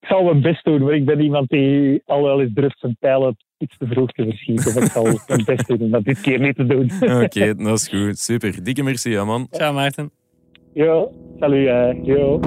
Ik 0.00 0.08
zal 0.08 0.22
mijn 0.24 0.40
best 0.42 0.64
doen, 0.64 0.82
maar 0.82 0.94
ik 0.94 1.04
ben 1.04 1.20
iemand 1.20 1.48
die 1.48 2.02
al 2.06 2.22
wel 2.22 2.40
eens 2.40 2.52
durft 2.54 2.78
zijn 2.78 2.96
pijlen 3.00 3.36
iets 3.58 3.76
te 3.78 3.86
vroeg 3.86 4.10
te 4.12 4.24
verschieten. 4.24 4.74
Maar 4.74 4.82
ik 4.82 4.90
zal 4.90 5.04
mijn 5.28 5.44
best 5.44 5.66
doen 5.68 5.80
om 5.80 5.90
dat 5.90 6.04
dit 6.04 6.20
keer 6.20 6.40
niet 6.40 6.56
te 6.56 6.66
doen. 6.66 6.90
Oké, 7.22 7.54
dat 7.54 7.78
is 7.78 7.88
goed. 7.88 8.18
Super. 8.18 8.64
Dikke 8.64 8.82
merci, 8.82 9.10
ja, 9.10 9.24
man. 9.24 9.46
Ciao, 9.50 9.72
Maarten. 9.72 10.10
Yo, 10.74 11.12
salut. 11.38 11.66
eh, 11.66 12.04
yo. 12.04 12.40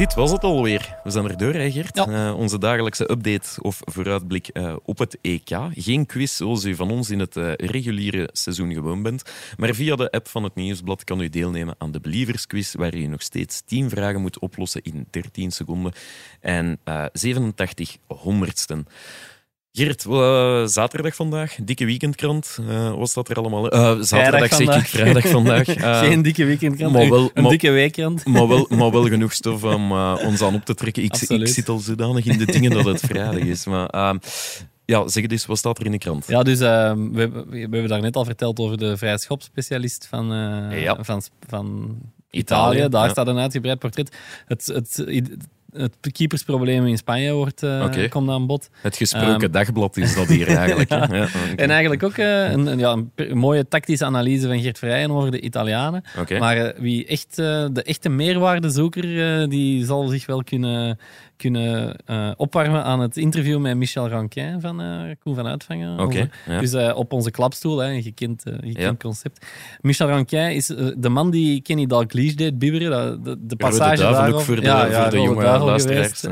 Dit 0.00 0.14
was 0.14 0.30
het 0.32 0.44
alweer. 0.44 0.96
We 1.04 1.10
zijn 1.10 1.24
er 1.24 1.36
door, 1.36 1.52
hè, 1.52 1.70
Gert? 1.70 1.96
Ja. 1.96 2.28
Eh, 2.28 2.38
onze 2.38 2.58
dagelijkse 2.58 3.10
update 3.10 3.62
of 3.62 3.80
vooruitblik 3.80 4.48
eh, 4.48 4.76
op 4.84 4.98
het 4.98 5.18
EK. 5.20 5.50
Geen 5.74 6.06
quiz 6.06 6.36
zoals 6.36 6.64
u 6.64 6.74
van 6.74 6.90
ons 6.90 7.10
in 7.10 7.18
het 7.18 7.36
eh, 7.36 7.52
reguliere 7.54 8.28
seizoen 8.32 8.72
gewoon 8.72 9.02
bent. 9.02 9.22
Maar 9.56 9.74
via 9.74 9.96
de 9.96 10.10
app 10.10 10.28
van 10.28 10.42
het 10.42 10.54
Nieuwsblad 10.54 11.04
kan 11.04 11.20
u 11.20 11.28
deelnemen 11.28 11.74
aan 11.78 11.90
de 11.90 12.00
Believersquiz, 12.00 12.74
waar 12.74 12.94
u 12.94 13.06
nog 13.06 13.22
steeds 13.22 13.62
10 13.64 13.90
vragen 13.90 14.20
moet 14.20 14.38
oplossen 14.38 14.82
in 14.82 15.06
13 15.10 15.50
seconden 15.50 15.92
en 16.40 16.78
eh 16.84 17.04
87 17.12 17.96
honderdsten. 18.06 18.86
Gert, 19.72 20.04
eh, 20.04 20.66
zaterdag 20.66 21.14
vandaag, 21.14 21.56
dikke 21.62 21.84
weekendkrant. 21.84 22.58
Eh 22.68 22.94
wat 22.94 23.08
staat 23.08 23.28
er 23.28 23.36
allemaal? 23.36 23.70
Eh, 23.70 23.96
zaterdag 24.00 24.48
zeg 24.48 24.58
ik, 24.60 24.64
vandaag. 24.66 24.88
vrijdag 24.88 25.26
vandaag. 25.28 25.66
Eh, 25.76 25.98
Geen 25.98 26.22
dikke 26.22 26.44
weekendkrant, 26.44 26.92
maar 26.92 27.08
wel- 27.08 27.30
een 27.34 27.42
maar- 27.42 27.50
dikke 27.50 27.70
weekkrant. 27.70 28.24
maar 28.26 28.48
wel, 28.48 28.66
maar 28.68 28.90
wel 28.90 29.04
genoeg 29.08 29.32
stof 29.32 29.64
om 29.64 29.90
eh, 29.92 30.16
ons 30.26 30.42
aan 30.42 30.54
op 30.54 30.64
te 30.64 30.74
trekken. 30.74 31.02
Ik, 31.02 31.14
zit 31.48 31.68
al 31.68 31.78
zodanig 31.78 32.24
in 32.26 32.38
de 32.38 32.44
dingen 32.46 32.70
dat 32.70 32.84
het 32.84 33.00
vrijdag 33.00 33.34
is. 33.42 33.64
Maar 33.64 33.86
ehm, 33.86 34.18
ja, 34.84 35.08
zeg 35.08 35.22
het 35.22 35.32
eens, 35.32 35.46
wat 35.46 35.58
staat 35.58 35.78
er 35.78 35.84
in 35.84 35.92
de 35.92 35.98
krant? 35.98 36.24
Ja, 36.26 36.42
dus 36.42 36.60
ehm, 36.60 37.10
we, 37.12 37.20
hebben- 37.20 37.48
we 37.50 37.58
hebben 37.58 37.88
daar 37.88 38.00
net 38.00 38.16
al 38.16 38.24
verteld 38.24 38.58
over 38.58 38.78
de 38.78 38.96
vrije 38.96 39.18
schopspecialist 39.18 40.06
van, 40.06 40.32
eh, 40.32 40.82
Ja. 40.82 40.96
van, 41.04 41.22
van 41.48 41.96
Italië, 42.30 42.74
Italië. 42.76 42.88
Daar 42.90 43.04
ja. 43.04 43.10
staat 43.10 43.26
een 43.26 43.38
uitgebreid 43.38 43.78
portret. 43.78 44.16
Het, 44.46 44.66
het, 44.66 44.96
het 45.06 45.30
keepersprobleem 46.12 46.86
in 46.86 46.96
Spanje 46.98 47.32
wordt, 47.32 47.62
Oké. 47.62 48.08
komt 48.08 48.30
aan 48.30 48.46
bod. 48.46 48.68
Het 48.80 48.96
gesproken 48.96 49.42
Ehm. 49.42 49.52
dagblad 49.52 49.96
is 49.96 50.14
dat 50.14 50.28
hier 50.28 50.48
eigenlijk. 50.56 50.90
ja. 50.90 51.28
En 51.56 51.70
eigenlijk 51.70 52.02
ook 52.02 52.16
eh, 52.16 52.50
een, 52.50 52.66
een, 52.66 52.78
ja, 52.78 52.96
een 53.14 53.38
mooie 53.38 53.68
tactische 53.68 54.04
analyse 54.04 54.46
van 54.46 54.60
Geert 54.60 54.78
Verrijen 54.78 55.10
over 55.10 55.30
de 55.30 55.40
Italianen. 55.40 56.04
Maar 56.38 56.56
eh, 56.56 56.80
wie 56.80 57.06
echt, 57.06 57.36
de 57.36 57.82
echte 57.84 58.08
meerwaardezoeker, 58.08 59.48
die 59.48 59.84
zal 59.84 60.06
zich 60.08 60.26
wel 60.26 60.44
kunnen, 60.44 60.98
kunnen 61.40 61.96
eh, 62.06 62.30
opwarmen 62.36 62.84
aan 62.84 63.00
het 63.00 63.16
interview 63.16 63.58
met 63.60 63.76
Michel 63.76 64.08
Ranquin 64.08 64.60
van 64.60 64.80
eh 64.80 65.00
Koen 65.22 65.34
van 65.34 65.46
Uitvangen. 65.46 65.92
Oké, 65.92 66.02
Over- 66.02 66.30
ja. 66.46 66.60
Dus 66.60 66.72
eh, 66.72 66.96
op 66.96 67.12
onze 67.12 67.30
klapstoel, 67.30 67.78
hè, 67.78 67.92
een 67.92 68.02
gekend, 68.02 68.42
gekend 68.44 68.78
Ja. 68.78 68.94
concept. 68.98 69.46
Michel 69.80 70.08
Ranquin 70.08 70.50
is 70.54 70.66
de 70.96 71.08
man 71.08 71.30
die 71.30 71.60
Kenny 71.62 71.86
Dalglish 71.86 72.34
deed 72.34 72.58
bibberen. 72.58 72.90
De, 73.22 73.30
de 73.30 73.30
Rode 73.40 73.56
passage 73.56 74.04
ook 74.04 74.40
voor 74.40 74.60
de- 74.60 74.88
voor 74.92 75.10
de 75.10 75.20
jonge 75.20 75.42
luisteraars, 75.64 76.22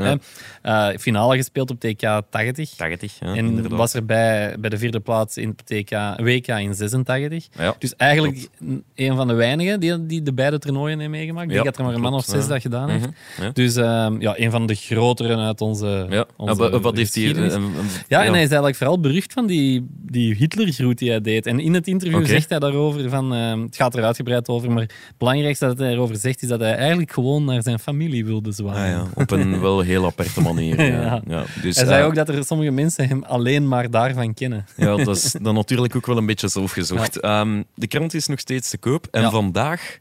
finale 1.01 1.35
gespeeld 1.35 1.71
op 1.71 1.79
TK 1.79 2.21
80. 2.29 2.69
80, 2.75 3.17
ja, 3.19 3.27
En 3.27 3.35
inderdaad. 3.35 3.71
was 3.77 3.93
erbij 3.93 4.55
bij 4.59 4.69
de 4.69 4.77
vierde 4.77 4.99
plaats 4.99 5.37
in 5.37 5.55
TK, 5.55 5.89
WK 6.17 6.47
in 6.47 6.73
86. 6.75 7.47
Ja. 7.57 7.75
Dus 7.79 7.95
eigenlijk 7.95 8.47
een 8.95 9.15
van 9.15 9.27
de 9.27 9.33
weinigen 9.33 9.79
die, 9.79 10.05
die 10.05 10.21
de 10.21 10.33
beide 10.33 10.59
toernooien 10.59 10.99
heeft 10.99 11.11
meegemaakt. 11.11 11.47
Ik 11.47 11.53
denk 11.53 11.65
dat 11.65 11.77
er 11.77 11.83
maar 11.83 11.93
een 11.93 12.01
man 12.01 12.13
of 12.13 12.23
zes 12.25 12.47
dat 12.47 12.61
gedaan 12.61 12.87
Mhm, 12.89 12.91
heeft. 12.99 13.07
ja. 13.41 13.49
Dus 13.49 13.75
ehm, 13.75 14.21
ja, 14.21 14.33
een 14.39 14.51
van 14.51 14.65
de 14.67 14.75
groteren 14.99 15.39
uit 15.39 15.61
onze, 15.61 16.05
Ja. 16.09 16.25
onze 16.37 16.69
wa- 16.69 16.79
wat 16.79 16.97
heeft 16.97 17.15
hij... 17.15 17.23
eh, 17.35 17.45
eh, 17.55 17.61
ja, 18.07 18.19
en 18.23 18.31
hij 18.31 18.41
is 18.41 18.47
eigenlijk 18.47 18.75
vooral 18.75 18.99
berucht 18.99 19.33
van 19.33 19.47
die, 19.47 19.87
die 19.89 20.35
Hitlergroet 20.35 20.97
die 20.97 21.09
hij 21.09 21.21
deed. 21.21 21.45
En 21.45 21.59
in 21.59 21.73
het 21.73 21.87
interview 21.87 22.25
zegt 22.25 22.49
hij 22.49 22.59
daarover 22.59 23.09
van... 23.09 23.33
ehm, 23.33 23.61
het 23.61 23.75
gaat 23.75 23.95
er 23.95 24.03
uitgebreid 24.03 24.47
over, 24.49 24.71
maar 24.71 24.81
het 24.81 24.93
belangrijkste 25.17 25.65
dat 25.65 25.77
hij 25.77 25.91
erover 25.91 26.15
zegt 26.15 26.41
is 26.41 26.47
dat 26.47 26.59
hij 26.59 26.75
eigenlijk 26.75 27.11
gewoon 27.11 27.45
naar 27.45 27.63
zijn 27.63 27.79
familie 27.79 28.25
wilde 28.25 28.51
zwaaien. 28.51 28.99
Ah, 28.99 29.05
ja, 29.15 29.21
op 29.21 29.31
een 29.31 29.61
wel 29.61 29.79
heel 29.79 30.05
aparte 30.05 30.41
manier. 30.41 30.81
Ja. 30.89 30.95
Ja. 30.95 31.21
Ja. 31.27 31.43
Dus, 31.61 31.75
Hij 31.75 31.85
zei 31.85 32.01
eh, 32.01 32.05
ook 32.07 32.15
dat 32.15 32.29
er 32.29 32.43
sommige 32.45 32.71
mensen 32.71 33.07
hem 33.07 33.23
alleen 33.23 33.67
maar 33.67 33.89
daarvan 33.91 34.33
kennen. 34.33 34.65
Ja, 34.77 34.95
dat 34.95 35.15
is 35.15 35.35
dan 35.41 35.55
natuurlijk 35.55 35.95
ook 35.95 36.05
wel 36.05 36.17
een 36.17 36.25
beetje 36.25 36.47
zelfgezocht. 36.47 37.19
Ehm, 37.19 37.61
de 37.75 37.87
krant 37.87 38.13
is 38.13 38.27
nog 38.27 38.39
steeds 38.39 38.69
te 38.69 38.77
koop. 38.77 39.07
En 39.11 39.21
Ja. 39.21 39.29
vandaag, 39.29 39.99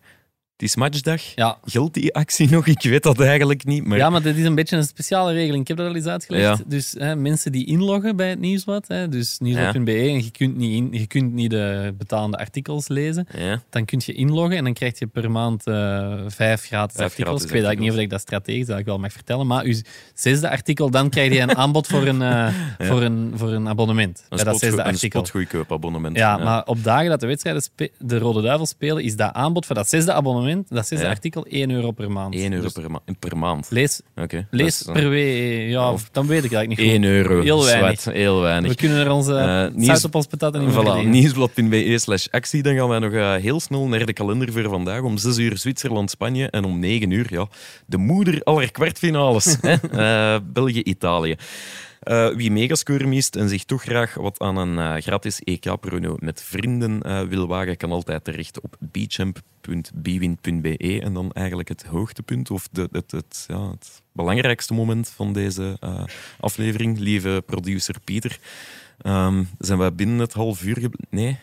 het 0.58 0.68
is 0.68 0.76
matchdag, 0.76 1.22
Ja, 1.34 1.58
geldt 1.64 1.94
die 1.94 2.14
actie 2.14 2.50
nog? 2.50 2.66
Ik 2.66 2.82
weet 2.82 3.02
dat 3.02 3.20
eigenlijk 3.20 3.64
niet. 3.64 3.84
Maar 3.84 3.98
Ja, 3.98 4.10
maar 4.10 4.22
dit 4.22 4.36
is 4.36 4.44
een 4.44 4.54
beetje 4.54 4.76
een 4.76 4.84
speciale 4.84 5.32
regeling. 5.32 5.60
Ik 5.62 5.68
heb 5.68 5.76
dat 5.76 5.86
al 5.88 5.94
eens 5.94 6.06
uitgelegd. 6.06 6.58
Ja. 6.58 6.64
Dus 6.66 6.94
hè, 6.98 7.16
mensen 7.16 7.52
die 7.52 7.66
inloggen 7.66 8.16
bij 8.16 8.28
het 8.28 8.38
Nieuwsblad, 8.38 8.88
hè, 8.88 9.08
dus 9.08 9.38
nieuwsblad.be, 9.38 9.92
en 9.92 10.24
je 10.24 10.30
kunt, 10.30 10.56
niet 10.56 10.74
in, 10.74 10.88
je 11.00 11.06
kunt 11.06 11.32
niet 11.32 11.50
de 11.50 11.94
betalende 11.98 12.36
artikels 12.38 12.88
lezen, 12.88 13.26
Ja. 13.36 13.62
dan 13.70 13.84
kun 13.84 14.00
je 14.04 14.12
inloggen 14.12 14.56
en 14.56 14.64
dan 14.64 14.72
krijg 14.72 14.98
je 14.98 15.06
per 15.06 15.30
maand 15.30 15.66
eh, 15.66 16.14
vijf 16.26 16.62
gratis 16.64 16.96
Vijf 16.96 17.10
artikels. 17.10 17.42
ik 17.42 17.48
weet 17.50 17.52
eigenlijk 17.64 17.80
niet 17.80 17.90
of 17.92 17.98
ik 17.98 18.10
dat 18.10 18.20
strategisch 18.20 18.56
eigenlijk 18.68 18.88
wel 18.88 18.98
mag 18.98 19.12
vertellen, 19.12 19.46
maar 19.46 19.64
uw 19.64 19.74
zesde 20.14 20.50
artikel, 20.50 20.90
dan 20.90 21.10
krijg 21.10 21.32
je 21.32 21.40
een 21.40 21.56
aanbod 21.64 21.86
voor 21.86 22.06
een, 22.06 22.22
eh, 22.22 22.48
voor 22.78 23.02
een, 23.02 23.32
voor 23.34 23.52
een 23.52 23.68
abonnement. 23.68 24.18
Een, 24.28 24.36
bij 24.36 24.44
dat 24.44 24.62
een 24.62 24.80
artikel. 24.80 25.20
spotgoedkoop 25.26 25.72
abonnement. 25.72 26.16
Ja, 26.16 26.36
maar 26.36 26.64
op 26.64 26.84
dagen 26.84 27.08
dat 27.10 27.20
de 27.20 27.26
wedstrijden 27.26 27.62
de 27.98 28.18
Rode 28.18 28.42
Duivels 28.42 28.68
spelen, 28.68 29.02
is 29.04 29.16
dat 29.16 29.32
aanbod 29.32 29.66
voor 29.66 29.74
dat 29.74 29.88
zesde 29.88 30.12
abonnement, 30.12 30.46
dat 30.68 30.86
zesde 30.86 31.04
Ja. 31.04 31.10
artikel, 31.10 31.46
1 31.48 31.70
euro 31.70 31.90
per 31.90 32.10
maand. 32.10 32.34
1 32.34 32.52
euro 32.52 32.62
Dus 32.64 32.72
per, 32.72 32.90
ma- 32.90 33.00
per 33.18 33.36
maand. 33.38 33.66
Lees, 33.70 34.00
Oké. 34.16 34.46
lees 34.50 34.78
dat 34.78 34.96
is, 34.96 35.02
per 35.02 35.10
week, 35.10 35.68
ja, 35.70 35.92
of- 35.92 36.08
dan 36.12 36.26
weet 36.26 36.44
ik 36.44 36.52
eigenlijk 36.52 36.80
niet 36.80 36.90
goed. 36.90 37.02
1 37.04 37.10
euro. 37.12 37.42
Heel 37.42 37.64
weinig. 37.64 38.00
Zwart, 38.00 38.16
heel 38.16 38.40
weinig. 38.40 38.70
We 38.70 38.76
kunnen 38.76 38.98
er 38.98 39.10
onze 39.10 39.32
uh, 39.72 39.76
nieuws- 39.76 40.04
op 40.04 40.14
ons 40.14 40.26
niet 40.30 40.40
meer 40.52 40.70
Voilà, 41.04 41.06
nieuwsblad.be 41.08 41.98
slash 41.98 42.26
actie. 42.30 42.62
Dan 42.62 42.74
gaan 42.76 42.88
wij 42.88 42.98
nog 42.98 43.12
eh, 43.12 43.34
heel 43.34 43.60
snel 43.60 43.86
naar 43.88 44.06
de 44.06 44.12
kalender 44.12 44.52
voor 44.52 44.68
vandaag. 44.68 45.00
Om 45.02 45.16
6 45.18 45.38
uur 45.38 45.58
Zwitserland-Spanje 45.58 46.50
en 46.50 46.64
om 46.64 46.78
9 46.78 47.10
uur 47.10 47.26
ja, 47.30 47.46
de 47.86 47.96
moeder 47.96 48.42
aller 48.42 48.70
kwartfinales. 48.72 49.56
Eh, 49.92 50.36
België-Italië. 50.52 51.36
Eh, 52.08 52.28
wie 52.28 52.50
megascore 52.50 53.06
mist 53.06 53.36
en 53.36 53.48
zich 53.48 53.64
toch 53.64 53.82
graag 53.82 54.14
wat 54.14 54.40
aan 54.40 54.56
een 54.56 54.78
eh, 54.78 55.02
gratis 55.02 55.40
EK-prono 55.40 56.16
met 56.18 56.42
vrienden 56.42 57.02
eh, 57.02 57.22
wil 57.22 57.46
wagen, 57.46 57.76
kan 57.76 57.92
altijd 57.92 58.24
terecht 58.24 58.60
op 58.60 58.76
beachamp.bwin.be. 58.78 61.00
En 61.02 61.12
dan 61.12 61.32
eigenlijk 61.32 61.68
het 61.68 61.84
hoogtepunt 61.84 62.50
of 62.50 62.68
de, 62.72 62.88
het, 62.92 63.10
het, 63.10 63.44
ja, 63.48 63.70
het 63.70 64.02
belangrijkste 64.12 64.74
moment 64.74 65.08
van 65.08 65.32
deze 65.32 65.78
aflevering. 66.40 66.98
Lieve 66.98 67.42
producer 67.46 67.94
Pieter, 68.04 68.38
ehm, 68.98 69.44
zijn 69.58 69.78
wij 69.78 69.94
binnen 69.94 70.18
het 70.18 70.32
half 70.32 70.62
uur... 70.62 70.90
Nee, 71.10 71.38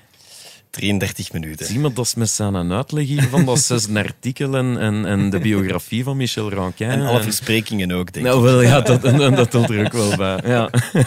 33 0.75 1.33
minuten. 1.33 1.65
Zie 1.65 1.79
maar, 1.79 1.93
dat 1.93 2.05
is 2.05 2.15
met 2.15 2.29
zijn 2.29 2.71
uitleg 2.71 3.05
hier 3.05 3.23
van 3.23 3.45
dat 3.45 3.59
zesde 3.59 3.99
artikel 4.03 4.55
en, 4.55 5.05
en, 5.05 5.29
de 5.29 5.39
biografie 5.39 6.03
van 6.03 6.17
Michel 6.17 6.51
Ranquin. 6.51 6.89
En 6.89 7.01
alle 7.01 7.21
versprekingen 7.21 7.91
ook, 7.91 8.13
denk 8.13 8.25
ik. 8.25 8.31
Nou, 8.31 8.43
wel, 8.43 8.61
ja, 8.61 8.81
dat, 8.81 9.03
en, 9.13 9.21
en 9.21 9.35
dat 9.35 9.51
telt 9.51 9.69
er 9.69 9.85
ook 9.85 9.93
wel 9.93 10.17
bij. 10.17 10.39
Ja. 10.45 10.69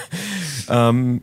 Ehm, 0.67 1.17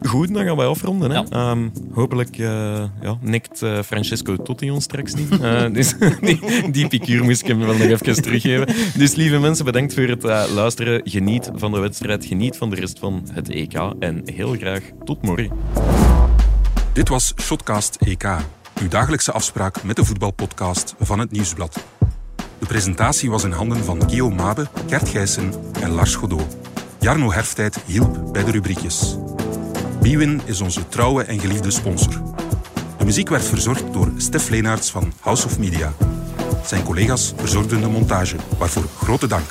goed, 0.00 0.34
dan 0.34 0.44
gaan 0.44 0.56
wij 0.56 0.66
afronden. 0.66 1.10
Hè? 1.10 1.16
Ja. 1.16 1.26
Ehm, 1.30 1.68
hopelijk 1.92 2.38
eh, 2.38 2.84
ja, 3.02 3.18
nikt 3.20 3.62
eh, 3.62 3.82
Francesco 3.82 4.36
Totti 4.36 4.70
ons 4.70 4.84
straks 4.84 5.14
niet. 5.14 5.40
Eh, 5.40 5.64
dus, 5.72 5.94
die, 6.20 6.70
die 6.70 6.88
picuur 6.88 7.24
moest 7.24 7.40
ik 7.40 7.46
hem 7.46 7.58
wel 7.58 7.76
nog 7.76 7.80
even 7.80 8.22
teruggeven. 8.22 8.66
Dus 8.96 9.14
lieve 9.14 9.38
mensen, 9.38 9.64
bedankt 9.64 9.94
voor 9.94 10.02
het 10.02 10.50
luisteren. 10.54 11.00
Geniet 11.04 11.50
van 11.54 11.72
de 11.72 11.78
wedstrijd, 11.78 12.24
geniet 12.24 12.56
van 12.56 12.70
de 12.70 12.76
rest 12.76 12.98
van 12.98 13.28
het 13.32 13.50
EK. 13.50 13.74
En 13.98 14.22
heel 14.24 14.52
graag 14.52 14.82
tot 15.04 15.22
morgen. 15.22 16.09
Dit 16.92 17.08
was 17.08 17.32
Shotcast 17.40 17.96
EK, 18.00 18.24
uw 18.80 18.88
dagelijkse 18.88 19.32
afspraak 19.32 19.82
met 19.82 19.96
de 19.96 20.04
voetbalpodcast 20.04 20.94
van 21.00 21.18
het 21.18 21.30
Nieuwsblad. 21.30 21.84
De 22.58 22.66
presentatie 22.66 23.30
was 23.30 23.44
in 23.44 23.52
handen 23.52 23.84
van 23.84 24.02
Guillaume 24.02 24.34
Mabe, 24.34 24.68
Gert 24.88 25.08
Gijssen 25.08 25.52
en 25.80 25.90
Lars 25.90 26.14
Godot. 26.14 26.56
Jarno 27.00 27.32
Herftijd 27.32 27.78
hielp 27.86 28.32
bij 28.32 28.44
de 28.44 28.50
rubriekjes. 28.50 29.16
Bwin 30.00 30.40
is 30.44 30.60
onze 30.60 30.88
trouwe 30.88 31.24
en 31.24 31.40
geliefde 31.40 31.70
sponsor. 31.70 32.22
De 32.98 33.04
muziek 33.04 33.28
werd 33.28 33.44
verzorgd 33.44 33.92
door 33.92 34.12
Stef 34.16 34.48
Leenaerts 34.48 34.90
van 34.90 35.12
House 35.20 35.46
of 35.46 35.58
Media. 35.58 35.92
Zijn 36.64 36.82
collega's 36.82 37.32
verzorgden 37.36 37.80
de 37.80 37.88
montage, 37.88 38.36
waarvoor 38.58 38.84
grote 38.96 39.26
dank. 39.26 39.50